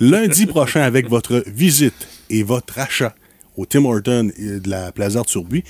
lundi 0.00 0.46
prochain, 0.46 0.82
avec 0.82 1.08
votre 1.08 1.42
visite 1.46 2.08
et 2.30 2.42
votre 2.42 2.78
achat 2.78 3.14
au 3.56 3.66
Tim 3.66 3.84
Horton 3.84 4.30
et 4.38 4.60
de 4.60 4.70
la 4.70 4.92
Plaza 4.92 5.20
Arthur-Buis, 5.20 5.64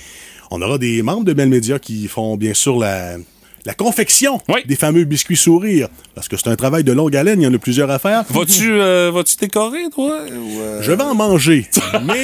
on 0.51 0.61
aura 0.61 0.77
des 0.77 1.01
membres 1.01 1.25
de 1.25 1.33
Bell 1.33 1.49
Media 1.49 1.79
qui 1.79 2.07
font 2.07 2.37
bien 2.37 2.53
sûr 2.53 2.77
la, 2.77 3.17
la 3.65 3.73
confection 3.73 4.41
des 4.65 4.75
fameux 4.75 5.03
biscuits 5.03 5.37
sourires. 5.37 5.87
Parce 6.15 6.27
que 6.27 6.37
c'est 6.37 6.49
un 6.49 6.55
travail 6.55 6.83
de 6.83 6.91
longue 6.91 7.15
haleine, 7.15 7.41
il 7.41 7.45
y 7.45 7.47
en 7.47 7.53
a 7.53 7.57
plusieurs 7.57 7.89
à 7.89 7.99
faire. 7.99 8.23
Vas-tu 8.29 8.71
euh, 8.71 9.11
décorer, 9.39 9.89
toi? 9.93 10.19
ou, 10.31 10.59
euh? 10.59 10.81
Je 10.81 10.91
vais 10.91 11.03
en 11.03 11.15
manger, 11.15 11.67
mais 12.05 12.23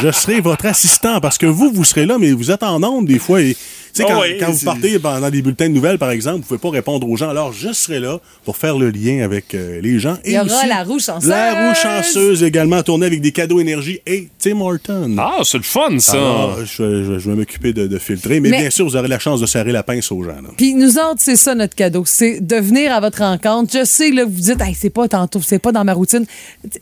je 0.00 0.10
serai 0.10 0.40
votre 0.40 0.66
assistant 0.66 1.20
parce 1.20 1.38
que 1.38 1.46
vous, 1.46 1.70
vous 1.72 1.84
serez 1.84 2.06
là, 2.06 2.18
mais 2.18 2.32
vous 2.32 2.50
êtes 2.50 2.62
en 2.62 2.80
nombre 2.80 3.08
des 3.08 3.18
fois. 3.18 3.40
Et, 3.40 3.56
Oh 4.00 4.04
quand, 4.08 4.20
oui, 4.22 4.38
quand 4.40 4.50
vous 4.50 4.64
partez 4.64 4.98
pendant 4.98 5.28
des 5.28 5.42
bulletins 5.42 5.68
de 5.68 5.74
nouvelles, 5.74 5.98
par 5.98 6.10
exemple, 6.10 6.38
vous 6.38 6.44
pouvez 6.44 6.58
pas 6.58 6.70
répondre 6.70 7.06
aux 7.08 7.16
gens. 7.16 7.28
Alors, 7.28 7.52
je 7.52 7.72
serai 7.72 8.00
là 8.00 8.20
pour 8.44 8.56
faire 8.56 8.78
le 8.78 8.88
lien 8.90 9.22
avec 9.22 9.54
euh, 9.54 9.80
les 9.82 9.98
gens. 9.98 10.16
Il 10.24 10.32
y 10.32 10.36
aura 10.38 10.46
aussi 10.46 10.66
la 10.66 10.82
roue 10.82 10.98
chanceuse. 10.98 11.28
La 11.28 11.68
roue 11.68 11.74
chanceuse 11.74 12.42
également, 12.42 12.82
tournée 12.82 13.04
avec 13.06 13.20
des 13.20 13.32
cadeaux 13.32 13.60
énergie 13.60 14.00
et 14.06 14.28
Tim 14.38 14.60
Horton. 14.62 15.14
Ah, 15.18 15.38
c'est 15.44 15.58
le 15.58 15.62
fun, 15.64 15.98
ça. 15.98 16.12
Alors, 16.16 16.58
je, 16.64 16.64
je- 17.04 17.18
je 17.18 17.30
vais 17.30 17.36
m'occuper 17.36 17.72
de, 17.74 17.86
de 17.86 17.98
filtrer, 17.98 18.40
mais, 18.40 18.48
Mais- 18.50 18.60
bien 18.60 18.70
sûr, 18.70 18.86
vous 18.86 18.96
aurez 18.96 19.08
la 19.08 19.18
chance 19.18 19.40
de 19.40 19.46
serrer 19.46 19.72
la 19.72 19.82
pince 19.82 20.10
aux 20.10 20.22
gens. 20.22 20.32
Puis 20.56 20.74
nous 20.74 20.96
autres, 20.98 21.18
c'est 21.18 21.36
ça 21.36 21.54
notre 21.54 21.74
cadeau. 21.74 22.04
C'est 22.06 22.40
de 22.40 22.56
venir 22.56 22.92
à 22.94 23.00
votre 23.00 23.18
rencontre. 23.18 23.72
Je 23.78 23.84
sais, 23.84 24.10
là, 24.10 24.24
vous 24.24 24.30
dites, 24.40 24.60
hey, 24.60 24.74
c'est 24.74 24.88
pas 24.90 25.06
tantôt, 25.08 25.40
c'est 25.44 25.58
pas 25.58 25.72
dans 25.72 25.84
ma 25.84 25.92
routine. 25.92 26.24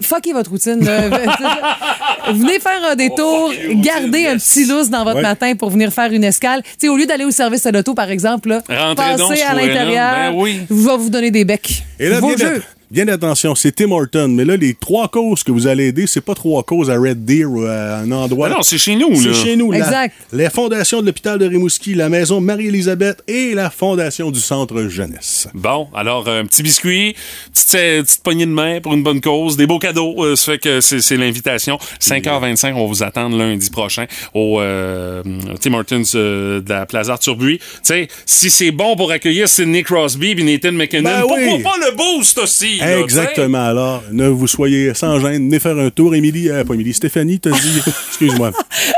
Fuckez 0.00 0.32
votre 0.32 0.50
routine. 0.50 0.78
venez 2.32 2.60
faire 2.60 2.84
un 2.90 2.96
détour, 2.96 3.52
gardez 3.74 4.26
un 4.26 4.36
petit 4.36 4.64
lousse 4.64 4.90
dans 4.90 5.04
votre 5.04 5.16
Ouais. 5.16 5.22
matin 5.22 5.54
pour 5.56 5.70
venir 5.70 5.92
faire 5.92 6.12
une 6.12 6.22
escale. 6.24 6.62
Au 6.88 6.96
lieu 7.00 7.06
d'aller 7.06 7.24
au 7.24 7.30
service 7.30 7.62
de 7.64 7.70
l'auto, 7.70 7.94
par 7.94 8.10
exemple, 8.10 8.48
là, 8.50 8.62
Rentrez 8.68 9.16
donc, 9.16 9.30
passez 9.30 9.42
à 9.42 9.54
l'intérieur. 9.54 10.12
Ben 10.14 10.32
oui. 10.34 10.60
Je 10.68 10.74
vais 10.74 10.96
vous 10.96 11.10
donner 11.10 11.30
des 11.30 11.44
becs. 11.44 11.84
Et 11.98 12.08
là, 12.08 12.20
Vos 12.20 12.36
jeux. 12.36 12.62
Bien 12.90 13.08
attention, 13.08 13.54
c'est 13.54 13.72
Tim 13.72 13.92
Horton. 13.92 14.28
Mais 14.28 14.44
là, 14.44 14.56
les 14.56 14.74
trois 14.74 15.08
causes 15.08 15.42
que 15.42 15.52
vous 15.52 15.66
allez 15.66 15.86
aider, 15.88 16.06
c'est 16.06 16.20
pas 16.20 16.34
trois 16.34 16.62
causes 16.62 16.90
à 16.90 16.98
Red 16.98 17.24
Deer 17.24 17.44
ou 17.46 17.64
à 17.64 17.98
un 17.98 18.10
endroit. 18.12 18.48
Ah 18.50 18.56
non, 18.56 18.62
c'est 18.62 18.78
chez 18.78 18.96
nous, 18.96 19.14
C'est 19.20 19.28
là. 19.28 19.34
chez 19.34 19.56
nous, 19.56 19.70
là. 19.70 19.78
Exact. 19.78 20.14
La 20.32 20.50
Fondation 20.50 21.00
de 21.00 21.06
l'hôpital 21.06 21.38
de 21.38 21.46
Rimouski, 21.46 21.94
la 21.94 22.08
Maison 22.08 22.40
Marie-Élisabeth 22.40 23.22
et 23.28 23.54
la 23.54 23.70
Fondation 23.70 24.30
du 24.30 24.40
Centre 24.40 24.88
Jeunesse. 24.88 25.48
Bon, 25.54 25.88
alors 25.94 26.28
un 26.28 26.44
petit 26.46 26.62
biscuit, 26.62 27.14
petite, 27.52 27.74
euh, 27.74 28.02
petite 28.02 28.22
poignée 28.22 28.46
de 28.46 28.50
main 28.50 28.80
pour 28.80 28.92
une 28.94 29.02
bonne 29.02 29.20
cause, 29.20 29.56
des 29.56 29.66
beaux 29.66 29.78
cadeaux. 29.78 30.24
euh, 30.24 30.36
ça 30.36 30.52
fait 30.52 30.58
que 30.58 30.80
c'est 30.80 31.00
c'est 31.00 31.16
l'invitation. 31.16 31.78
5h25, 32.00 32.72
on 32.74 32.80
va 32.82 32.86
vous 32.86 33.02
attendre 33.02 33.36
lundi 33.36 33.70
prochain 33.70 34.06
au 34.34 34.60
euh, 34.60 35.22
Tim 35.60 35.74
Hortons 35.74 36.02
euh, 36.14 36.60
de 36.60 36.68
la 36.70 36.86
Plaza 36.86 37.12
Arthur-Buis. 37.14 37.58
Tu 37.58 37.64
sais, 37.82 38.08
si 38.26 38.50
c'est 38.50 38.70
bon 38.70 38.96
pour 38.96 39.10
accueillir 39.12 39.48
Sidney 39.48 39.82
Crosby 39.82 40.30
et 40.32 40.42
Nathan 40.42 40.72
McKinnon, 40.72 41.02
Ben 41.10 41.20
pourquoi 41.22 41.36
oui. 41.56 41.62
pas 41.62 41.76
le 41.78 41.96
boost 41.96 42.38
aussi? 42.38 42.79
Là? 42.80 42.98
Exactement. 43.00 43.64
Alors, 43.64 44.02
ne 44.12 44.26
vous 44.28 44.46
soyez 44.46 44.94
sans 44.94 45.18
gêne, 45.20 45.48
venez 45.48 45.58
faire 45.58 45.78
un 45.78 45.90
tour. 45.90 46.14
Émilie, 46.14 46.48
euh, 46.50 46.64
pas 46.64 46.74
Émilie, 46.74 46.94
Stéphanie, 46.94 47.38
t'as 47.40 47.50
dit, 47.50 47.80
excuse-moi. 48.08 48.52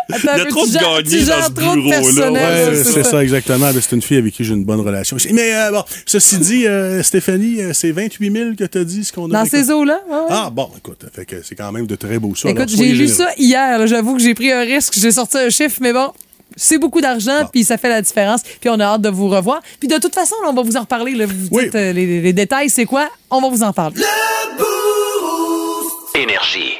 Il 0.08 0.24
y 0.24 0.28
a 0.28 0.44
trop 0.46 0.64
tu 0.66 0.72
de 0.72 0.78
gagnés 0.78 1.02
tu 1.20 1.24
dans 1.24 1.42
ce 1.42 1.50
trop 1.52 1.76
de 1.76 1.80
bureau-là. 1.80 2.32
Ouais, 2.32 2.84
c'est 2.84 3.04
ça, 3.04 3.22
exactement. 3.22 3.70
C'est 3.80 3.94
une 3.96 4.02
fille 4.02 4.18
avec 4.18 4.32
qui 4.34 4.44
j'ai 4.44 4.54
une 4.54 4.64
bonne 4.64 4.80
relation. 4.80 5.16
aussi. 5.16 5.32
Mais 5.32 5.54
euh, 5.54 5.70
bon, 5.70 5.84
ceci 6.06 6.38
dit, 6.38 6.66
euh, 6.66 7.02
Stéphanie, 7.02 7.58
c'est 7.72 7.90
28 7.92 8.32
000 8.32 8.50
que 8.58 8.64
t'as 8.64 8.84
dit 8.84 9.04
ce 9.04 9.12
qu'on 9.12 9.30
a 9.30 9.32
Dans 9.32 9.44
ces 9.44 9.70
eaux-là? 9.70 10.00
ouais. 10.08 10.26
Ah, 10.30 10.50
bon, 10.52 10.68
écoute, 10.76 11.04
fait 11.12 11.24
que 11.24 11.36
c'est 11.42 11.54
quand 11.54 11.70
même 11.72 11.86
de 11.86 11.94
très 11.96 12.18
beaux 12.18 12.34
ça. 12.34 12.48
Écoute, 12.48 12.68
j'ai 12.68 12.92
lu 12.92 13.08
ça 13.08 13.28
hier. 13.38 13.86
J'avoue 13.86 14.16
que 14.16 14.22
j'ai 14.22 14.34
pris 14.34 14.50
un 14.52 14.62
risque. 14.62 14.94
J'ai 14.98 15.12
sorti 15.12 15.38
un 15.38 15.50
chiffre, 15.50 15.78
mais 15.80 15.92
bon. 15.92 16.10
C'est 16.56 16.78
beaucoup 16.78 17.00
d'argent, 17.00 17.48
puis 17.52 17.64
ça 17.64 17.76
fait 17.78 17.88
la 17.88 18.02
différence. 18.02 18.42
Puis 18.60 18.70
on 18.70 18.78
a 18.80 18.84
hâte 18.84 19.02
de 19.02 19.08
vous 19.08 19.28
revoir. 19.28 19.60
Puis 19.78 19.88
de 19.88 19.96
toute 19.98 20.14
façon, 20.14 20.34
là, 20.42 20.48
on 20.50 20.54
va 20.54 20.62
vous 20.62 20.76
en 20.76 20.80
reparler. 20.80 21.12
là. 21.14 21.26
Vous 21.26 21.60
dites 21.60 21.74
euh, 21.74 21.92
les, 21.92 22.20
les 22.20 22.32
détails, 22.32 22.70
c'est 22.70 22.84
quoi? 22.86 23.08
On 23.30 23.40
va 23.40 23.48
vous 23.48 23.62
en 23.62 23.72
parler. 23.72 23.96
Énergie. 26.14 26.74